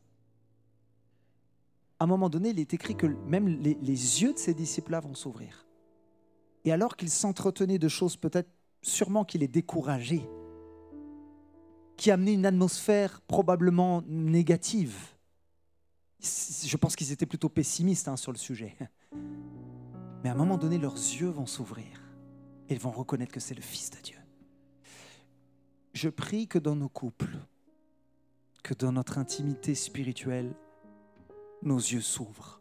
à 1.98 2.05
un 2.05 2.07
moment 2.07 2.30
donné, 2.30 2.51
il 2.51 2.59
est 2.59 2.74
écrit 2.74 2.96
que 2.96 3.07
même 3.07 3.46
les, 3.46 3.74
yeux 4.22 4.32
de 4.32 4.38
ces 4.38 4.55
disciples-là 4.55 5.01
vont 5.01 5.14
s'ouvrir. 5.14 5.66
Et 6.64 6.72
alors 6.72 6.96
qu'ils 6.96 7.11
s'entretenaient 7.11 7.78
de 7.78 7.88
choses 7.88 8.16
peut-être 8.16 8.50
sûrement 8.82 9.24
qui 9.24 9.38
les 9.38 9.48
décourageaient, 9.48 10.28
qui 11.96 12.11
amenaient 12.11 12.34
une 12.34 12.46
atmosphère 12.46 13.20
probablement 13.22 14.02
négative, 14.06 14.96
je 16.20 16.76
pense 16.76 16.96
qu'ils 16.96 17.12
étaient 17.12 17.26
plutôt 17.26 17.48
pessimistes 17.48 18.08
hein, 18.08 18.16
sur 18.16 18.32
le 18.32 18.38
sujet. 18.38 18.76
Mais 20.22 20.28
à 20.28 20.32
un 20.32 20.36
moment 20.36 20.58
donné, 20.58 20.78
leurs 20.78 20.94
yeux 20.94 21.28
vont 21.30 21.46
s'ouvrir 21.46 21.86
et 22.68 22.74
ils 22.74 22.80
vont 22.80 22.90
reconnaître 22.90 23.32
que 23.32 23.40
c'est 23.40 23.54
le 23.54 23.62
Fils 23.62 23.90
de 23.90 23.98
Dieu. 24.02 24.18
Je 25.92 26.08
prie 26.08 26.46
que 26.46 26.58
dans 26.58 26.76
nos 26.76 26.88
couples, 26.88 27.38
que 28.62 28.74
dans 28.74 28.92
notre 28.92 29.18
intimité 29.18 29.74
spirituelle, 29.74 30.54
nos 31.62 31.78
yeux 31.78 32.00
s'ouvrent 32.00 32.61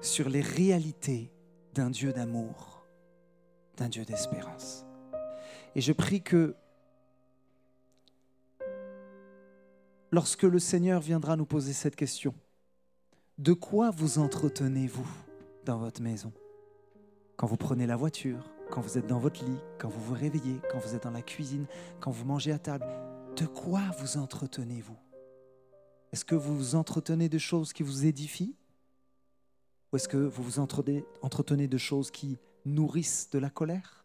sur 0.00 0.28
les 0.28 0.40
réalités 0.40 1.32
d'un 1.74 1.90
Dieu 1.90 2.12
d'amour, 2.12 2.79
d'un 3.80 3.88
Dieu 3.88 4.04
d'espérance. 4.04 4.84
Et 5.74 5.80
je 5.80 5.92
prie 5.92 6.22
que 6.22 6.54
lorsque 10.12 10.42
le 10.42 10.58
Seigneur 10.58 11.00
viendra 11.00 11.36
nous 11.36 11.46
poser 11.46 11.72
cette 11.72 11.96
question, 11.96 12.34
de 13.38 13.54
quoi 13.54 13.90
vous 13.90 14.18
entretenez-vous 14.18 15.08
dans 15.64 15.78
votre 15.78 16.02
maison? 16.02 16.30
Quand 17.36 17.46
vous 17.46 17.56
prenez 17.56 17.86
la 17.86 17.96
voiture, 17.96 18.52
quand 18.70 18.82
vous 18.82 18.98
êtes 18.98 19.06
dans 19.06 19.18
votre 19.18 19.42
lit, 19.42 19.58
quand 19.78 19.88
vous 19.88 20.00
vous 20.00 20.14
réveillez, 20.14 20.60
quand 20.70 20.78
vous 20.78 20.94
êtes 20.94 21.04
dans 21.04 21.10
la 21.10 21.22
cuisine, 21.22 21.64
quand 22.00 22.10
vous 22.10 22.26
mangez 22.26 22.52
à 22.52 22.58
table, 22.58 22.86
de 23.36 23.46
quoi 23.46 23.80
vous 23.98 24.18
entretenez-vous? 24.18 24.98
Est-ce 26.12 26.26
que 26.26 26.34
vous 26.34 26.54
vous 26.54 26.74
entretenez 26.74 27.30
de 27.30 27.38
choses 27.38 27.72
qui 27.72 27.82
vous 27.82 28.04
édifient? 28.04 28.54
Ou 29.90 29.96
est-ce 29.96 30.08
que 30.08 30.18
vous 30.18 30.42
vous 30.42 30.58
entretenez 30.58 31.66
de 31.66 31.78
choses 31.78 32.10
qui 32.10 32.38
nourrissent 32.64 33.30
de 33.30 33.38
la 33.38 33.50
colère 33.50 34.04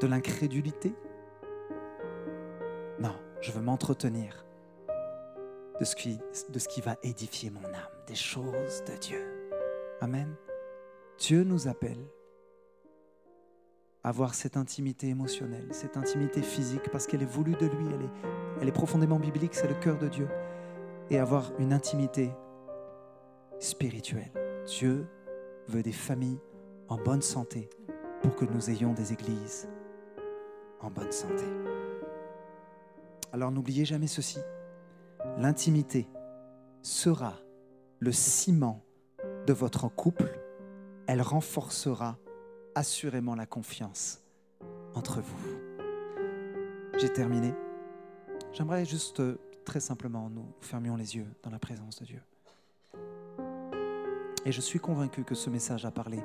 De 0.00 0.06
l'incrédulité? 0.06 0.94
Non, 2.98 3.14
je 3.40 3.52
veux 3.52 3.62
m'entretenir 3.62 4.44
de 5.80 5.84
ce, 5.84 5.96
qui, 5.96 6.80
va 6.82 6.96
édifier 7.02 7.48
mon 7.50 7.64
âme, 7.64 7.88
des 8.06 8.14
choses 8.14 8.84
de 8.84 8.96
Dieu. 8.98 9.50
Amen. 10.02 10.34
Dieu 11.18 11.42
nous 11.42 11.68
appelle 11.68 12.06
avoir 14.04 14.34
cette 14.34 14.58
intimité 14.58 15.08
émotionnelle, 15.08 15.68
cette 15.72 15.96
intimité 15.96 16.42
physique, 16.42 16.90
parce 16.92 17.06
qu'elle 17.06 17.22
est 17.22 17.26
voulue 17.26 17.54
de 17.54 17.66
lui, 17.66 17.86
elle 17.86 18.02
est, 18.02 18.10
elle 18.60 18.68
est 18.68 18.72
profondément 18.72 19.18
biblique, 19.18 19.54
c'est 19.54 19.68
le 19.68 19.74
cœur 19.74 19.98
de 19.98 20.08
Dieu, 20.08 20.28
et 21.08 21.18
avoir 21.18 21.50
une 21.58 21.72
intimité 21.72 22.30
spirituelle. 23.58 24.32
Dieu 24.66 25.06
veut 25.68 25.82
des 25.82 25.92
familles 25.92 26.40
en 26.90 26.98
bonne 26.98 27.22
santé 27.22 27.70
pour 28.20 28.34
que 28.34 28.44
nous 28.44 28.68
ayons 28.68 28.92
des 28.92 29.12
églises 29.12 29.68
en 30.80 30.90
bonne 30.90 31.12
santé. 31.12 31.44
Alors 33.32 33.52
n'oubliez 33.52 33.84
jamais 33.84 34.08
ceci, 34.08 34.40
l'intimité 35.38 36.08
sera 36.82 37.38
le 38.00 38.12
ciment 38.12 38.82
de 39.46 39.52
votre 39.52 39.88
couple, 39.88 40.40
elle 41.06 41.22
renforcera 41.22 42.18
assurément 42.74 43.36
la 43.36 43.46
confiance 43.46 44.22
entre 44.94 45.20
vous. 45.20 45.58
J'ai 46.98 47.12
terminé. 47.12 47.54
J'aimerais 48.52 48.84
juste 48.84 49.20
euh, 49.20 49.38
très 49.64 49.80
simplement 49.80 50.28
nous 50.28 50.46
fermions 50.60 50.96
les 50.96 51.16
yeux 51.16 51.26
dans 51.42 51.50
la 51.50 51.58
présence 51.58 52.00
de 52.00 52.04
Dieu. 52.04 52.22
Et 54.44 54.52
je 54.52 54.60
suis 54.60 54.80
convaincu 54.80 55.22
que 55.22 55.34
ce 55.34 55.50
message 55.50 55.84
a 55.84 55.90
parlé 55.90 56.20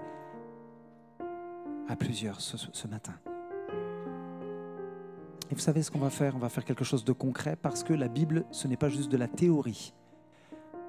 à 1.87 1.95
plusieurs 1.95 2.41
ce, 2.41 2.57
ce 2.57 2.87
matin. 2.87 3.13
Et 5.51 5.53
vous 5.53 5.61
savez 5.61 5.83
ce 5.83 5.91
qu'on 5.91 5.99
va 5.99 6.09
faire? 6.09 6.35
On 6.35 6.39
va 6.39 6.49
faire 6.49 6.65
quelque 6.65 6.83
chose 6.83 7.05
de 7.05 7.13
concret 7.13 7.55
parce 7.55 7.83
que 7.83 7.93
la 7.93 8.07
Bible, 8.07 8.45
ce 8.51 8.67
n'est 8.67 8.77
pas 8.77 8.89
juste 8.89 9.11
de 9.11 9.17
la 9.17 9.27
théorie. 9.27 9.93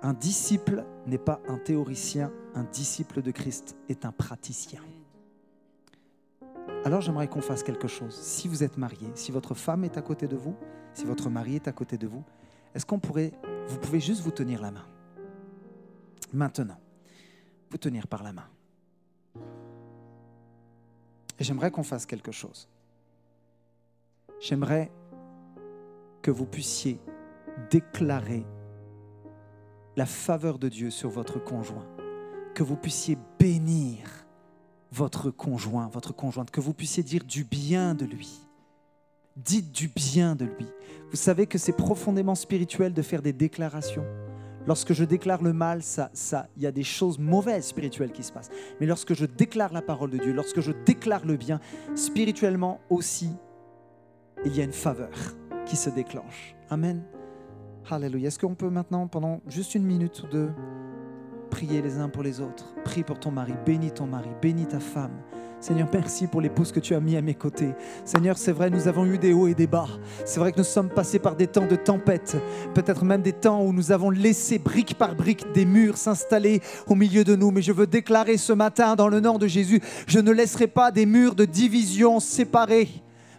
Un 0.02 0.14
disciple 0.14 0.84
n'est 1.06 1.18
pas 1.18 1.40
un 1.48 1.58
théoricien, 1.58 2.32
un 2.54 2.64
disciple 2.64 3.22
de 3.22 3.30
Christ 3.30 3.76
est 3.88 4.04
un 4.04 4.12
praticien 4.12 4.80
alors 6.86 7.00
j'aimerais 7.00 7.26
qu'on 7.26 7.40
fasse 7.40 7.64
quelque 7.64 7.88
chose. 7.88 8.14
Si 8.14 8.46
vous 8.46 8.62
êtes 8.62 8.76
marié, 8.76 9.08
si 9.16 9.32
votre 9.32 9.54
femme 9.54 9.82
est 9.82 9.98
à 9.98 10.02
côté 10.02 10.28
de 10.28 10.36
vous, 10.36 10.54
si 10.94 11.04
votre 11.04 11.28
mari 11.30 11.56
est 11.56 11.66
à 11.66 11.72
côté 11.72 11.98
de 11.98 12.06
vous, 12.06 12.22
est-ce 12.76 12.86
qu'on 12.86 13.00
pourrait, 13.00 13.32
vous 13.66 13.78
pouvez 13.78 13.98
juste 13.98 14.22
vous 14.22 14.30
tenir 14.30 14.62
la 14.62 14.70
main? 14.70 14.86
Maintenant, 16.32 16.78
vous 17.70 17.78
tenir 17.78 18.06
par 18.06 18.22
la 18.22 18.32
main. 18.32 18.48
Et 21.38 21.44
j'aimerais 21.44 21.70
qu'on 21.70 21.82
fasse 21.82 22.06
quelque 22.06 22.32
chose. 22.32 22.68
J'aimerais 24.40 24.90
que 26.22 26.30
vous 26.30 26.46
puissiez 26.46 26.98
déclarer 27.70 28.44
la 29.96 30.06
faveur 30.06 30.58
de 30.58 30.68
Dieu 30.68 30.90
sur 30.90 31.08
votre 31.08 31.42
conjoint, 31.42 31.86
que 32.54 32.62
vous 32.62 32.76
puissiez 32.76 33.16
bénir 33.38 34.26
votre 34.92 35.30
conjoint, 35.30 35.88
votre 35.88 36.14
conjointe, 36.14 36.50
que 36.50 36.60
vous 36.60 36.74
puissiez 36.74 37.02
dire 37.02 37.24
du 37.24 37.44
bien 37.44 37.94
de 37.94 38.04
lui. 38.04 38.40
Dites 39.36 39.70
du 39.70 39.88
bien 39.88 40.34
de 40.34 40.46
lui. 40.46 40.66
Vous 41.10 41.16
savez 41.16 41.46
que 41.46 41.58
c'est 41.58 41.76
profondément 41.76 42.34
spirituel 42.34 42.94
de 42.94 43.02
faire 43.02 43.20
des 43.20 43.34
déclarations. 43.34 44.04
Lorsque 44.66 44.92
je 44.92 45.04
déclare 45.04 45.42
le 45.42 45.52
mal, 45.52 45.82
ça, 45.82 46.10
ça, 46.12 46.48
il 46.56 46.62
y 46.62 46.66
a 46.66 46.72
des 46.72 46.82
choses 46.82 47.18
mauvaises 47.18 47.66
spirituelles 47.66 48.12
qui 48.12 48.22
se 48.22 48.32
passent. 48.32 48.50
Mais 48.80 48.86
lorsque 48.86 49.14
je 49.14 49.24
déclare 49.24 49.72
la 49.72 49.82
parole 49.82 50.10
de 50.10 50.18
Dieu, 50.18 50.32
lorsque 50.32 50.60
je 50.60 50.72
déclare 50.84 51.24
le 51.24 51.36
bien, 51.36 51.60
spirituellement 51.94 52.80
aussi, 52.90 53.30
il 54.44 54.56
y 54.56 54.60
a 54.60 54.64
une 54.64 54.72
faveur 54.72 55.10
qui 55.66 55.76
se 55.76 55.90
déclenche. 55.90 56.56
Amen. 56.68 57.02
Alléluia. 57.88 58.28
Est-ce 58.28 58.38
qu'on 58.38 58.54
peut 58.54 58.70
maintenant, 58.70 59.06
pendant 59.06 59.40
juste 59.46 59.76
une 59.76 59.84
minute 59.84 60.22
ou 60.24 60.26
deux, 60.26 60.50
prier 61.50 61.80
les 61.80 61.98
uns 61.98 62.08
pour 62.08 62.24
les 62.24 62.40
autres? 62.40 62.74
Prie 62.84 63.04
pour 63.04 63.20
ton 63.20 63.30
mari, 63.30 63.54
bénis 63.64 63.92
ton 63.92 64.06
mari, 64.06 64.30
bénis 64.42 64.66
ta 64.66 64.80
femme. 64.80 65.22
Seigneur, 65.58 65.88
merci 65.90 66.26
pour 66.26 66.42
l'épouse 66.42 66.70
que 66.70 66.80
tu 66.80 66.94
as 66.94 67.00
mis 67.00 67.16
à 67.16 67.22
mes 67.22 67.34
côtés. 67.34 67.74
Seigneur, 68.04 68.36
c'est 68.36 68.52
vrai, 68.52 68.68
nous 68.68 68.88
avons 68.88 69.06
eu 69.06 69.16
des 69.16 69.32
hauts 69.32 69.48
et 69.48 69.54
des 69.54 69.66
bas. 69.66 69.88
C'est 70.26 70.38
vrai 70.38 70.52
que 70.52 70.58
nous 70.58 70.64
sommes 70.64 70.90
passés 70.90 71.18
par 71.18 71.34
des 71.34 71.46
temps 71.46 71.66
de 71.66 71.76
tempête, 71.76 72.36
peut-être 72.74 73.04
même 73.04 73.22
des 73.22 73.32
temps 73.32 73.62
où 73.62 73.72
nous 73.72 73.90
avons 73.90 74.10
laissé 74.10 74.58
brique 74.58 74.98
par 74.98 75.14
brique 75.14 75.50
des 75.54 75.64
murs 75.64 75.96
s'installer 75.96 76.60
au 76.86 76.94
milieu 76.94 77.24
de 77.24 77.34
nous. 77.34 77.50
Mais 77.50 77.62
je 77.62 77.72
veux 77.72 77.86
déclarer 77.86 78.36
ce 78.36 78.52
matin, 78.52 78.96
dans 78.96 79.08
le 79.08 79.18
nom 79.18 79.38
de 79.38 79.46
Jésus, 79.46 79.80
je 80.06 80.18
ne 80.18 80.30
laisserai 80.30 80.66
pas 80.66 80.90
des 80.90 81.06
murs 81.06 81.34
de 81.34 81.46
division 81.46 82.20
séparés, 82.20 82.90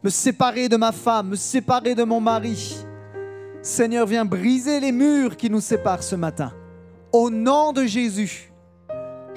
me 0.04 0.10
séparer 0.10 0.70
de 0.70 0.76
ma 0.76 0.92
femme, 0.92 1.30
me 1.30 1.36
séparer 1.36 1.94
de 1.94 2.04
mon 2.04 2.20
mari. 2.20 2.84
Seigneur, 3.62 4.08
viens 4.08 4.26
briser 4.26 4.80
les 4.80 4.92
murs 4.92 5.38
qui 5.38 5.52
nous 5.52 5.62
séparent 5.62 6.04
ce 6.04 6.16
matin. 6.16 6.52
Au 7.14 7.30
nom 7.30 7.74
de 7.74 7.86
Jésus, 7.86 8.52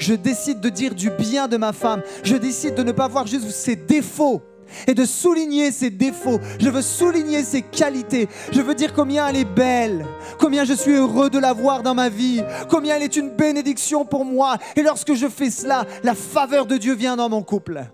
je 0.01 0.15
décide 0.15 0.61
de 0.61 0.69
dire 0.69 0.95
du 0.95 1.11
bien 1.11 1.47
de 1.47 1.57
ma 1.57 1.73
femme. 1.73 2.03
Je 2.25 2.37
décide 2.37 2.75
de 2.75 2.83
ne 2.83 2.93
pas 2.93 3.07
voir 3.07 3.27
juste 3.27 3.51
ses 3.51 3.77
défauts 3.77 4.43
et 4.87 4.95
de 4.95 5.05
souligner 5.05 5.71
ses 5.71 5.91
défauts. 5.91 6.41
Je 6.59 6.69
veux 6.71 6.83
souligner 6.83 7.43
ses 7.43 7.63
qualités. 7.63 8.29
Je 8.53 8.61
veux 8.61 8.75
dire 8.75 8.93
combien 8.93 9.29
elle 9.29 9.37
est 9.37 9.45
belle, 9.45 10.07
combien 10.39 10.65
je 10.65 10.73
suis 10.73 10.93
heureux 10.93 11.31
de 11.31 11.39
la 11.39 11.53
voir 11.53 11.83
dans 11.83 11.95
ma 11.95 12.09
vie, 12.09 12.43
combien 12.69 12.97
elle 12.97 13.03
est 13.03 13.17
une 13.17 13.31
bénédiction 13.31 14.05
pour 14.05 14.25
moi. 14.25 14.57
Et 14.77 14.83
lorsque 14.83 15.15
je 15.15 15.29
fais 15.29 15.51
cela, 15.51 15.85
la 16.03 16.15
faveur 16.15 16.67
de 16.67 16.77
Dieu 16.77 16.95
vient 16.95 17.17
dans 17.17 17.29
mon 17.29 17.43
couple. 17.43 17.85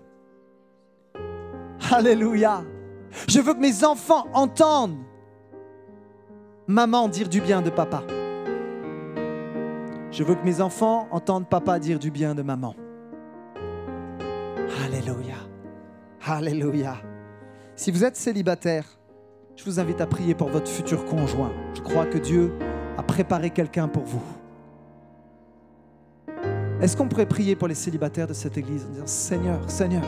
Alléluia. 1.91 2.63
Je 3.27 3.39
veux 3.39 3.53
que 3.53 3.59
mes 3.59 3.83
enfants 3.83 4.27
entendent 4.33 4.97
maman 6.67 7.07
dire 7.07 7.29
du 7.29 7.41
bien 7.41 7.61
de 7.61 7.69
papa. 7.69 8.03
Je 10.11 10.23
veux 10.23 10.35
que 10.35 10.43
mes 10.43 10.61
enfants 10.61 11.07
entendent 11.11 11.49
papa 11.49 11.79
dire 11.79 11.99
du 11.99 12.11
bien 12.11 12.33
de 12.33 12.41
maman. 12.41 12.75
Alléluia. 14.85 15.35
Alléluia. 16.25 16.95
Si 17.75 17.91
vous 17.91 18.03
êtes 18.03 18.15
célibataire, 18.15 18.85
je 19.55 19.63
vous 19.65 19.79
invite 19.79 20.01
à 20.01 20.07
prier 20.07 20.33
pour 20.33 20.49
votre 20.49 20.69
futur 20.69 21.05
conjoint. 21.05 21.51
Je 21.73 21.81
crois 21.81 22.05
que 22.05 22.17
Dieu 22.17 22.53
a 22.97 23.03
préparé 23.03 23.49
quelqu'un 23.49 23.87
pour 23.87 24.03
vous. 24.03 24.23
Est-ce 26.81 26.95
qu'on 26.95 27.07
pourrait 27.07 27.25
prier 27.25 27.55
pour 27.55 27.67
les 27.67 27.75
célibataires 27.75 28.27
de 28.27 28.33
cette 28.33 28.57
église 28.57 28.85
en 28.85 28.89
disant 28.89 29.07
Seigneur, 29.07 29.69
Seigneur, 29.69 30.03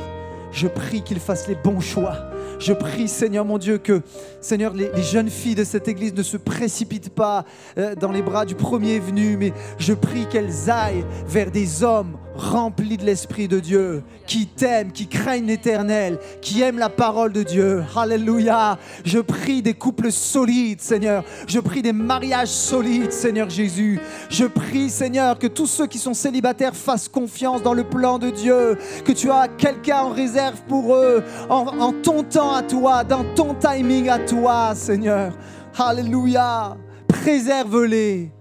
je 0.52 0.68
prie 0.68 1.02
qu'ils 1.02 1.20
fassent 1.20 1.47
les 1.47 1.56
bons 1.56 1.80
choix 1.80 2.30
Je 2.60 2.74
prie, 2.74 3.07
Seigneur 3.07 3.45
mon 3.45 3.57
Dieu, 3.57 3.78
que, 3.78 4.01
Seigneur, 4.41 4.74
les, 4.74 4.91
jeunes 5.01 5.30
filles 5.30 5.55
de 5.55 5.64
cette 5.64 5.88
église 5.88 6.14
ne 6.14 6.24
se 6.24 6.38
précipitent 6.38 7.10
pas 7.10 7.45
euh, 7.78 7.95
dans 7.95 8.12
les 8.12 8.22
bras 8.22 8.45
du 8.45 8.55
premier 8.55 8.99
venu, 8.99 9.38
mais 9.38 9.53
je 9.78 9.93
prie 9.93 10.28
qu'elles 10.28 10.70
aillent 10.70 11.05
vers 11.26 11.51
des 11.51 11.84
hommes 11.84 12.18
remplis 12.39 12.97
de 12.97 13.05
l'Esprit 13.05 13.47
de 13.47 13.60
Dieu, 13.60 14.03
qui 14.26 14.47
t'aiment, 14.47 14.91
qui 14.91 15.07
craignent 15.07 15.45
l'Éternel, 15.45 16.18
qui 16.41 16.62
aiment 16.62 16.80
la 16.80 16.89
parole 16.89 17.34
de 17.34 17.43
Dieu. 17.43 17.84
Alléluia. 17.95 18.78
Je 19.03 19.20
prie 19.20 19.62
des 19.62 19.74
couples 19.74 20.12
solides, 20.12 20.82
Seigneur. 20.82 21.24
Je 21.47 21.60
prie 21.60 21.82
des 21.82 21.93
mariages 21.93 22.49
solides, 22.49 23.12
Seigneur 23.12 23.49
Jésus. 23.49 23.99
Je 24.30 24.45
prie, 24.45 24.89
Seigneur, 24.89 25.38
que 25.38 25.47
tous 25.47 25.68
ceux 25.68 25.88
qui 25.88 25.97
sont 25.97 26.14
célibataires 26.14 26.76
fassent 26.76 27.10
confiance 27.10 27.62
dans 27.62 27.74
le 27.74 27.84
plan 27.84 28.18
de 28.18 28.30
Dieu, 28.30 28.78
que 29.03 29.12
tu 29.12 29.30
as 29.30 29.47
quelqu'un 29.47 30.01
en 30.01 30.10
réserve 30.10 30.62
pour 30.68 30.95
eux, 30.95 31.24
en, 31.49 31.91
ton 31.91 32.24
à 32.54 32.64
toi, 32.64 33.04
dans 33.04 33.24
ton 33.34 33.54
timing 33.56 34.10
à 34.10 34.20
toi, 34.20 34.74
Seigneur. 34.76 35.34
Alléluia. 35.78 36.78
Préserve-les. 37.08 38.32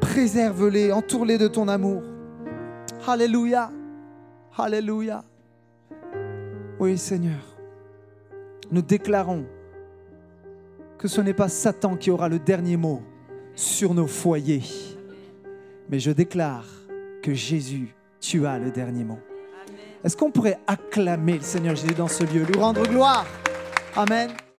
Préserve-les, 0.00 0.92
entoure-les 0.92 1.38
de 1.38 1.48
ton 1.48 1.68
amour. 1.68 2.02
Alléluia. 3.06 3.70
Alléluia. 4.56 5.22
Oui, 6.78 6.98
Seigneur. 6.98 7.40
Nous 8.70 8.82
déclarons 8.82 9.44
que 10.98 11.08
ce 11.08 11.20
n'est 11.20 11.34
pas 11.34 11.48
Satan 11.48 11.96
qui 11.96 12.10
aura 12.10 12.28
le 12.28 12.38
dernier 12.38 12.76
mot 12.76 13.02
sur 13.54 13.94
nos 13.94 14.06
foyers. 14.06 14.62
Mais 15.88 15.98
je 15.98 16.10
déclare 16.10 16.66
que 17.22 17.34
Jésus, 17.34 17.94
tu 18.20 18.46
as 18.46 18.58
le 18.58 18.70
dernier 18.70 19.04
mot. 19.04 19.18
Est-ce 20.02 20.16
qu'on 20.16 20.30
pourrait 20.30 20.58
acclamer 20.66 21.34
le 21.34 21.42
Seigneur 21.42 21.76
Jésus 21.76 21.94
dans 21.94 22.08
ce 22.08 22.24
lieu, 22.24 22.42
lui 22.44 22.58
rendre 22.58 22.86
gloire? 22.86 23.26
Amen. 23.96 24.30